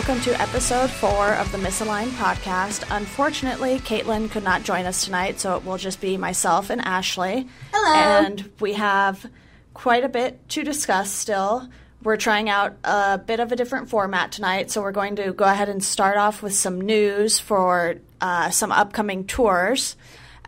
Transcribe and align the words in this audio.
welcome 0.00 0.20
to 0.22 0.40
episode 0.40 0.88
four 0.88 1.34
of 1.34 1.52
the 1.52 1.58
Misaligned 1.58 2.08
podcast. 2.12 2.86
Unfortunately, 2.90 3.78
Caitlin 3.80 4.30
could 4.30 4.42
not 4.42 4.62
join 4.62 4.86
us 4.86 5.04
tonight, 5.04 5.38
so 5.38 5.56
it 5.56 5.64
will 5.66 5.76
just 5.76 6.00
be 6.00 6.16
myself 6.16 6.70
and 6.70 6.80
Ashley. 6.80 7.46
Hello. 7.70 8.24
And 8.24 8.50
we 8.60 8.72
have 8.72 9.26
quite 9.74 10.02
a 10.02 10.08
bit 10.08 10.48
to 10.48 10.62
discuss 10.64 11.12
still. 11.12 11.68
We're 12.02 12.16
trying 12.16 12.48
out 12.48 12.78
a 12.82 13.18
bit 13.18 13.40
of 13.40 13.52
a 13.52 13.56
different 13.56 13.90
format 13.90 14.32
tonight, 14.32 14.70
so 14.70 14.80
we're 14.80 14.90
going 14.90 15.16
to 15.16 15.34
go 15.34 15.44
ahead 15.44 15.68
and 15.68 15.84
start 15.84 16.16
off 16.16 16.42
with 16.42 16.54
some 16.54 16.80
news 16.80 17.38
for 17.38 17.96
uh, 18.22 18.48
some 18.48 18.72
upcoming 18.72 19.26
tours. 19.26 19.96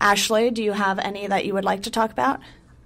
Ashley, 0.00 0.50
do 0.50 0.62
you 0.62 0.72
have 0.72 0.98
any 0.98 1.26
that 1.26 1.44
you 1.44 1.52
would 1.52 1.66
like 1.66 1.82
to 1.82 1.90
talk 1.90 2.10
about? 2.10 2.40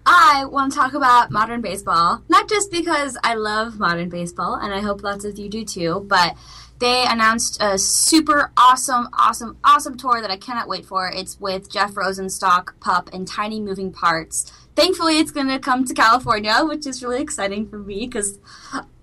I 0.09 0.45
want 0.45 0.73
to 0.73 0.79
talk 0.79 0.95
about 0.95 1.33
modern 1.33 1.61
baseball, 1.61 2.23
not 2.29 2.49
just 2.49 2.71
because 2.71 3.19
I 3.25 3.35
love 3.35 3.81
modern 3.81 4.09
baseball, 4.09 4.55
and 4.55 4.73
I 4.73 4.81
hope 4.81 5.03
lots 5.03 5.25
of 5.25 5.37
you 5.37 5.49
do 5.49 5.65
too, 5.65 6.07
but 6.09 6.37
they 6.79 7.05
announced 7.07 7.61
a 7.61 7.77
super 7.77 8.53
awesome, 8.57 9.09
awesome, 9.13 9.57
awesome 9.65 9.97
tour 9.97 10.21
that 10.21 10.31
I 10.31 10.37
cannot 10.37 10.69
wait 10.69 10.87
for. 10.87 11.11
It's 11.13 11.41
with 11.41 11.73
Jeff 11.73 11.95
Rosenstock, 11.95 12.79
Pup, 12.79 13.11
and 13.13 13.27
Tiny 13.27 13.61
Moving 13.61 13.93
Parts. 13.93 14.53
Thankfully, 14.77 15.19
it's 15.19 15.33
going 15.33 15.49
to 15.49 15.59
come 15.59 15.85
to 15.85 15.95
California, 15.95 16.61
which 16.61 16.87
is 16.87 17.03
really 17.03 17.21
exciting 17.21 17.69
for 17.69 17.79
me 17.79 18.07
because 18.07 18.39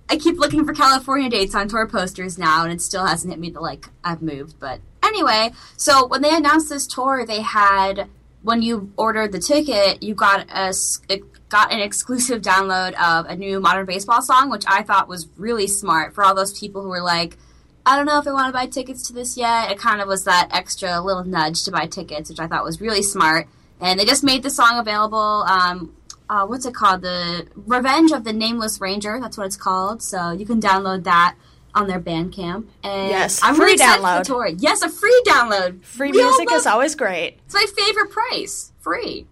I 0.08 0.18
keep 0.18 0.38
looking 0.38 0.66
for 0.66 0.74
California 0.74 1.30
dates 1.30 1.56
on 1.56 1.68
tour 1.68 1.88
posters 1.88 2.38
now, 2.38 2.64
and 2.64 2.72
it 2.72 2.82
still 2.82 3.06
hasn't 3.06 3.34
hit 3.34 3.40
me 3.40 3.50
that 3.50 3.62
like 3.62 3.90
I've 4.06 4.22
moved. 4.22 4.58
But 4.58 4.80
anyway, 5.02 5.52
so 5.76 6.08
when 6.08 6.22
they 6.22 6.34
announced 6.34 6.70
this 6.70 6.88
tour, 6.88 7.26
they 7.26 7.42
had 7.42 8.08
when 8.44 8.62
you 8.62 8.92
ordered 8.98 9.32
the 9.32 9.40
ticket, 9.40 10.04
you 10.04 10.14
got 10.14 10.46
a 10.50 10.74
got 11.50 11.72
an 11.72 11.80
exclusive 11.80 12.42
download 12.42 12.94
of 12.94 13.26
a 13.28 13.36
new 13.36 13.60
modern 13.60 13.86
baseball 13.86 14.22
song, 14.22 14.50
which 14.50 14.66
I 14.68 14.84
thought 14.84 15.08
was 15.08 15.28
really 15.38 15.68
smart 15.68 16.14
for 16.14 16.24
all 16.24 16.36
those 16.36 16.58
people 16.58 16.82
who 16.82 16.90
were 16.90 17.02
like, 17.02 17.38
I 17.86 17.96
don't 17.96 18.06
know 18.06 18.20
if 18.20 18.28
I 18.28 18.32
want 18.32 18.48
to 18.48 18.54
buy 18.54 18.66
tickets 18.68 19.08
to 19.08 19.14
this 19.14 19.38
yet. 19.38 19.72
It 19.72 19.78
kind 19.78 20.02
of 20.02 20.08
was 20.08 20.26
that 20.26 20.50
extra 20.52 21.00
little 21.00 21.24
nudge 21.24 21.64
to 21.64 21.72
buy 21.72 21.86
tickets, 21.88 22.30
which 22.30 22.40
I 22.40 22.48
thought 22.48 22.64
was 22.64 22.82
really 22.82 23.04
smart. 23.04 23.48
And 23.80 24.00
they 24.00 24.06
just 24.06 24.24
made 24.24 24.44
the 24.44 24.50
song 24.50 24.80
available. 24.80 25.44
Um, 25.48 25.96
uh, 26.30 26.46
what's 26.46 26.66
it 26.66 26.74
called? 26.74 27.02
The 27.02 27.48
Revenge 27.56 28.12
of 28.12 28.24
the 28.24 28.34
Nameless 28.34 28.82
Ranger. 28.82 29.20
That's 29.20 29.38
what 29.38 29.46
it's 29.46 29.58
called. 29.58 30.02
So 30.02 30.32
you 30.32 30.46
can 30.46 30.60
download 30.60 31.04
that 31.04 31.36
on 31.76 31.88
their 31.88 32.00
Bandcamp. 32.00 32.68
And 32.84 33.10
Yes, 33.10 33.40
I'm 33.44 33.56
free 33.56 33.66
really 33.66 33.78
download. 33.80 34.28
For 34.28 34.50
the. 34.52 34.56
Yes, 34.60 34.82
a 34.82 34.90
free 34.90 35.22
download. 35.26 35.84
Free 35.84 36.12
We 36.12 36.18
music 36.22 36.50
love- 36.52 36.60
is 36.60 36.66
always 36.68 36.96
great. 36.96 37.40
It's 37.46 37.54
my 37.54 37.66
favorite 37.78 38.12
price. 38.12 38.72
Free. 38.80 39.28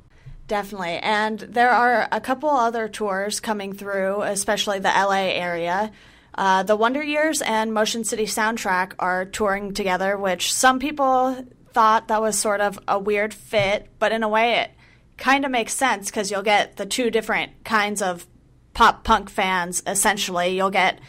Definitely. 0.47 0.97
And 0.97 1.39
there 1.39 1.69
are 1.71 2.07
a 2.11 2.19
couple 2.19 2.49
other 2.49 2.89
tours 2.89 3.39
coming 3.39 3.73
through, 3.73 4.21
especially 4.23 4.79
the 4.79 4.89
LA 4.89 5.29
area. 5.33 5.91
Uh, 6.35 6.63
the 6.63 6.75
Wonder 6.75 7.01
Years 7.03 7.41
and 7.41 7.73
Motion 7.73 8.03
City 8.03 8.25
Soundtrack 8.25 8.93
are 8.99 9.25
touring 9.25 9.73
together, 9.73 10.17
which 10.17 10.53
some 10.53 10.79
people 10.79 11.45
thought 11.73 12.07
that 12.09 12.21
was 12.21 12.37
sort 12.37 12.59
of 12.61 12.79
a 12.87 12.99
weird 12.99 13.33
fit, 13.33 13.87
but 13.99 14.11
in 14.11 14.23
a 14.23 14.29
way 14.29 14.55
it 14.59 14.71
kind 15.17 15.45
of 15.45 15.51
makes 15.51 15.73
sense 15.73 16.09
because 16.09 16.31
you'll 16.31 16.41
get 16.41 16.75
the 16.77 16.85
two 16.85 17.09
different 17.11 17.51
kinds 17.63 18.01
of 18.01 18.25
pop 18.73 19.03
punk 19.03 19.29
fans 19.29 19.83
essentially. 19.87 20.55
You'll 20.55 20.69
get 20.69 20.99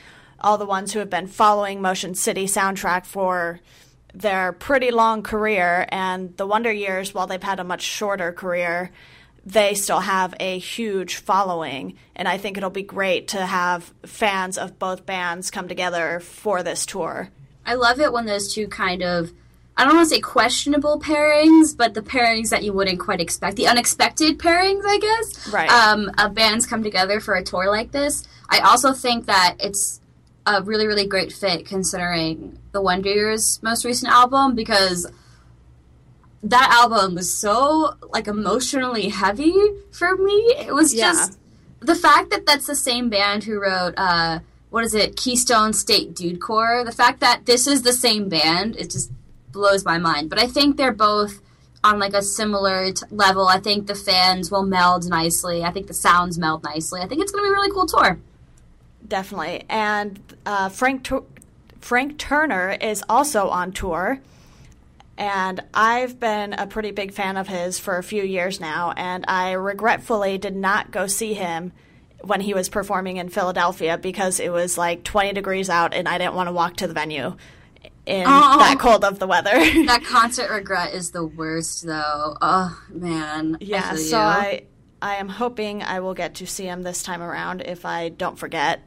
all 0.43 0.59
the 0.59 0.67
ones 0.67 0.93
who 0.93 0.99
have 0.99 1.11
been 1.11 1.27
following 1.27 1.81
Motion 1.81 2.15
City 2.15 2.47
Soundtrack 2.47 3.07
for 3.07 3.61
their 4.15 4.53
pretty 4.53 4.91
long 4.91 5.23
career, 5.23 5.87
and 5.89 6.37
the 6.37 6.47
Wonder 6.47 6.73
Years, 6.73 7.15
while 7.15 7.27
they've 7.27 7.43
had 7.43 7.61
a 7.61 7.65
much 7.65 7.83
shorter 7.83 8.33
career, 8.33 8.91
they 9.45 9.75
still 9.75 10.01
have 10.01 10.35
a 10.39 10.59
huge 10.59 11.17
following. 11.17 11.97
And 12.15 12.29
I 12.29 12.37
think 12.39 12.57
it'll 12.57 12.71
be 12.71 12.83
great 12.83 13.29
to 13.29 13.45
have 13.45 13.93
fans 14.05 14.59
of 14.59 14.79
both 14.79 15.07
bands 15.07 15.51
come 15.51 15.69
together 15.69 16.21
for 16.21 16.63
this 16.63 16.87
tour. 16.87 17.31
I 17.65 17.75
love 17.75 18.01
it 18.01 18.13
when 18.13 18.27
those 18.27 18.53
two 18.53 18.69
kind 18.69 19.03
of 19.03 19.33
I 19.75 19.85
don't 19.85 19.97
want 19.97 20.11
to 20.11 20.15
say 20.15 20.21
questionable 20.21 21.01
pairings, 21.01 21.75
but 21.75 21.95
the 21.95 22.03
pairings 22.03 22.51
that 22.51 22.63
you 22.63 22.75
wouldn't 22.75 23.01
quite 23.01 23.23
expect, 23.23 23.57
the 23.57 23.69
unexpected 23.69 24.39
pairings, 24.39 24.83
I 24.85 24.99
guess. 24.99 25.49
Right. 25.49 25.71
Um, 25.71 26.11
of 26.19 26.35
bands 26.35 26.67
come 26.67 26.83
together 26.83 27.21
for 27.21 27.35
a 27.35 27.43
tour 27.43 27.71
like 27.71 27.91
this. 27.91 28.29
I 28.51 28.59
also 28.61 28.93
think 28.93 29.27
that 29.27 29.57
it's 29.61 30.02
a 30.47 30.63
really, 30.63 30.87
really 30.87 31.07
great 31.07 31.33
fit 31.33 31.67
considering 31.67 32.59
the 32.73 32.81
Wonder 32.83 33.11
Years' 33.11 33.61
most 33.63 33.85
recent 33.85 34.11
album 34.13 34.55
because 34.55 35.11
that 36.43 36.71
album 36.83 37.15
was 37.15 37.33
so 37.39 37.95
like 38.13 38.27
emotionally 38.27 39.09
heavy 39.09 39.55
for 39.93 40.17
me. 40.17 40.33
It 40.59 40.75
was 40.75 40.93
Yeah. 40.93 41.13
just 41.13 41.39
the 41.81 41.95
fact 41.95 42.31
that 42.31 42.47
that's 42.47 42.67
the 42.67 42.75
same 42.75 43.09
band 43.11 43.45
who 43.45 43.61
wrote 43.61 43.95
uh 43.97 44.39
what 44.71 44.85
is 44.85 44.95
it 44.95 45.17
keystone 45.17 45.73
state 45.73 46.15
dude 46.15 46.41
core 46.41 46.85
the 46.85 46.93
fact 46.93 47.19
that 47.21 47.45
this 47.45 47.67
is 47.67 47.83
the 47.83 47.93
same 47.93 48.29
band 48.29 48.77
it 48.77 48.89
just 48.91 49.11
blows 49.53 49.85
my 49.85 49.99
mind. 49.99 50.31
But 50.31 50.39
i 50.41 50.47
think 50.47 50.77
they're 50.77 50.93
both 50.93 51.41
on 51.85 51.99
like 51.99 52.15
a 52.15 52.23
similar 52.23 52.93
t- 52.93 53.05
level. 53.11 53.49
I 53.49 53.59
think 53.59 53.87
the 53.89 53.97
fans 53.97 54.51
will 54.53 54.63
meld 54.63 55.09
nicely. 55.09 55.65
I 55.65 55.73
think 55.73 55.89
the 55.89 55.95
sounds 55.95 56.39
meld 56.39 56.63
nicely. 56.63 57.01
I 57.01 57.09
think 57.09 57.21
it's 57.21 57.33
going 57.33 57.43
to 57.45 57.49
be 57.49 57.53
a 57.53 57.57
really 57.57 57.73
cool 57.73 57.87
tour 57.87 58.21
Definitely. 59.07 59.65
And 59.69 60.19
uh, 60.47 60.69
Frank 60.69 61.05
Tu- 61.05 61.27
Frank 61.81 62.19
Turner 62.19 62.71
is 62.81 63.03
also 63.09 63.49
on 63.49 63.73
tour. 63.73 64.21
And 65.19 65.61
I've 65.75 66.19
been 66.19 66.55
a 66.55 66.67
pretty 66.67 66.91
big 66.91 67.13
fan 67.13 67.37
of 67.37 67.47
his 67.47 67.79
for 67.79 67.99
a 67.99 68.03
few 68.03 68.23
years 68.23 68.61
now, 68.61 68.93
and 68.97 69.25
I 69.29 69.53
regretfully 69.53 70.39
did 70.39 70.57
not 70.57 70.91
go 70.91 71.07
see 71.07 71.35
him 71.35 71.73
when 72.23 72.41
he 72.41 72.55
was 72.55 72.69
performing 72.69 73.19
in 73.19 73.29
Philadelphia 73.29 73.99
because 73.99 74.41
it 74.41 74.51
was 74.51 74.79
like 74.79 75.05
20 75.05 75.33
degrees 75.35 75.69
out 75.69 75.93
and 75.93 76.09
I 76.09 76.19
didn't 76.19 76.35
want 76.35 76.49
to 76.49 76.53
walk 76.53 76.77
to 76.77 76.87
the 76.87 76.95
venue 76.95 77.37
in 78.07 78.25
Oh. 78.27 78.59
that 78.59 78.79
cold 78.81 79.05
of 79.05 79.19
the 79.19 79.27
weather. 79.27 79.51
that 79.87 80.03
concert 80.05 80.49
regret 80.51 80.95
is 80.95 81.11
the 81.11 81.27
worst 81.27 81.85
though 81.85 82.37
oh 82.41 82.81
man 82.91 83.57
I 83.61 83.65
yeah, 83.65 83.91
feel 83.91 83.99
so. 83.99 84.19
I 84.19 84.63
I 85.03 85.17
am 85.17 85.29
hoping 85.29 85.83
I 85.83 85.99
will 85.99 86.15
get 86.15 86.37
to 86.37 86.47
see 86.47 86.65
him 86.65 86.83
this 86.83 87.03
time 87.03 87.23
around 87.23 87.61
if 87.63 87.85
I 87.85 88.09
don't 88.11 88.39
forget 88.39 88.81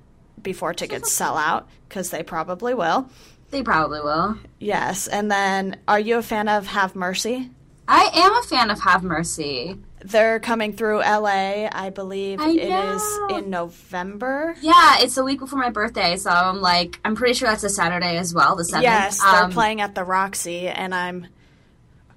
before 0.45 0.73
tickets 0.73 1.11
sell 1.11 1.35
out 1.35 1.67
because 1.89 2.09
they 2.11 2.23
probably 2.23 2.73
will. 2.73 3.09
they 3.51 3.61
probably 3.61 3.99
will 3.99 4.37
Yes, 4.59 5.07
and 5.07 5.29
then 5.29 5.77
are 5.89 5.99
you 5.99 6.17
a 6.17 6.21
fan 6.23 6.47
of 6.47 6.67
Have 6.67 6.95
Mercy? 6.95 7.49
i 7.87 8.09
am 8.15 8.33
a 8.33 8.41
fan 8.47 8.71
of 8.71 8.79
have 8.79 9.03
mercy 9.03 9.77
They're 10.03 10.39
coming 10.39 10.73
through 10.73 11.01
LA, 11.01 11.67
I 11.71 11.91
believe 11.93 12.39
I 12.41 12.49
it 12.49 12.71
is 12.95 13.19
in 13.37 13.51
November. 13.51 14.55
yeah 14.61 14.95
it's 15.01 15.17
a 15.17 15.23
week 15.23 15.39
before 15.39 15.59
my 15.59 15.69
birthday 15.69 16.17
so 16.17 16.31
i'm 16.31 16.61
like 16.61 16.99
i'm 17.05 17.15
pretty 17.15 17.33
sure 17.35 17.47
that's 17.47 17.63
a 17.63 17.69
saturday 17.69 18.17
as 18.17 18.33
well 18.33 18.55
the 18.55 18.63
7th 18.63 18.81
Yes, 18.81 19.21
they're 19.21 19.43
Um, 19.43 19.51
playing 19.51 19.81
at 19.81 19.93
the 19.93 20.03
Roxy, 20.03 20.67
and 20.67 20.95
I'm 20.95 21.27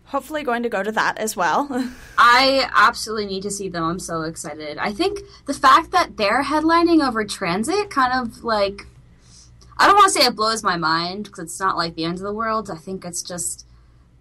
hopefully 0.08 0.42
going 0.42 0.62
to 0.62 0.68
go 0.68 0.82
to 0.82 0.92
that 0.92 1.18
as 1.18 1.36
well. 1.36 1.68
I 2.18 2.68
absolutely 2.74 3.26
need 3.26 3.42
to 3.42 3.50
see 3.50 3.68
them. 3.68 3.84
I'm 3.84 3.98
so 3.98 4.22
excited. 4.22 4.78
I 4.78 4.92
think 4.92 5.20
the 5.46 5.54
fact 5.54 5.92
that 5.92 6.16
they're 6.16 6.44
headlining 6.44 7.06
over 7.06 7.24
Transit 7.24 7.90
kind 7.90 8.12
of 8.12 8.42
like 8.42 8.86
I 9.80 9.86
don't 9.86 9.94
want 9.94 10.12
to 10.12 10.18
say 10.18 10.26
it 10.26 10.34
blows 10.34 10.64
my 10.64 10.76
mind 10.76 11.24
because 11.24 11.44
it's 11.44 11.60
not 11.60 11.76
like 11.76 11.94
the 11.94 12.04
end 12.04 12.14
of 12.14 12.22
the 12.24 12.32
world. 12.32 12.70
I 12.70 12.76
think 12.76 13.04
it's 13.04 13.22
just 13.22 13.66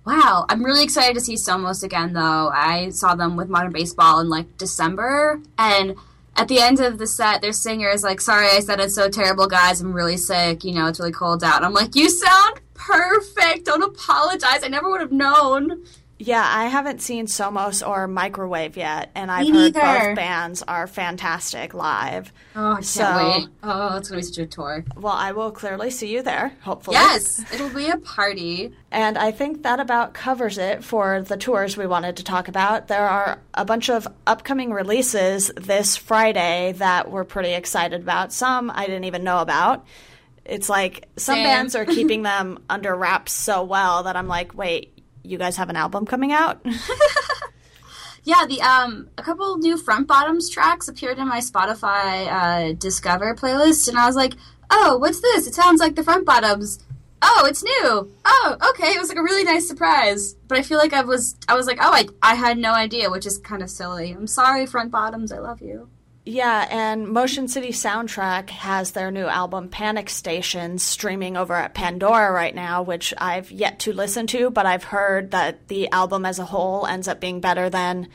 wow. 0.06 0.46
I'm 0.50 0.64
really 0.64 0.84
excited 0.84 1.16
to 1.16 1.22
see 1.22 1.36
Somos 1.36 1.84
again 1.84 2.14
though. 2.14 2.50
I 2.50 2.90
saw 2.90 3.16
them 3.16 3.36
with 3.36 3.50
Modern 3.50 3.72
Baseball 3.72 4.20
in 4.20 4.30
like 4.30 4.58
December 4.58 5.42
and 5.58 5.96
at 6.36 6.50
the 6.50 6.60
end 6.60 6.80
of 6.80 7.00
the 7.00 7.08
set, 7.08 7.42
their 7.42 7.52
singer 7.52 7.90
is 7.90 8.04
like, 8.04 8.22
"Sorry, 8.22 8.48
I 8.48 8.60
said 8.60 8.80
it's 8.80 8.94
so 8.94 9.10
terrible, 9.10 9.48
guys. 9.48 9.82
I'm 9.82 9.92
really 9.92 10.18
sick. 10.18 10.64
You 10.64 10.76
know, 10.76 10.86
it's 10.86 11.00
really 11.00 11.12
cold 11.12 11.44
out." 11.44 11.64
I'm 11.64 11.74
like, 11.74 11.96
"You 11.96 12.12
sound 12.12 12.62
perfect. 12.88 13.66
Don't 13.66 13.84
apologize. 13.84 14.64
I 14.64 14.68
never 14.70 14.90
would 14.90 15.02
have 15.02 15.12
known." 15.12 15.84
yeah, 16.20 16.44
I 16.44 16.66
haven't 16.66 17.00
seen 17.00 17.28
Somos 17.28 17.88
or 17.88 18.08
Microwave 18.08 18.76
yet, 18.76 19.12
and 19.14 19.30
I've 19.30 19.46
Me 19.48 19.52
heard 19.52 19.76
neither. 19.76 20.08
both 20.08 20.16
bands 20.16 20.64
are 20.68 20.88
fantastic 20.88 21.76
live. 21.76 22.34
Oh, 22.56 22.72
I 22.72 22.74
can't 22.78 22.86
So- 22.86 23.16
wait. 23.38 23.48
Oh, 23.62 23.98
it's 23.98 24.10
gonna 24.10 24.22
be 24.22 24.26
such 24.26 24.40
a 24.40 24.48
tour. 24.48 24.84
Well, 24.96 25.14
I 25.14 25.32
will 25.32 25.52
clearly 25.52 25.92
see 25.92 26.08
you 26.12 26.24
there, 26.24 26.54
hopefully. 26.62 26.96
Yes, 26.96 27.44
it'll 27.54 27.70
be 27.70 27.88
a 27.90 27.98
party. 27.98 28.74
And 28.92 29.16
I 29.16 29.30
think 29.30 29.62
that 29.62 29.80
about 29.80 30.16
covers 30.16 30.58
it 30.58 30.84
for 30.84 31.22
the 31.22 31.38
tours 31.38 31.78
we 31.78 31.86
wanted 31.86 32.18
to 32.18 32.24
talk 32.24 32.48
about. 32.48 32.88
There 32.88 33.08
are 33.08 33.38
a 33.54 33.64
bunch 33.64 33.88
of 33.88 34.08
upcoming 34.26 34.74
releases 34.74 35.52
this 35.56 35.96
Friday 35.98 36.74
that 36.78 37.12
we're 37.12 37.26
pretty 37.26 37.54
excited 37.54 38.02
about. 38.02 38.34
Some 38.34 38.72
I 38.74 38.88
didn't 38.88 39.04
even 39.04 39.24
know 39.24 39.38
about. 39.38 39.86
It's 40.48 40.70
like 40.70 41.08
some 41.18 41.36
Same. 41.36 41.44
bands 41.44 41.76
are 41.76 41.86
keeping 41.98 42.24
them 42.24 42.60
under 42.70 42.96
wraps 42.96 43.34
so 43.34 43.64
well 43.64 44.04
that 44.04 44.16
I'm 44.16 44.28
like, 44.28 44.56
wait, 44.56 44.98
you 45.24 45.38
guys 45.38 45.58
have 45.58 45.70
an 45.70 45.76
album 45.76 46.06
coming 46.06 46.32
out? 46.32 46.66
Yeah, 48.28 48.46
the 48.46 48.60
um, 48.62 49.08
a 49.18 49.24
couple 49.24 49.58
new 49.58 49.78
Front 49.78 50.06
Bottoms 50.06 50.50
tracks 50.50 50.90
appeared 50.90 51.18
in 51.18 51.30
my 51.30 51.40
Spotify 51.40 52.28
uh, 52.28 52.74
Discover 52.74 53.36
playlist, 53.36 53.88
and 53.88 53.98
I 53.98 54.06
was 54.06 54.18
like, 54.18 54.34
"Oh, 54.70 54.98
what's 54.98 55.22
this? 55.22 55.48
It 55.48 55.56
sounds 55.56 55.80
like 55.80 55.96
the 55.96 56.04
Front 56.04 56.26
Bottoms." 56.26 56.80
Oh, 57.22 57.46
it's 57.48 57.64
new. 57.64 58.12
Oh, 58.26 58.58
okay. 58.72 58.88
It 58.88 59.00
was 59.00 59.08
like 59.08 59.18
a 59.18 59.24
really 59.24 59.46
nice 59.46 59.66
surprise, 59.66 60.34
but 60.50 60.58
I 60.58 60.62
feel 60.62 60.78
like 60.78 60.92
I 60.92 61.04
was, 61.04 61.38
I 61.48 61.56
was 61.56 61.68
like, 61.68 61.78
"Oh, 61.80 61.90
I, 61.94 62.06
I 62.22 62.36
had 62.36 62.58
no 62.58 62.74
idea," 62.74 63.10
which 63.10 63.26
is 63.26 63.38
kind 63.38 63.64
of 63.64 63.70
silly. 63.70 64.12
I'm 64.12 64.28
sorry, 64.28 64.66
Front 64.66 64.92
Bottoms. 64.92 65.32
I 65.32 65.38
love 65.38 65.62
you. 65.62 65.88
Yeah, 66.28 66.68
and 66.70 67.08
Motion 67.08 67.48
City 67.48 67.70
Soundtrack 67.70 68.50
has 68.50 68.92
their 68.92 69.12
new 69.12 69.28
album 69.28 69.70
Panic 69.70 70.10
Station 70.10 70.78
streaming 70.78 71.38
over 71.38 71.54
at 71.54 71.74
Pandora 71.74 72.34
right 72.34 72.54
now, 72.54 72.82
which 72.82 73.14
I've 73.18 73.50
yet 73.50 73.80
to 73.80 73.94
listen 73.94 74.28
to, 74.28 74.50
but 74.50 74.66
I've 74.66 74.84
heard 74.84 75.32
that 75.32 75.70
the 75.70 75.90
album 75.90 76.26
as 76.26 76.38
a 76.38 76.44
whole 76.44 76.86
ends 76.86 77.08
up 77.08 77.22
being 77.22 77.40
better 77.40 77.70
than 77.70 78.10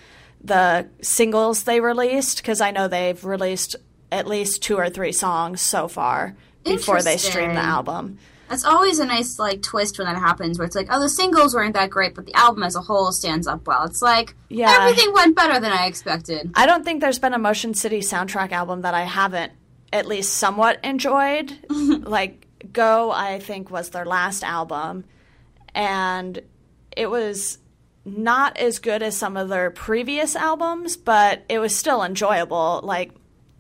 the 0.44 0.88
singles 1.00 1.62
they 1.62 1.81
released 1.81 2.37
because 2.37 2.61
I 2.61 2.70
know 2.70 2.87
they've 2.87 3.25
released 3.25 3.76
at 4.11 4.26
least 4.26 4.62
two 4.62 4.76
or 4.76 4.91
three 4.91 5.12
songs 5.12 5.62
so 5.62 5.88
far 5.88 6.37
before 6.64 7.00
they 7.00 7.17
stream 7.17 7.55
the 7.55 7.61
album. 7.61 8.19
That's 8.52 8.64
always 8.66 8.99
a 8.99 9.06
nice 9.06 9.38
like 9.38 9.62
twist 9.62 9.99
when 9.99 10.06
that 10.06 10.19
happens, 10.19 10.58
where 10.58 10.66
it's 10.66 10.76
like, 10.76 10.88
oh, 10.90 11.00
the 11.00 11.08
singles 11.08 11.54
weren't 11.54 11.72
that 11.72 11.88
great, 11.88 12.14
but 12.14 12.26
the 12.26 12.34
album 12.34 12.62
as 12.62 12.76
a 12.76 12.82
whole 12.82 13.10
stands 13.10 13.46
up 13.46 13.66
well. 13.66 13.84
It's 13.84 14.02
like 14.02 14.34
Yeah. 14.50 14.76
everything 14.78 15.14
went 15.14 15.34
better 15.34 15.58
than 15.58 15.72
I 15.72 15.87
expected. 15.87 16.50
I 16.54 16.66
don't 16.66 16.84
think 16.84 17.00
there's 17.00 17.19
been 17.19 17.32
a 17.32 17.38
Motion 17.38 17.72
City 17.72 18.00
soundtrack 18.00 18.52
album 18.52 18.82
that 18.82 18.93
I 18.93 19.04
haven't 19.04 19.52
at 19.90 20.04
least 20.06 20.34
somewhat 20.34 20.81
enjoyed. 20.84 21.50
like 21.70 22.46
Go, 22.75 23.10
I 23.10 23.38
think 23.38 23.70
was 23.70 23.88
their 23.88 24.04
last 24.04 24.44
album, 24.44 25.04
and 25.75 26.38
it 26.94 27.10
was 27.10 27.56
not 28.04 28.58
as 28.58 28.81
good 28.81 29.02
as 29.02 29.16
some 29.16 29.38
of 29.38 29.49
their 29.49 29.70
previous 29.70 30.37
albums, 30.37 30.99
but 30.99 31.43
it 31.49 31.58
was 31.58 31.75
still 31.75 32.02
enjoyable. 32.02 32.81
Like 32.84 33.12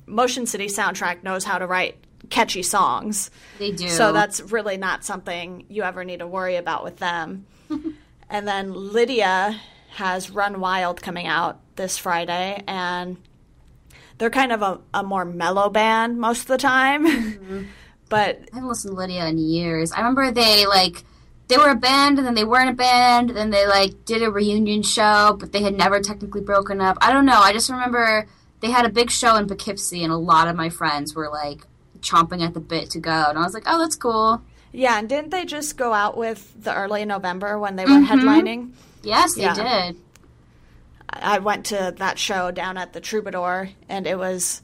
Motion 0.04 0.44
City 0.46 0.66
soundtrack 0.66 1.22
knows 1.22 1.44
how 1.44 1.56
to 1.56 1.66
write 1.66 1.96
catchy 2.32 2.62
songs. 2.62 3.30
They 3.58 3.70
do. 3.70 3.88
So 3.88 4.12
that's 4.12 4.40
really 4.40 4.78
not 4.78 5.04
something 5.04 5.66
you 5.68 5.82
ever 5.82 6.02
need 6.02 6.18
to 6.20 6.26
worry 6.26 6.56
about 6.56 6.82
with 6.82 6.96
them. 6.96 7.46
and 8.30 8.48
then 8.48 8.72
Lydia 8.72 9.60
has 9.90 10.30
Run 10.30 10.58
Wild 10.58 11.02
coming 11.02 11.26
out 11.26 11.60
this 11.76 11.98
Friday, 11.98 12.64
and 12.66 13.18
they're 14.16 14.30
kind 14.30 14.50
of 14.50 14.62
a, 14.62 14.80
a 14.94 15.02
more 15.02 15.26
mellow 15.26 15.68
band 15.68 16.18
most 16.18 16.42
of 16.42 16.46
the 16.46 16.58
time. 16.58 17.06
Mm-hmm. 17.06 17.62
but 18.08 18.40
I 18.52 18.54
haven't 18.56 18.68
listened 18.68 18.92
to 18.92 18.98
Lydia 18.98 19.26
in 19.26 19.36
years. 19.36 19.92
I 19.92 19.98
remember 19.98 20.30
they 20.30 20.66
like 20.66 21.04
they 21.48 21.58
were 21.58 21.70
a 21.70 21.76
band 21.76 22.16
and 22.16 22.26
then 22.26 22.34
they 22.34 22.44
weren't 22.44 22.70
a 22.70 22.74
band, 22.74 23.30
then 23.30 23.50
they 23.50 23.66
like 23.66 24.06
did 24.06 24.22
a 24.22 24.30
reunion 24.30 24.82
show, 24.82 25.36
but 25.38 25.52
they 25.52 25.62
had 25.62 25.76
never 25.76 26.00
technically 26.00 26.40
broken 26.40 26.80
up. 26.80 26.96
I 27.02 27.12
don't 27.12 27.26
know. 27.26 27.40
I 27.40 27.52
just 27.52 27.68
remember 27.68 28.26
they 28.60 28.70
had 28.70 28.86
a 28.86 28.90
big 28.90 29.10
show 29.10 29.36
in 29.36 29.46
Poughkeepsie, 29.46 30.02
and 30.02 30.12
a 30.12 30.16
lot 30.16 30.48
of 30.48 30.56
my 30.56 30.70
friends 30.70 31.14
were 31.14 31.28
like 31.28 31.66
chomping 32.02 32.44
at 32.44 32.52
the 32.54 32.60
bit 32.60 32.90
to 32.90 32.98
go, 32.98 33.26
and 33.28 33.38
I 33.38 33.42
was 33.42 33.54
like, 33.54 33.64
oh, 33.66 33.78
that's 33.78 33.96
cool. 33.96 34.42
yeah, 34.72 34.98
and 34.98 35.08
didn't 35.08 35.30
they 35.30 35.44
just 35.44 35.76
go 35.76 35.92
out 35.92 36.16
with 36.16 36.52
the 36.62 36.74
early 36.74 37.04
November 37.04 37.58
when 37.58 37.76
they 37.76 37.84
were 37.84 37.92
Mhm. 37.92 38.06
headlining? 38.06 38.70
Yes, 39.02 39.34
they 39.34 39.52
did. 39.52 39.66
I 39.66 39.94
I 41.10 41.38
went 41.40 41.66
to 41.66 41.94
that 41.98 42.18
show 42.18 42.50
down 42.50 42.76
at 42.78 42.92
the 42.94 43.00
Troubadour, 43.00 43.68
and 43.88 44.06
it 44.06 44.18
was 44.18 44.62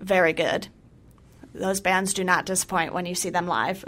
very 0.00 0.32
good. 0.32 0.68
Those 1.54 1.80
bands 1.80 2.14
do 2.14 2.22
not 2.22 2.46
disappoint 2.46 2.94
when 2.94 3.04
you 3.04 3.14
see 3.16 3.30
them 3.30 3.48
live. 3.48 3.84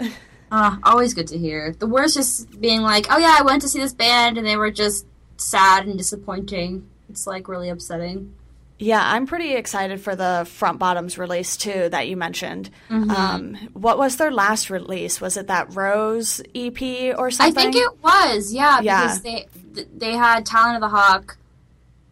Uh, 0.51 0.75
always 0.83 1.13
good 1.13 1.27
to 1.27 1.37
hear. 1.37 1.73
The 1.79 1.87
worst 1.87 2.17
is 2.17 2.45
being 2.59 2.81
like, 2.81 3.05
oh 3.09 3.17
yeah, 3.17 3.35
I 3.39 3.43
went 3.43 3.61
to 3.61 3.69
see 3.69 3.79
this 3.79 3.93
band 3.93 4.37
and 4.37 4.45
they 4.45 4.57
were 4.57 4.71
just 4.71 5.05
sad 5.37 5.85
and 5.87 5.97
disappointing. 5.97 6.89
It's 7.09 7.25
like 7.25 7.47
really 7.47 7.69
upsetting. 7.69 8.33
Yeah, 8.81 8.99
I'm 9.03 9.27
pretty 9.27 9.53
excited 9.53 10.01
for 10.01 10.15
the 10.15 10.47
Front 10.49 10.79
Bottoms 10.79 11.17
release 11.19 11.55
too 11.55 11.87
that 11.89 12.07
you 12.07 12.17
mentioned. 12.17 12.71
Mm-hmm. 12.89 13.11
Um, 13.11 13.55
what 13.73 13.97
was 13.99 14.17
their 14.17 14.31
last 14.31 14.69
release? 14.71 15.21
Was 15.21 15.37
it 15.37 15.47
that 15.47 15.75
Rose 15.75 16.41
EP 16.55 16.81
or 17.17 17.29
something? 17.29 17.57
I 17.57 17.71
think 17.71 17.75
it 17.75 18.03
was, 18.03 18.51
yeah, 18.51 18.79
Yeah. 18.81 19.01
because 19.03 19.21
they 19.21 19.47
they 19.95 20.13
had 20.13 20.45
Talon 20.47 20.75
of 20.75 20.81
the 20.81 20.89
Hawk, 20.89 21.37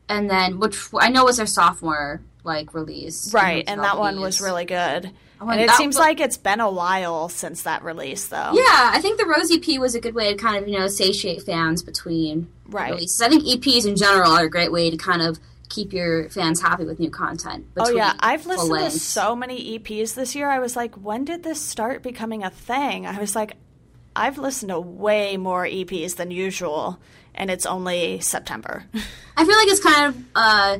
and 0.07 0.30
then 0.30 0.60
which 0.60 0.77
I 0.98 1.10
know 1.10 1.25
was 1.25 1.38
their 1.38 1.45
sophomore 1.48 2.21
like 2.44 2.74
release, 2.74 3.33
right, 3.33 3.63
and 3.68 3.81
that 3.81 3.98
one 3.98 4.22
was 4.22 4.39
really 4.39 4.65
good. 4.65 5.12
Oh, 5.42 5.48
and 5.50 5.60
and 5.62 5.69
it 5.69 5.72
seems 5.75 5.95
wa- 5.95 6.01
like 6.01 6.19
it's 6.19 6.38
been 6.38 6.60
a 6.60 6.69
while 6.69 7.30
since 7.30 7.63
that 7.63 7.83
release, 7.83 8.27
though. 8.27 8.51
Yeah, 8.54 8.92
I 8.94 9.00
think 9.01 9.18
the 9.19 9.25
Rose 9.25 9.51
EP 9.51 9.80
was 9.80 9.95
a 9.95 10.00
good 10.01 10.13
way 10.13 10.31
to 10.31 10.38
kind 10.38 10.56
of 10.62 10.69
you 10.69 10.77
know 10.77 10.88
satiate 10.88 11.42
fans 11.44 11.81
between 11.81 12.48
Right. 12.68 12.92
releases. 12.94 13.22
I 13.22 13.30
think 13.30 13.44
EPs 13.44 13.86
in 13.88 13.95
general 13.95 14.31
are 14.33 14.44
a 14.45 14.50
great 14.50 14.72
way 14.72 14.89
to 14.92 14.98
kind 14.98 15.22
of 15.22 15.39
keep 15.69 15.94
your 15.94 16.30
fans 16.30 16.62
happy 16.62 16.83
with 16.83 17.00
new 17.00 17.12
content. 17.12 17.66
Oh 17.77 17.89
yeah, 17.89 18.13
I've 18.19 18.45
listened 18.45 18.80
to 18.80 18.92
so 18.92 19.36
many 19.36 19.80
EPs 19.80 20.16
this 20.16 20.36
year. 20.36 20.50
I 20.50 20.60
was 20.60 20.75
like, 20.75 20.95
when 20.95 21.24
did 21.25 21.44
this 21.44 21.62
start 21.62 22.04
becoming 22.04 22.44
a 22.44 22.50
thing? 22.50 23.06
I 23.06 23.19
was 23.19 23.36
like, 23.36 23.56
I've 24.16 24.38
listened 24.38 24.69
to 24.69 24.80
way 24.80 25.38
more 25.38 25.66
EPs 25.66 26.16
than 26.16 26.31
usual, 26.31 27.00
and 27.36 27.50
it's 27.50 27.66
only 27.66 28.19
September. 28.19 28.83
I 29.38 29.45
feel 29.45 29.56
like 29.56 29.68
it's 29.68 29.80
kind 29.80 30.06
of 30.07 30.24
uh, 30.36 30.77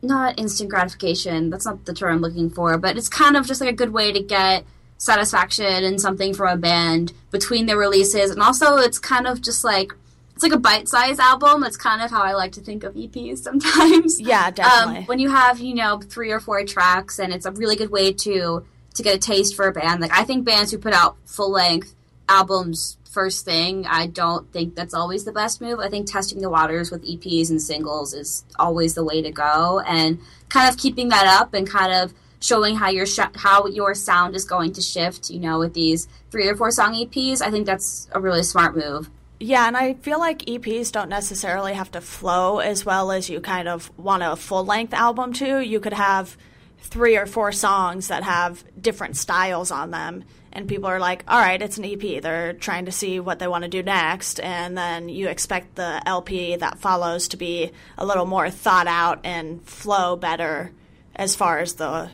not 0.00 0.38
instant 0.38 0.70
gratification. 0.70 1.50
That's 1.50 1.66
not 1.66 1.84
the 1.84 1.92
term 1.92 2.16
I'm 2.16 2.20
looking 2.22 2.50
for, 2.50 2.78
but 2.78 2.96
it's 2.96 3.08
kind 3.08 3.36
of 3.36 3.46
just 3.46 3.60
like 3.60 3.70
a 3.70 3.76
good 3.76 3.92
way 3.92 4.12
to 4.12 4.20
get 4.20 4.64
satisfaction 4.96 5.84
and 5.84 6.00
something 6.00 6.34
from 6.34 6.48
a 6.48 6.56
band 6.56 7.12
between 7.30 7.66
their 7.66 7.76
releases, 7.76 8.30
and 8.30 8.40
also 8.40 8.76
it's 8.76 8.98
kind 8.98 9.26
of 9.26 9.42
just 9.42 9.64
like 9.64 9.92
it's 10.38 10.44
like 10.44 10.52
a 10.52 10.58
bite-sized 10.60 11.18
album. 11.18 11.62
That's 11.62 11.76
kind 11.76 12.00
of 12.00 12.12
how 12.12 12.22
I 12.22 12.34
like 12.34 12.52
to 12.52 12.60
think 12.60 12.84
of 12.84 12.94
EPs 12.94 13.38
sometimes. 13.38 14.20
yeah, 14.20 14.52
definitely. 14.52 14.98
Um, 14.98 15.04
when 15.06 15.18
you 15.18 15.30
have 15.30 15.58
you 15.58 15.74
know 15.74 15.98
three 15.98 16.30
or 16.30 16.38
four 16.38 16.64
tracks, 16.64 17.18
and 17.18 17.32
it's 17.32 17.44
a 17.44 17.50
really 17.50 17.74
good 17.74 17.90
way 17.90 18.12
to 18.12 18.64
to 18.94 19.02
get 19.02 19.16
a 19.16 19.18
taste 19.18 19.56
for 19.56 19.66
a 19.66 19.72
band. 19.72 20.00
Like 20.00 20.12
I 20.12 20.22
think 20.22 20.44
bands 20.44 20.70
who 20.70 20.78
put 20.78 20.92
out 20.92 21.16
full 21.26 21.50
length 21.50 21.92
albums 22.28 22.98
first 23.10 23.44
thing, 23.44 23.84
I 23.88 24.06
don't 24.06 24.52
think 24.52 24.76
that's 24.76 24.94
always 24.94 25.24
the 25.24 25.32
best 25.32 25.60
move. 25.60 25.80
I 25.80 25.88
think 25.88 26.06
testing 26.06 26.40
the 26.40 26.50
waters 26.50 26.92
with 26.92 27.04
EPs 27.04 27.50
and 27.50 27.60
singles 27.60 28.14
is 28.14 28.44
always 28.60 28.94
the 28.94 29.02
way 29.02 29.20
to 29.20 29.32
go, 29.32 29.80
and 29.80 30.20
kind 30.50 30.72
of 30.72 30.78
keeping 30.78 31.08
that 31.08 31.26
up 31.26 31.52
and 31.52 31.68
kind 31.68 31.92
of 31.92 32.14
showing 32.38 32.76
how 32.76 32.90
your 32.90 33.06
sh- 33.06 33.34
how 33.34 33.66
your 33.66 33.92
sound 33.92 34.36
is 34.36 34.44
going 34.44 34.72
to 34.74 34.80
shift. 34.80 35.30
You 35.30 35.40
know, 35.40 35.58
with 35.58 35.74
these 35.74 36.06
three 36.30 36.46
or 36.46 36.54
four 36.54 36.70
song 36.70 36.94
EPs, 36.94 37.42
I 37.42 37.50
think 37.50 37.66
that's 37.66 38.06
a 38.12 38.20
really 38.20 38.44
smart 38.44 38.76
move. 38.76 39.10
Yeah, 39.40 39.68
and 39.68 39.76
I 39.76 39.94
feel 39.94 40.18
like 40.18 40.40
EPs 40.46 40.90
don't 40.90 41.08
necessarily 41.08 41.74
have 41.74 41.92
to 41.92 42.00
flow 42.00 42.58
as 42.58 42.84
well 42.84 43.12
as 43.12 43.30
you 43.30 43.40
kind 43.40 43.68
of 43.68 43.96
want 43.96 44.22
a 44.24 44.34
full 44.34 44.64
length 44.64 44.92
album 44.92 45.32
to. 45.34 45.60
You 45.60 45.78
could 45.78 45.92
have 45.92 46.36
three 46.80 47.16
or 47.16 47.26
four 47.26 47.52
songs 47.52 48.08
that 48.08 48.24
have 48.24 48.64
different 48.80 49.16
styles 49.16 49.70
on 49.70 49.92
them, 49.92 50.24
and 50.52 50.68
people 50.68 50.88
are 50.88 50.98
like, 50.98 51.22
all 51.28 51.38
right, 51.38 51.60
it's 51.62 51.78
an 51.78 51.84
EP. 51.84 52.20
They're 52.20 52.52
trying 52.52 52.86
to 52.86 52.92
see 52.92 53.20
what 53.20 53.38
they 53.38 53.46
want 53.46 53.62
to 53.62 53.70
do 53.70 53.82
next, 53.82 54.40
and 54.40 54.76
then 54.76 55.08
you 55.08 55.28
expect 55.28 55.76
the 55.76 56.02
LP 56.06 56.56
that 56.56 56.80
follows 56.80 57.28
to 57.28 57.36
be 57.36 57.70
a 57.96 58.04
little 58.04 58.26
more 58.26 58.50
thought 58.50 58.88
out 58.88 59.20
and 59.22 59.62
flow 59.62 60.16
better 60.16 60.72
as 61.14 61.36
far 61.36 61.58
as 61.60 61.74
the 61.74 62.10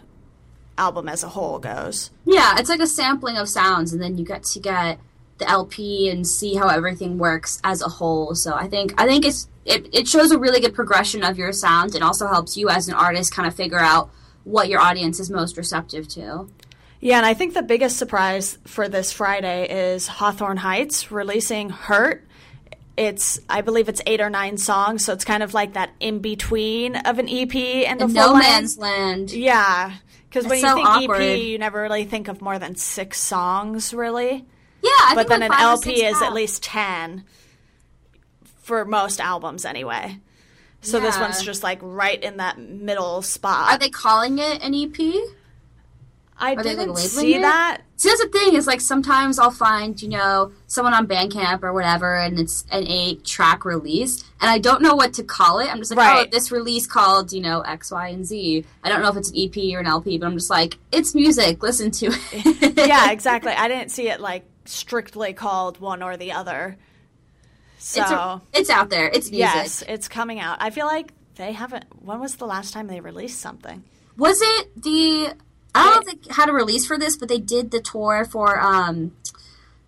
album 0.76 1.08
as 1.08 1.22
a 1.22 1.28
whole 1.28 1.58
goes. 1.58 2.10
Yeah, 2.26 2.58
it's 2.58 2.68
like 2.68 2.80
a 2.80 2.86
sampling 2.86 3.38
of 3.38 3.48
sounds, 3.48 3.94
and 3.94 4.02
then 4.02 4.18
you 4.18 4.26
get 4.26 4.42
to 4.44 4.60
get 4.60 4.98
the 5.38 5.48
LP 5.48 6.08
and 6.08 6.26
see 6.26 6.54
how 6.54 6.68
everything 6.68 7.18
works 7.18 7.60
as 7.64 7.82
a 7.82 7.88
whole. 7.88 8.34
So 8.34 8.54
I 8.54 8.68
think 8.68 8.94
I 9.00 9.06
think 9.06 9.24
it's 9.24 9.48
it, 9.64 9.88
it 9.92 10.06
shows 10.06 10.30
a 10.30 10.38
really 10.38 10.60
good 10.60 10.74
progression 10.74 11.24
of 11.24 11.38
your 11.38 11.52
sound, 11.52 11.94
and 11.94 12.04
also 12.04 12.26
helps 12.26 12.56
you 12.56 12.68
as 12.68 12.88
an 12.88 12.94
artist 12.94 13.34
kind 13.34 13.48
of 13.48 13.54
figure 13.54 13.78
out 13.80 14.10
what 14.44 14.68
your 14.68 14.80
audience 14.80 15.18
is 15.20 15.30
most 15.30 15.56
receptive 15.56 16.06
to. 16.08 16.48
Yeah, 17.00 17.18
and 17.18 17.26
I 17.26 17.34
think 17.34 17.54
the 17.54 17.62
biggest 17.62 17.98
surprise 17.98 18.58
for 18.66 18.88
this 18.88 19.12
Friday 19.12 19.66
is 19.68 20.06
Hawthorne 20.06 20.56
Heights 20.58 21.10
releasing 21.10 21.68
Hurt. 21.70 22.26
It's, 22.96 23.40
I 23.48 23.60
believe 23.60 23.88
it's 23.88 24.00
eight 24.06 24.20
or 24.20 24.30
nine 24.30 24.56
songs, 24.56 25.04
so 25.04 25.12
it's 25.12 25.24
kind 25.24 25.42
of 25.42 25.52
like 25.52 25.72
that 25.74 25.90
in 26.00 26.20
between 26.20 26.96
of 26.96 27.18
an 27.18 27.28
EP 27.28 27.54
and 27.54 28.00
a 28.00 28.06
full 28.06 28.14
no 28.14 28.36
man's 28.36 28.78
land. 28.78 29.32
Yeah, 29.32 29.92
because 30.28 30.44
when 30.44 30.54
It's 30.54 30.62
you 30.62 30.68
so 30.68 30.74
think 30.76 30.88
awkward. 30.88 31.20
EP, 31.22 31.40
you 31.40 31.58
never 31.58 31.82
really 31.82 32.04
think 32.04 32.28
of 32.28 32.40
more 32.40 32.58
than 32.58 32.74
six 32.76 33.20
songs, 33.20 33.92
really. 33.92 34.46
Yeah, 34.84 34.90
I 34.90 35.12
but 35.14 35.28
think 35.28 35.40
then 35.40 35.50
like 35.50 35.58
an 35.58 35.64
LP 35.64 36.04
is 36.04 36.20
at 36.20 36.32
least 36.34 36.62
ten 36.62 37.24
for 38.62 38.84
most 38.84 39.20
albums, 39.20 39.64
anyway. 39.64 40.18
So 40.82 41.00
this 41.00 41.18
one's 41.18 41.42
just 41.42 41.62
like 41.62 41.78
right 41.80 42.22
in 42.22 42.36
that 42.36 42.58
middle 42.58 43.22
spot. 43.22 43.72
Are 43.72 43.78
they 43.78 43.88
calling 43.88 44.38
it 44.38 44.62
an 44.62 44.74
EP? 44.74 44.98
I 46.36 46.54
like, 46.54 46.62
didn't 46.64 46.78
labeling 46.88 46.96
see 46.96 47.34
it? 47.36 47.42
that. 47.42 47.82
See, 47.96 48.08
that's 48.08 48.20
the 48.22 48.28
thing 48.28 48.54
is 48.56 48.66
like 48.66 48.80
sometimes 48.82 49.38
I'll 49.38 49.50
find 49.52 50.00
you 50.02 50.08
know 50.10 50.52
someone 50.66 50.92
on 50.92 51.06
Bandcamp 51.06 51.62
or 51.62 51.72
whatever, 51.72 52.16
and 52.16 52.38
it's 52.38 52.64
an 52.70 52.86
eight 52.86 53.24
track 53.24 53.64
release, 53.64 54.22
and 54.42 54.50
I 54.50 54.58
don't 54.58 54.82
know 54.82 54.94
what 54.94 55.14
to 55.14 55.22
call 55.22 55.60
it. 55.60 55.70
I'm 55.72 55.78
just 55.78 55.92
like, 55.92 55.98
oh, 56.00 56.02
Right. 56.18 56.26
oh, 56.26 56.30
this 56.30 56.50
release 56.52 56.86
called 56.86 57.32
you 57.32 57.40
know 57.40 57.60
X, 57.62 57.90
Y, 57.90 58.08
and 58.08 58.26
Z. 58.26 58.64
I 58.82 58.88
don't 58.90 59.00
know 59.00 59.08
if 59.08 59.16
it's 59.16 59.30
an 59.30 59.36
EP 59.38 59.56
or 59.74 59.80
an 59.80 59.86
LP, 59.86 60.18
but 60.18 60.26
I'm 60.26 60.34
just 60.34 60.50
like, 60.50 60.76
it's 60.92 61.14
music. 61.14 61.62
Listen 61.62 61.90
to 61.92 62.06
it. 62.10 62.76
yeah, 62.88 63.10
exactly. 63.12 63.52
I 63.52 63.68
didn't 63.68 63.90
see 63.90 64.08
it 64.08 64.20
like 64.20 64.44
strictly 64.64 65.32
called 65.32 65.80
one 65.80 66.02
or 66.02 66.16
the 66.16 66.32
other. 66.32 66.76
So 67.78 68.00
It's, 68.00 68.10
a, 68.10 68.42
it's 68.54 68.70
out 68.70 68.90
there. 68.90 69.06
It's 69.06 69.30
music. 69.30 69.38
yes, 69.38 69.82
it's 69.86 70.08
coming 70.08 70.40
out. 70.40 70.56
I 70.60 70.70
feel 70.70 70.86
like 70.86 71.12
they 71.36 71.52
haven't. 71.52 71.84
When 72.00 72.20
was 72.20 72.36
the 72.36 72.46
last 72.46 72.72
time 72.72 72.86
they 72.86 73.00
released 73.00 73.40
something? 73.40 73.84
Was 74.16 74.40
it 74.40 74.82
the? 74.82 75.34
I 75.74 75.82
don't 75.94 76.06
know 76.06 76.12
if 76.30 76.36
had 76.36 76.48
a 76.48 76.52
release 76.52 76.86
for 76.86 76.96
this, 76.96 77.16
but 77.16 77.28
they 77.28 77.40
did 77.40 77.72
the 77.72 77.80
tour 77.80 78.24
for 78.24 78.60
um, 78.60 79.12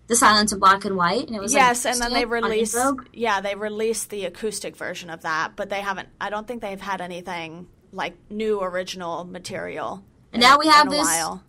the 0.07 0.15
Silence 0.17 0.51
in 0.51 0.59
Black 0.59 0.83
and 0.83 0.97
White, 0.97 1.27
and 1.27 1.35
it 1.35 1.39
was 1.39 1.53
like, 1.53 1.61
yes, 1.61 1.85
and 1.85 1.99
then 1.99 2.13
they 2.13 2.25
released. 2.25 2.77
Yeah, 3.13 3.39
they 3.41 3.55
released 3.55 4.09
the 4.09 4.25
acoustic 4.25 4.75
version 4.75 5.09
of 5.09 5.21
that, 5.21 5.55
but 5.55 5.69
they 5.69 5.81
haven't. 5.81 6.09
I 6.19 6.29
don't 6.29 6.45
think 6.45 6.61
they've 6.61 6.79
had 6.79 6.99
anything 7.01 7.67
like 7.93 8.15
new 8.29 8.61
original 8.61 9.23
material. 9.23 10.03
And 10.33 10.41
now 10.41 10.59
we 10.59 10.67
have 10.67 10.87
a 10.87 10.89
this 10.89 11.05
while. 11.05 11.43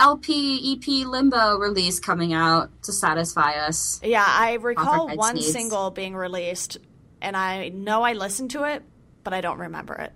LP 0.00 0.72
EP 0.74 1.06
Limbo 1.06 1.58
release 1.58 1.98
coming 1.98 2.32
out 2.32 2.70
to 2.84 2.92
satisfy 2.92 3.52
us. 3.52 4.00
Yeah, 4.02 4.24
I 4.26 4.54
recall 4.54 5.14
one 5.16 5.36
needs. 5.36 5.52
single 5.52 5.90
being 5.90 6.14
released, 6.14 6.78
and 7.20 7.36
I 7.36 7.68
know 7.70 8.02
I 8.02 8.12
listened 8.12 8.52
to 8.52 8.64
it, 8.64 8.82
but 9.24 9.32
I 9.34 9.40
don't 9.40 9.58
remember 9.58 9.94
it. 9.94 10.12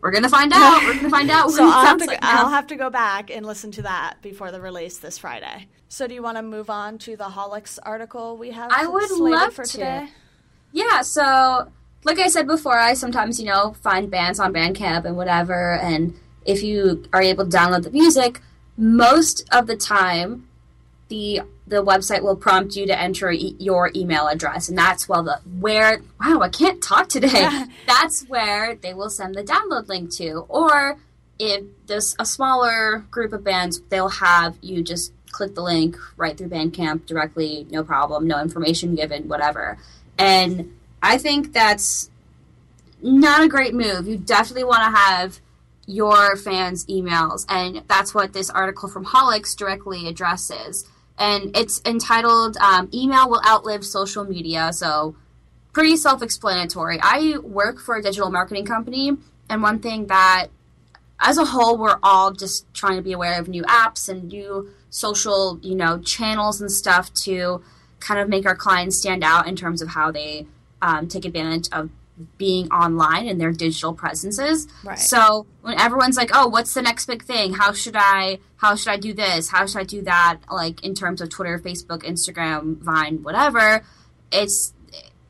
We're 0.00 0.12
gonna 0.12 0.28
find 0.28 0.52
out. 0.52 0.82
We're 0.82 0.96
gonna 0.96 1.10
find 1.10 1.30
out 1.30 1.50
So 1.50 1.64
I'll 1.64 1.84
have, 1.84 1.98
to, 1.98 2.06
like. 2.06 2.18
I'll 2.22 2.48
have 2.48 2.68
to 2.68 2.76
go 2.76 2.90
back 2.90 3.30
and 3.30 3.44
listen 3.44 3.70
to 3.72 3.82
that 3.82 4.16
before 4.22 4.50
the 4.50 4.60
release 4.60 4.98
this 4.98 5.18
Friday. 5.18 5.68
So 5.88 6.06
do 6.06 6.14
you 6.14 6.22
want 6.22 6.38
to 6.38 6.42
move 6.42 6.70
on 6.70 6.98
to 6.98 7.16
the 7.16 7.24
Haulix 7.24 7.78
article 7.82 8.36
we 8.36 8.50
have 8.52 8.70
I 8.72 8.86
would 8.86 9.10
love 9.10 9.52
for 9.52 9.64
to. 9.64 9.70
today? 9.70 10.08
Yeah, 10.72 11.02
so 11.02 11.70
like 12.04 12.18
I 12.18 12.28
said 12.28 12.46
before, 12.46 12.78
I 12.78 12.94
sometimes, 12.94 13.38
you 13.38 13.46
know, 13.46 13.72
find 13.82 14.10
bands 14.10 14.40
on 14.40 14.52
Bandcamp 14.52 15.04
and 15.04 15.16
whatever, 15.16 15.74
and 15.74 16.14
if 16.50 16.62
you 16.62 17.04
are 17.12 17.22
able 17.22 17.48
to 17.48 17.56
download 17.56 17.84
the 17.84 17.90
music, 17.90 18.40
most 18.76 19.48
of 19.52 19.66
the 19.66 19.76
time 19.76 20.48
the 21.08 21.42
the 21.66 21.84
website 21.84 22.22
will 22.22 22.36
prompt 22.36 22.74
you 22.74 22.86
to 22.86 22.98
enter 22.98 23.30
e- 23.30 23.56
your 23.58 23.90
email 23.94 24.26
address 24.26 24.68
and 24.68 24.78
that's 24.78 25.08
well 25.08 25.22
the 25.22 25.40
where 25.58 26.02
wow 26.20 26.40
I 26.40 26.48
can't 26.48 26.82
talk 26.82 27.08
today. 27.08 27.48
that's 27.86 28.24
where 28.28 28.76
they 28.76 28.94
will 28.94 29.10
send 29.10 29.34
the 29.34 29.42
download 29.42 29.88
link 29.88 30.12
to 30.16 30.46
or 30.48 30.98
if 31.38 31.64
there's 31.86 32.14
a 32.18 32.26
smaller 32.26 33.04
group 33.10 33.32
of 33.32 33.42
bands, 33.42 33.80
they'll 33.88 34.10
have 34.10 34.58
you 34.60 34.82
just 34.82 35.12
click 35.32 35.54
the 35.54 35.62
link 35.62 35.96
right 36.16 36.36
through 36.36 36.48
Bandcamp 36.48 37.06
directly, 37.06 37.66
no 37.70 37.82
problem, 37.82 38.26
no 38.26 38.40
information 38.40 38.94
given, 38.94 39.26
whatever. 39.26 39.78
And 40.18 40.76
I 41.02 41.16
think 41.16 41.52
that's 41.52 42.10
not 43.00 43.42
a 43.42 43.48
great 43.48 43.74
move. 43.74 44.06
You 44.06 44.18
definitely 44.18 44.64
want 44.64 44.82
to 44.84 44.90
have 44.90 45.40
your 45.90 46.36
fans' 46.36 46.86
emails, 46.86 47.44
and 47.48 47.82
that's 47.88 48.14
what 48.14 48.32
this 48.32 48.48
article 48.48 48.88
from 48.88 49.06
Haulix 49.06 49.56
directly 49.56 50.06
addresses. 50.06 50.88
And 51.18 51.56
it's 51.56 51.82
entitled 51.84 52.56
um, 52.58 52.88
"Email 52.94 53.28
Will 53.28 53.42
Outlive 53.46 53.84
Social 53.84 54.24
Media," 54.24 54.72
so 54.72 55.16
pretty 55.72 55.96
self-explanatory. 55.96 56.98
I 57.02 57.38
work 57.42 57.80
for 57.80 57.96
a 57.96 58.02
digital 58.02 58.30
marketing 58.30 58.66
company, 58.66 59.16
and 59.48 59.62
one 59.62 59.80
thing 59.80 60.06
that 60.06 60.48
as 61.20 61.36
a 61.36 61.44
whole, 61.44 61.76
we're 61.76 61.98
all 62.02 62.32
just 62.32 62.72
trying 62.72 62.96
to 62.96 63.02
be 63.02 63.12
aware 63.12 63.38
of 63.38 63.48
new 63.48 63.62
apps 63.64 64.08
and 64.08 64.28
new 64.28 64.70
social, 64.88 65.58
you 65.62 65.74
know, 65.74 65.98
channels 65.98 66.60
and 66.60 66.72
stuff 66.72 67.12
to 67.24 67.62
kind 67.98 68.18
of 68.20 68.28
make 68.28 68.46
our 68.46 68.56
clients 68.56 68.98
stand 68.98 69.22
out 69.22 69.46
in 69.46 69.54
terms 69.54 69.82
of 69.82 69.88
how 69.88 70.10
they 70.10 70.46
um, 70.80 71.06
take 71.08 71.24
advantage 71.26 71.68
of 71.72 71.90
being 72.38 72.68
online 72.70 73.28
and 73.28 73.40
their 73.40 73.52
digital 73.52 73.94
presences. 73.94 74.68
Right. 74.84 74.98
So 74.98 75.46
when 75.62 75.78
everyone's 75.78 76.16
like, 76.16 76.30
"Oh, 76.32 76.48
what's 76.48 76.74
the 76.74 76.82
next 76.82 77.06
big 77.06 77.22
thing? 77.24 77.54
How 77.54 77.72
should 77.72 77.96
I? 77.96 78.38
How 78.56 78.74
should 78.74 78.88
I 78.88 78.96
do 78.96 79.12
this? 79.12 79.50
How 79.50 79.66
should 79.66 79.78
I 79.78 79.84
do 79.84 80.02
that?" 80.02 80.38
Like 80.50 80.84
in 80.84 80.94
terms 80.94 81.20
of 81.20 81.28
Twitter, 81.28 81.58
Facebook, 81.58 82.02
Instagram, 82.02 82.78
Vine, 82.78 83.22
whatever, 83.22 83.84
it's 84.32 84.72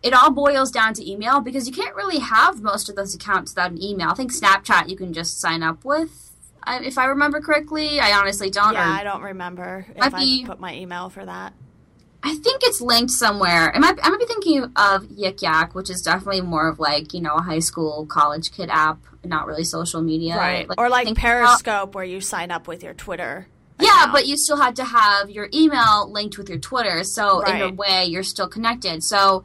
it 0.03 0.15
all 0.15 0.31
boils 0.31 0.71
down 0.71 0.95
to 0.95 1.11
email 1.11 1.41
because 1.41 1.67
you 1.67 1.75
can't 1.75 1.95
really 1.95 2.19
have 2.19 2.63
most 2.63 2.89
of 2.89 2.97
those 2.97 3.15
accounts 3.15 3.53
without 3.53 3.71
an 3.71 3.83
email. 3.83 4.11
I 4.11 4.15
think 4.15 4.33
Snapchat 4.33 4.89
you 4.89 4.97
can 4.97 5.13
just 5.13 5.41
sign 5.41 5.63
up 5.63 5.85
with, 5.85 6.33
if 6.67 6.99
I 6.99 7.07
remember 7.07 7.41
correctly. 7.41 8.01
I 8.01 8.13
honestly 8.13 8.51
don't. 8.51 8.75
Yeah, 8.75 8.89
I 8.89 9.05
don't 9.05 9.23
remember 9.23 9.87
if 9.95 10.15
I 10.15 10.43
put 10.47 10.61
my 10.61 10.75
email 10.75 11.11
for 11.11 11.25
that. 11.25 11.53
I 12.23 12.35
think 12.37 12.63
it's 12.65 12.81
linked 12.81 13.11
somewhere. 13.11 13.75
I 13.75 13.79
might, 13.79 13.99
I 14.03 14.11
might 14.11 14.19
be 14.19 14.27
thinking 14.27 14.65
of 14.77 15.05
Yik 15.05 15.41
Yak, 15.41 15.75
which 15.75 15.89
is 15.89 16.03
definitely 16.03 16.43
more 16.43 16.69
of 16.69 16.79
like 16.79 17.15
you 17.15 17.21
know 17.21 17.37
a 17.37 17.43
high 17.43 17.61
school 17.61 18.07
college 18.07 18.53
kid 18.53 18.69
app, 18.71 18.99
not 19.25 19.47
really 19.47 19.65
social 19.65 20.03
media. 20.03 20.37
right. 20.37 20.69
Like, 20.69 20.79
or 20.79 20.89
like 20.89 21.15
Periscope 21.15 21.95
where 21.95 22.05
you 22.05 22.21
sign 22.21 22.51
up 22.51 22.69
with 22.69 22.83
your 22.83 22.95
Twitter. 22.95 23.47
Yeah, 23.79 23.89
account. 23.89 24.13
but 24.13 24.27
you 24.27 24.37
still 24.37 24.59
had 24.59 24.77
to 24.77 24.85
have 24.85 25.31
your 25.31 25.49
email 25.55 26.11
linked 26.11 26.37
with 26.37 26.51
your 26.51 26.59
Twitter, 26.59 27.03
so 27.05 27.41
in 27.41 27.63
a 27.63 27.73
way 27.73 28.05
you're 28.05 28.23
still 28.23 28.49
connected. 28.49 29.03
So 29.03 29.45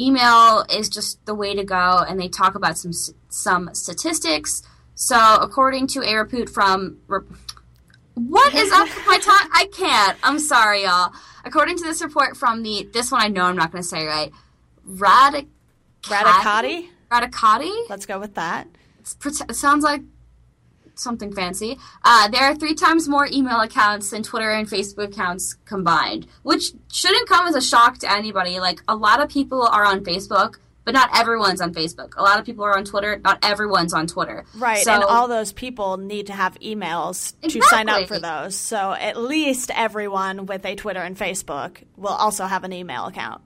email 0.00 0.64
is 0.70 0.88
just 0.88 1.24
the 1.26 1.34
way 1.34 1.54
to 1.54 1.64
go, 1.64 1.98
and 2.08 2.18
they 2.18 2.28
talk 2.28 2.54
about 2.54 2.78
some 2.78 2.92
some 3.28 3.74
statistics. 3.74 4.62
So 4.94 5.36
according 5.40 5.88
to 5.88 6.02
a 6.02 6.14
report 6.14 6.48
from 6.48 6.98
what 8.14 8.54
is 8.54 8.70
up 8.72 8.88
with 8.88 9.06
my 9.06 9.18
time? 9.18 9.48
I 9.52 9.68
can't. 9.72 10.16
I'm 10.22 10.38
sorry, 10.38 10.84
y'all. 10.84 11.12
According 11.44 11.76
to 11.78 11.84
this 11.84 12.02
report 12.02 12.36
from 12.36 12.62
the 12.62 12.88
this 12.92 13.10
one, 13.12 13.22
I 13.22 13.28
know 13.28 13.44
I'm 13.44 13.56
not 13.56 13.72
going 13.72 13.82
to 13.82 13.88
say 13.88 14.06
right. 14.06 14.32
Radic 14.88 15.46
Radicati? 16.02 16.88
Radicati. 17.10 17.88
Let's 17.88 18.06
go 18.06 18.18
with 18.18 18.34
that. 18.34 18.68
It 19.00 19.56
sounds 19.56 19.84
like 19.84 20.02
something 20.94 21.32
fancy. 21.32 21.78
Uh, 22.04 22.28
there 22.28 22.42
are 22.42 22.54
three 22.54 22.74
times 22.74 23.08
more 23.08 23.26
email 23.30 23.60
accounts 23.60 24.10
than 24.10 24.22
Twitter 24.22 24.50
and 24.50 24.68
Facebook 24.68 25.08
accounts 25.08 25.54
combined, 25.64 26.26
which 26.42 26.72
shouldn't 26.92 27.28
come 27.28 27.46
as 27.46 27.54
a 27.54 27.60
shock 27.60 27.98
to 27.98 28.10
anybody. 28.10 28.60
Like, 28.60 28.80
a 28.88 28.96
lot 28.96 29.20
of 29.20 29.28
people 29.28 29.62
are 29.62 29.84
on 29.84 30.04
Facebook, 30.04 30.56
but 30.84 30.92
not 30.94 31.10
everyone's 31.18 31.60
on 31.60 31.72
Facebook. 31.72 32.16
A 32.16 32.22
lot 32.22 32.38
of 32.38 32.44
people 32.44 32.64
are 32.64 32.76
on 32.76 32.84
Twitter, 32.84 33.20
not 33.24 33.38
everyone's 33.42 33.94
on 33.94 34.06
Twitter. 34.06 34.44
Right, 34.56 34.84
So, 34.84 34.92
and 34.92 35.04
all 35.04 35.28
those 35.28 35.52
people 35.52 35.96
need 35.96 36.26
to 36.26 36.32
have 36.32 36.58
emails 36.60 37.34
to 37.48 37.62
sign 37.62 37.88
up 37.88 38.06
for 38.06 38.18
those. 38.18 38.54
So 38.54 38.92
at 38.92 39.16
least 39.16 39.70
everyone 39.74 40.46
with 40.46 40.64
a 40.66 40.74
Twitter 40.74 41.00
and 41.00 41.16
Facebook 41.16 41.82
will 41.96 42.10
also 42.12 42.44
have 42.46 42.64
an 42.64 42.72
email 42.72 43.06
account. 43.06 43.40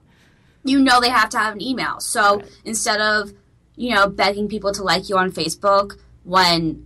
you 0.65 0.79
know 0.79 0.99
they 0.99 1.09
have 1.09 1.29
to 1.29 1.37
have 1.39 1.53
an 1.53 1.61
email. 1.61 1.99
So 2.01 2.41
instead 2.65 2.99
of, 2.99 3.31
you 3.75 3.95
know, 3.95 4.07
begging 4.07 4.49
people 4.49 4.73
to 4.73 4.83
like 4.83 5.07
you 5.07 5.17
on 5.17 5.31
Facebook 5.31 5.97
when 6.25 6.85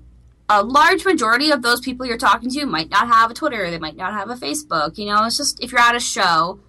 a 0.49 0.61
large 0.61 1.03
majority 1.05 1.49
of 1.49 1.63
those 1.63 1.79
people 1.81 2.05
you're 2.05 2.17
talking 2.17 2.51
to 2.51 2.65
might 2.67 2.89
not 2.91 3.07
have 3.07 3.31
a 3.31 3.33
Twitter, 3.33 3.71
they 3.71 3.79
might 3.79 3.95
not 3.97 4.13
have 4.13 4.29
a 4.29 4.35
Facebook, 4.35 4.97
you 4.99 5.07
know, 5.07 5.25
it's 5.25 5.37
just 5.37 5.59
if 5.63 5.71
you're 5.71 5.81
at 5.81 5.95
a 5.95 5.99
show 5.99 6.59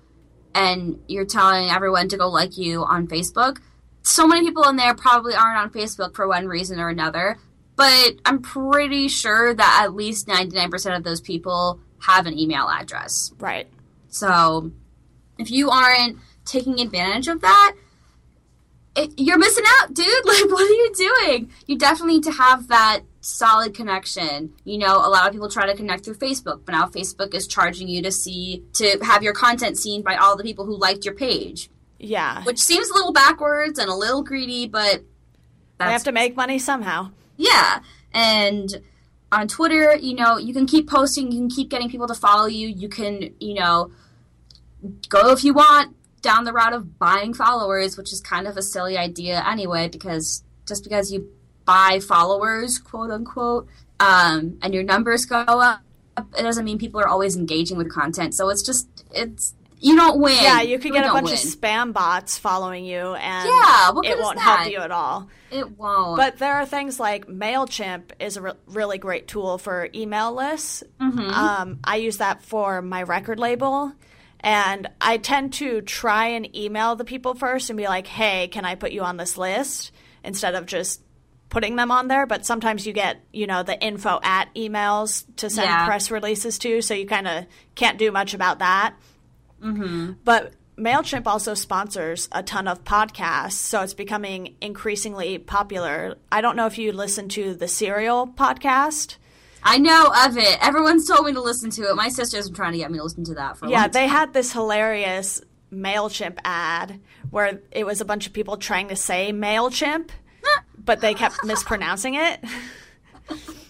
and 0.55 0.99
you're 1.09 1.25
telling 1.26 1.69
everyone 1.69 2.09
to 2.09 2.17
go 2.17 2.29
like 2.29 2.57
you 2.57 2.85
on 2.85 3.07
Facebook, 3.09 3.59
so 4.04 4.28
many 4.28 4.46
people 4.46 4.64
in 4.68 4.76
there 4.76 4.94
probably 4.94 5.34
aren't 5.34 5.58
on 5.58 5.70
Facebook 5.70 6.14
for 6.14 6.28
one 6.28 6.46
reason 6.46 6.78
or 6.78 6.88
another. 6.88 7.38
But 7.76 8.20
I'm 8.25 8.40
pretty 8.40 9.08
sure 9.08 9.52
that 9.52 9.80
at 9.82 9.94
least 9.94 10.28
99% 10.28 10.96
of 10.96 11.02
those 11.02 11.20
people 11.20 11.80
have 12.00 12.26
an 12.26 12.38
email 12.38 12.68
address. 12.68 13.32
Right. 13.38 13.66
So 14.08 14.70
if 15.38 15.50
you 15.50 15.70
aren't 15.70 16.18
taking 16.44 16.80
advantage 16.80 17.26
of 17.26 17.40
that, 17.40 17.75
it, 18.94 19.11
you're 19.16 19.38
missing 19.38 19.64
out, 19.80 19.92
dude. 19.92 20.06
Like, 20.25 20.44
what 20.50 20.62
are 20.62 20.75
you 20.75 20.92
doing? 20.94 21.50
You 21.66 21.76
definitely 21.76 22.14
need 22.14 22.25
to 22.25 22.32
have 22.32 22.68
that 22.68 23.00
solid 23.20 23.75
connection. 23.75 24.52
You 24.64 24.78
know, 24.78 24.96
a 24.96 25.08
lot 25.08 25.26
of 25.26 25.32
people 25.32 25.49
try 25.49 25.66
to 25.66 25.75
connect 25.75 26.04
through 26.04 26.16
Facebook, 26.16 26.61
but 26.64 26.73
now 26.73 26.87
Facebook 26.87 27.34
is 27.34 27.49
charging 27.49 27.88
you 27.88 28.02
to 28.02 28.12
see, 28.12 28.62
to 28.75 28.99
have 29.02 29.23
your 29.23 29.32
content 29.32 29.78
seen 29.78 30.02
by 30.02 30.14
all 30.16 30.37
the 30.37 30.44
people 30.44 30.64
who 30.64 30.76
liked 30.76 31.04
your 31.04 31.14
page, 31.14 31.70
Yeah. 32.04 32.42
which 32.44 32.58
seems 32.58 32.88
a 32.90 32.94
little 32.94 33.12
backwards 33.12 33.78
and 33.78 33.88
a 33.88 33.94
little 33.94 34.23
greedy, 34.23 34.66
but 34.66 35.02
I 35.80 35.90
have 35.90 36.04
to 36.04 36.12
make 36.12 36.37
money 36.37 36.58
somehow. 36.58 37.11
yeah. 37.37 37.80
And 38.12 38.70
on 39.32 39.49
Twitter, 39.49 39.96
you 39.96 40.14
know, 40.14 40.38
you 40.38 40.54
can 40.54 40.66
keep 40.66 40.88
posting, 40.88 41.32
you 41.32 41.40
can 41.40 41.50
keep 41.50 41.68
getting 41.68 41.90
people 41.90 42.06
to 42.06 42.14
follow 42.14 42.46
you. 42.46 42.68
You 42.68 42.88
can, 42.88 43.34
you 43.40 43.54
know, 43.54 43.90
go 45.08 45.32
if 45.32 45.42
you 45.42 45.52
want 45.52 45.96
down 46.23 46.44
the 46.44 46.52
route 46.52 46.73
of 46.73 46.99
buying 46.99 47.34
followers, 47.34 47.96
which 47.96 48.12
is 48.12 48.20
kind 48.20 48.46
of 48.46 48.56
a 48.56 48.62
silly 48.62 48.96
idea 48.96 49.44
anyway, 49.46 49.88
because 49.88 50.44
just 50.66 50.84
because 50.84 51.12
you 51.12 51.28
buy 51.64 51.99
followers, 52.00 52.78
quote 52.78 53.11
unquote, 53.11 53.66
um, 53.99 54.58
and 54.62 54.73
your 54.73 54.84
numbers 54.84 55.25
go 55.25 55.38
up, 55.38 55.80
it 56.16 56.42
doesn't 56.42 56.64
mean 56.64 56.78
people 56.78 57.00
are 57.00 57.08
always 57.08 57.37
engaging 57.37 57.76
with 57.76 57.90
content. 57.90 58.34
So 58.34 58.49
it's 58.49 58.62
just, 58.62 58.87
it's, 59.12 59.54
you 59.85 59.97
don't 59.97 60.19
win. 60.19 60.37
Yeah, 60.41 60.62
you 60.62 60.79
could 60.79 60.93
really 60.93 61.00
get 61.03 61.11
a 61.11 61.12
bunch 61.12 61.31
of 61.31 61.38
spam 61.38 61.93
bots 61.93 62.38
following 62.38 62.87
you 62.87 63.14
and 63.14 63.47
Yeah, 63.49 63.91
it 64.03 64.19
won't 64.19 64.38
help 64.38 64.71
you 64.71 64.79
at 64.79 64.91
all. 64.91 65.29
It 65.50 65.79
won't. 65.79 66.17
But 66.17 66.38
there 66.38 66.55
are 66.55 66.64
things 66.64 66.99
like 66.99 67.26
MailChimp 67.26 68.12
is 68.19 68.38
a 68.38 68.43
re- 68.43 68.53
really 68.67 68.97
great 68.97 69.29
tool 69.29 69.59
for 69.59 69.88
email 69.95 70.33
lists. 70.33 70.83
Mm-hmm. 71.00 71.21
Um, 71.31 71.81
I 71.85 71.97
use 71.97 72.17
that 72.17 72.43
for 72.43 72.81
my 72.81 73.03
record 73.03 73.38
label. 73.38 73.93
And 74.41 74.88
I 75.00 75.19
tend 75.19 75.53
to 75.55 75.81
try 75.83 76.29
and 76.29 76.55
email 76.57 76.97
the 76.97 77.05
people 77.05 77.35
first 77.35 77.69
and 77.71 77.76
be 77.76 77.85
like, 77.85 78.07
hey, 78.07 78.49
can 78.49 78.64
I 78.64 78.75
put 78.75 78.93
you 78.93 79.03
on 79.03 79.17
this 79.19 79.37
list? 79.38 79.93
Instead 80.23 80.55
of 80.55 80.67
just 80.67 81.03
putting 81.50 81.76
them 81.76 81.91
on 81.91 82.09
there. 82.09 82.26
But 82.26 82.45
sometimes 82.47 82.87
you 82.87 82.93
get, 82.95 83.23
you 83.33 83.47
know, 83.47 83.62
the 83.62 83.79
info 83.81 84.19
at 84.23 84.53
emails 84.55 85.25
to 85.37 85.50
send 85.50 85.69
Yeah. 85.69 85.87
press 85.87 86.11
releases 86.11 86.59
to. 86.61 86.81
So 86.83 86.95
you 86.95 87.07
kind 87.07 87.29
of 87.29 87.45
can't 87.75 87.99
do 87.99 88.11
much 88.11 88.33
about 88.35 88.59
that. 88.61 88.95
Mm-hmm. 89.64 90.12
But 90.25 90.52
MailChimp 90.76 91.26
also 91.26 91.54
sponsors 91.54 92.28
a 92.33 92.42
ton 92.42 92.68
of 92.68 92.85
podcasts, 92.85 93.52
so 93.52 93.83
it's 93.83 93.94
becoming 93.94 94.56
increasingly 94.61 95.38
popular. 95.38 96.16
I 96.30 96.40
don't 96.40 96.56
know 96.56 96.66
if 96.66 96.78
you 96.78 96.92
listen 96.92 97.28
to 97.30 97.54
the 97.54 97.68
Serial 97.68 98.26
podcast. 98.26 99.16
I 99.62 99.78
know 99.78 100.12
of 100.26 100.37
it. 100.37 100.59
Everyone's 100.61 101.09
told 101.09 101.25
me 101.25 101.33
to 101.33 101.40
listen 101.40 101.71
to 101.71 101.83
it. 101.85 101.94
My 101.94 102.09
sister's 102.11 102.49
been 102.49 102.56
trying 102.56 102.73
to 102.73 102.78
get 102.78 102.90
me 102.90 102.99
to 102.99 103.04
listen 103.04 103.25
to 103.25 103.35
that 103.35 103.56
for 103.56 103.66
a 103.66 103.71
Yeah, 103.71 103.88
they 103.88 104.06
had 104.06 104.33
this 104.35 104.52
hilarious 104.52 105.40
MailChimp 105.73 106.38
ad 106.44 107.00
where 107.30 107.61
it 107.73 107.85
was 107.87 108.00
a 108.00 108.04
bunch 108.04 108.26
of 108.26 108.33
people 108.33 108.56
trying 108.59 108.88
to 108.88 108.97
say 108.97 109.33
MailChimp. 109.33 110.11
but 110.76 111.00
they 111.00 111.14
kept 111.14 111.44
mispronouncing 111.44 112.14
it. 112.14 112.44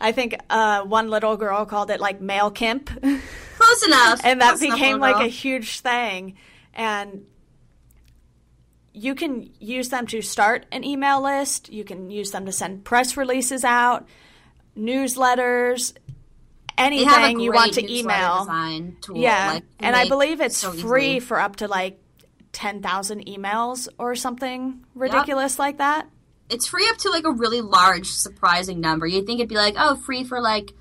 I 0.00 0.12
think 0.12 0.36
uh, 0.48 0.82
one 0.82 1.08
little 1.10 1.36
girl 1.36 1.64
called 1.66 1.90
it 1.90 2.00
like 2.00 2.20
MailChimp. 2.20 2.86
Close 3.58 3.86
enough. 3.86 4.20
and 4.24 4.40
that 4.40 4.58
Close 4.58 4.60
became 4.60 5.00
little 5.00 5.18
like 5.18 5.24
a 5.26 5.28
huge 5.28 5.80
thing. 5.80 6.36
And 6.74 7.24
you 8.92 9.14
can 9.14 9.50
use 9.58 9.88
them 9.88 10.06
to 10.08 10.22
start 10.22 10.66
an 10.72 10.84
email 10.84 11.22
list, 11.22 11.68
you 11.72 11.84
can 11.84 12.10
use 12.10 12.30
them 12.30 12.46
to 12.46 12.52
send 12.52 12.84
press 12.84 13.16
releases 13.16 13.64
out, 13.64 14.06
newsletters, 14.76 15.92
They 16.76 17.04
have 17.04 17.18
a 17.18 17.24
anything 17.26 17.40
you 17.40 17.52
want 17.52 17.74
to 17.74 17.92
email. 17.92 18.46
tool, 19.00 19.16
Yeah, 19.18 19.52
like, 19.54 19.64
and 19.80 19.94
I 19.96 20.08
believe 20.08 20.40
it's 20.40 20.56
so 20.56 20.72
free 20.72 21.16
easily. 21.16 21.20
for 21.20 21.40
up 21.40 21.56
to 21.56 21.68
like 21.68 22.00
10,000 22.52 23.26
emails 23.26 23.88
or 23.98 24.14
something 24.14 24.84
ridiculous 24.94 25.58
like 25.58 25.78
that. 25.78 26.08
It's 26.50 26.66
free 26.66 26.88
up 26.90 26.96
to 26.98 27.10
like 27.10 27.24
a 27.24 27.30
really 27.32 27.60
large, 27.60 28.06
surprising 28.08 28.80
number. 28.80 29.06
You'd 29.06 29.26
think 29.26 29.40
it'd 29.40 29.48
be 29.48 29.54
like, 29.56 29.74
oh, 29.76 29.96
free 29.96 30.24
for 30.24 30.40
like 30.40 30.72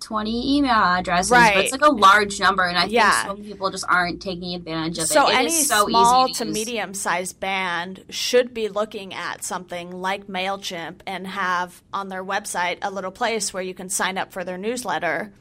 20 0.00 0.56
email 0.56 0.70
addresses, 0.72 1.30
Right. 1.30 1.54
but 1.54 1.64
it's 1.64 1.72
like 1.72 1.84
a 1.84 1.90
large 1.92 2.40
number, 2.40 2.62
and 2.64 2.78
I 2.78 2.86
Yeah. 2.86 3.10
think 3.24 3.26
some 3.36 3.44
people 3.44 3.70
just 3.70 3.84
aren't 3.86 4.22
taking 4.22 4.54
advantage 4.54 4.96
of 4.98 5.06
So 5.08 5.28
it. 5.28 5.32
It 5.32 5.36
any 5.36 5.46
is 5.48 5.68
so 5.68 5.86
small 5.88 6.26
to, 6.28 6.44
use. 6.46 6.54
medium 6.54 6.94
sized 6.94 7.38
band 7.38 8.04
should 8.08 8.54
be 8.54 8.68
looking 8.68 9.12
at 9.12 9.44
something 9.44 9.90
like 10.00 10.26
Mailchimp 10.26 11.00
and 11.06 11.26
have 11.26 11.82
on 11.92 12.08
their 12.08 12.24
website 12.24 12.78
a 12.80 12.90
little 12.90 13.10
place 13.10 13.52
where 13.52 13.62
you 13.62 13.74
can 13.74 13.90
sign 13.90 14.16
up 14.16 14.32
for 14.32 14.42
their 14.42 14.56
newsletter. 14.56 15.32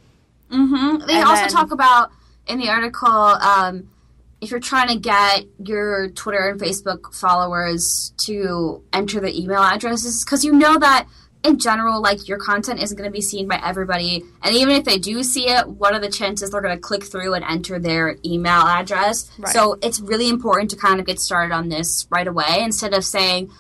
Mm-hmm. 0.52 1.06
They 1.08 1.16
And 1.16 1.24
also 1.24 1.42
then- 1.44 1.50
talk 1.50 1.72
about 1.72 2.12
in 2.46 2.60
the 2.60 2.70
article 2.70 3.08
um, 3.08 3.88
if 4.42 4.52
you're 4.52 4.60
trying 4.60 4.88
to 4.90 4.98
get 4.98 5.46
your 5.64 6.10
Twitter 6.10 6.50
and 6.50 6.60
Facebook 6.60 7.14
followers 7.14 8.14
to 8.26 8.84
enter 8.94 9.20
the 9.20 9.38
email 9.38 9.62
addresses, 9.62 10.24
because 10.24 10.46
you 10.46 10.54
know 10.54 10.78
that 10.80 11.08
in 11.44 11.58
general, 11.58 12.02
like 12.02 12.28
your 12.28 12.38
content 12.38 12.82
isn't 12.82 12.98
going 12.98 13.10
to 13.10 13.14
be 13.14 13.22
seen 13.22 13.48
by 13.48 13.62
everybody, 13.64 14.24
and 14.44 14.56
even 14.56 14.76
if 14.76 14.84
they 14.84 14.98
do 14.98 15.24
see 15.24 15.50
it, 15.50 15.68
what 15.68 15.94
are 15.94 16.00
the 16.00 16.10
chances 16.10 16.52
they're 16.52 16.62
going 16.62 16.76
to 16.76 16.82
click 16.82 17.04
through 17.04 17.34
and 17.34 17.46
enter 17.46 17.80
their 17.80 18.18
email 18.26 18.62
address? 18.62 19.30
Right. 19.38 19.54
So 19.54 19.78
it's 19.82 20.00
really 20.00 20.30
important 20.30 20.70
to 20.72 20.78
kind 20.78 21.00
of 21.00 21.06
get 21.06 21.20
started 21.20 21.54
on 21.54 21.70
this 21.70 22.08
right 22.10 22.28
away 22.28 22.60
instead 22.62 22.94
of 22.94 23.04
saying. 23.04 23.52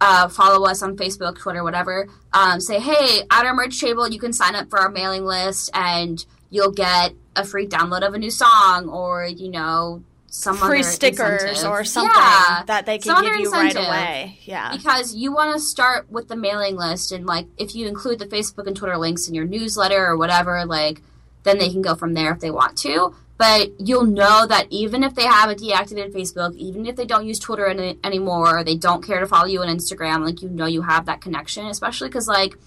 Uh, 0.00 0.28
follow 0.28 0.64
us 0.64 0.80
on 0.80 0.96
Facebook, 0.96 1.36
Twitter, 1.38 1.64
whatever. 1.64 2.08
Um, 2.32 2.60
say, 2.60 2.78
hey, 2.78 3.22
at 3.32 3.44
our 3.44 3.52
merch 3.52 3.80
table, 3.80 4.08
you 4.08 4.20
can 4.20 4.32
sign 4.32 4.54
up 4.54 4.70
for 4.70 4.78
our 4.78 4.90
mailing 4.90 5.24
list, 5.24 5.70
and 5.74 6.24
you'll 6.50 6.70
get 6.70 7.14
a 7.34 7.44
free 7.44 7.66
download 7.66 8.06
of 8.06 8.14
a 8.14 8.18
new 8.18 8.30
song, 8.30 8.88
or 8.88 9.26
you 9.26 9.50
know, 9.50 10.04
some 10.30 10.56
Free 10.56 10.82
stickers 10.82 11.42
incentive. 11.42 11.70
or 11.70 11.84
something 11.84 12.14
Yeah, 12.14 12.62
that 12.66 12.86
they 12.86 12.98
can 12.98 13.22
give 13.22 13.36
you 13.36 13.50
right 13.50 13.74
away. 13.74 14.38
Yeah. 14.42 14.76
Because 14.76 15.14
you 15.14 15.32
want 15.32 15.54
to 15.54 15.60
start 15.60 16.10
with 16.10 16.28
the 16.28 16.36
mailing 16.36 16.76
list, 16.76 17.12
and 17.12 17.26
like 17.26 17.46
if 17.56 17.74
you 17.74 17.86
include 17.88 18.18
the 18.18 18.26
Facebook 18.26 18.66
and 18.66 18.76
Twitter 18.76 18.98
links 18.98 19.26
in 19.26 19.34
your 19.34 19.46
newsletter 19.46 20.06
or 20.06 20.16
whatever, 20.16 20.64
like 20.66 21.02
then 21.44 21.58
they 21.58 21.70
can 21.70 21.82
go 21.82 21.94
from 21.94 22.14
there 22.14 22.32
if 22.32 22.40
they 22.40 22.50
want 22.50 22.76
to. 22.78 23.14
But 23.38 23.80
you'll 23.80 24.04
know 24.04 24.46
that 24.46 24.66
even 24.70 25.04
if 25.04 25.14
they 25.14 25.24
have 25.24 25.48
a 25.48 25.54
deactivated 25.54 26.12
Facebook, 26.12 26.54
even 26.56 26.86
if 26.86 26.96
they 26.96 27.06
don't 27.06 27.24
use 27.24 27.38
Twitter 27.38 27.66
any, 27.66 27.96
anymore, 28.02 28.64
they 28.64 28.76
don't 28.76 29.06
care 29.06 29.20
to 29.20 29.26
follow 29.26 29.46
you 29.46 29.62
on 29.62 29.68
Instagram, 29.68 30.24
like 30.24 30.42
you 30.42 30.48
know 30.48 30.66
you 30.66 30.82
have 30.82 31.06
that 31.06 31.20
connection, 31.20 31.66
especially 31.66 32.08
because 32.08 32.28
like 32.28 32.58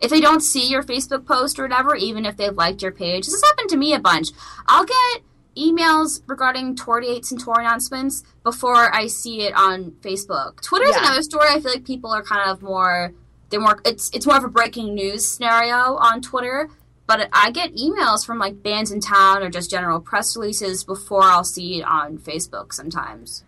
if 0.00 0.10
they 0.10 0.20
don't 0.20 0.40
see 0.40 0.68
your 0.68 0.82
Facebook 0.82 1.26
post 1.26 1.58
or 1.58 1.62
whatever, 1.62 1.94
even 1.94 2.26
if 2.26 2.36
they've 2.36 2.56
liked 2.56 2.82
your 2.82 2.90
page, 2.92 3.26
this 3.26 3.34
has 3.34 3.42
happened 3.50 3.70
to 3.70 3.76
me 3.76 3.92
a 3.94 4.00
bunch. 4.00 4.28
I'll 4.66 4.84
get 4.84 5.22
emails 5.56 6.20
regarding 6.26 6.76
tour 6.76 7.00
dates 7.00 7.30
and 7.30 7.40
tour 7.40 7.58
announcements 7.58 8.22
before 8.42 8.94
I 8.94 9.06
see 9.06 9.42
it 9.42 9.54
on 9.54 9.92
Facebook. 10.02 10.60
Twitter's 10.62 10.90
Yeah. 10.94 11.00
another 11.06 11.22
story. 11.22 11.48
I 11.48 11.60
feel 11.60 11.72
like 11.72 11.84
people 11.84 12.10
are 12.12 12.22
kind 12.22 12.50
of 12.50 12.62
more 12.62 13.12
they're 13.50 13.60
more 13.60 13.80
it's 13.84 14.10
it's 14.12 14.26
more 14.26 14.36
of 14.36 14.44
a 14.44 14.48
breaking 14.48 14.94
news 14.94 15.28
scenario 15.28 15.96
on 15.96 16.20
Twitter. 16.22 16.70
But 17.06 17.28
I 17.32 17.50
get 17.50 17.74
emails 17.76 18.24
from 18.24 18.38
like 18.38 18.62
Bandsintown 18.62 19.42
or 19.42 19.50
just 19.50 19.70
general 19.70 20.00
press 20.00 20.36
releases 20.36 20.84
before 20.84 21.22
I'll 21.22 21.44
see 21.44 21.80
it 21.80 21.84
on 21.84 22.16
Facebook 22.18 22.72
sometimes. 22.72 23.44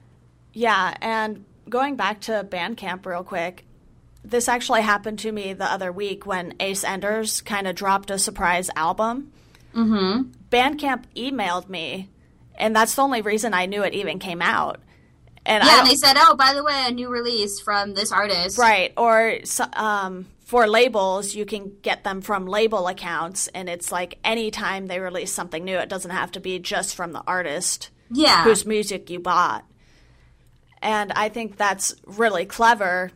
Yeah, 0.52 0.94
and 1.00 1.44
going 1.68 1.96
back 1.96 2.20
to 2.22 2.46
Bandcamp 2.48 3.06
real 3.06 3.24
quick, 3.24 3.64
this 4.22 4.46
actually 4.48 4.82
happened 4.82 5.18
to 5.20 5.32
me 5.32 5.54
the 5.54 5.64
other 5.64 5.90
week 5.90 6.26
when 6.26 6.54
Ace 6.60 6.84
Enders 6.84 7.40
kind 7.40 7.66
of 7.66 7.74
dropped 7.74 8.10
a 8.10 8.18
surprise 8.18 8.68
album. 8.76 9.32
Mm-hmm. 9.76 10.30
Bandcamp 10.50 11.04
emailed 11.14 11.68
me, 11.68 12.08
and 12.56 12.74
that's 12.74 12.94
the 12.94 13.02
only 13.02 13.20
reason 13.22 13.52
I 13.54 13.66
knew 13.66 13.82
it 13.82 13.94
even 13.94 14.18
came 14.18 14.40
out. 14.40 14.80
And 15.44 15.62
I 15.62 15.66
Yeah, 15.66 15.84
they 15.84 15.94
said, 15.96 16.16
"Oh, 16.18 16.34
by 16.34 16.54
the 16.54 16.64
way, 16.64 16.84
a 16.86 16.90
new 16.90 17.08
release 17.08 17.60
from 17.60 17.94
this 17.94 18.10
artist." 18.10 18.58
Right. 18.58 18.92
Or 18.96 19.38
um, 19.74 20.26
for 20.44 20.66
labels, 20.66 21.34
you 21.34 21.44
can 21.44 21.72
get 21.82 22.04
them 22.04 22.20
from 22.20 22.46
label 22.46 22.88
accounts, 22.88 23.48
and 23.48 23.68
it's 23.68 23.92
like 23.92 24.18
anytime 24.24 24.86
they 24.86 24.98
release 24.98 25.32
something 25.32 25.64
new, 25.64 25.76
it 25.76 25.88
doesn't 25.88 26.10
have 26.10 26.32
to 26.32 26.40
be 26.40 26.58
just 26.58 26.94
from 26.96 27.12
the 27.12 27.22
artist 27.26 27.90
Yeah. 28.10 28.44
whose 28.44 28.64
music 28.66 29.10
you 29.10 29.20
bought. 29.20 29.64
And 30.82 31.12
I 31.12 31.28
think 31.28 31.56
that's 31.56 31.94
really 32.06 32.44
clever 32.44 33.10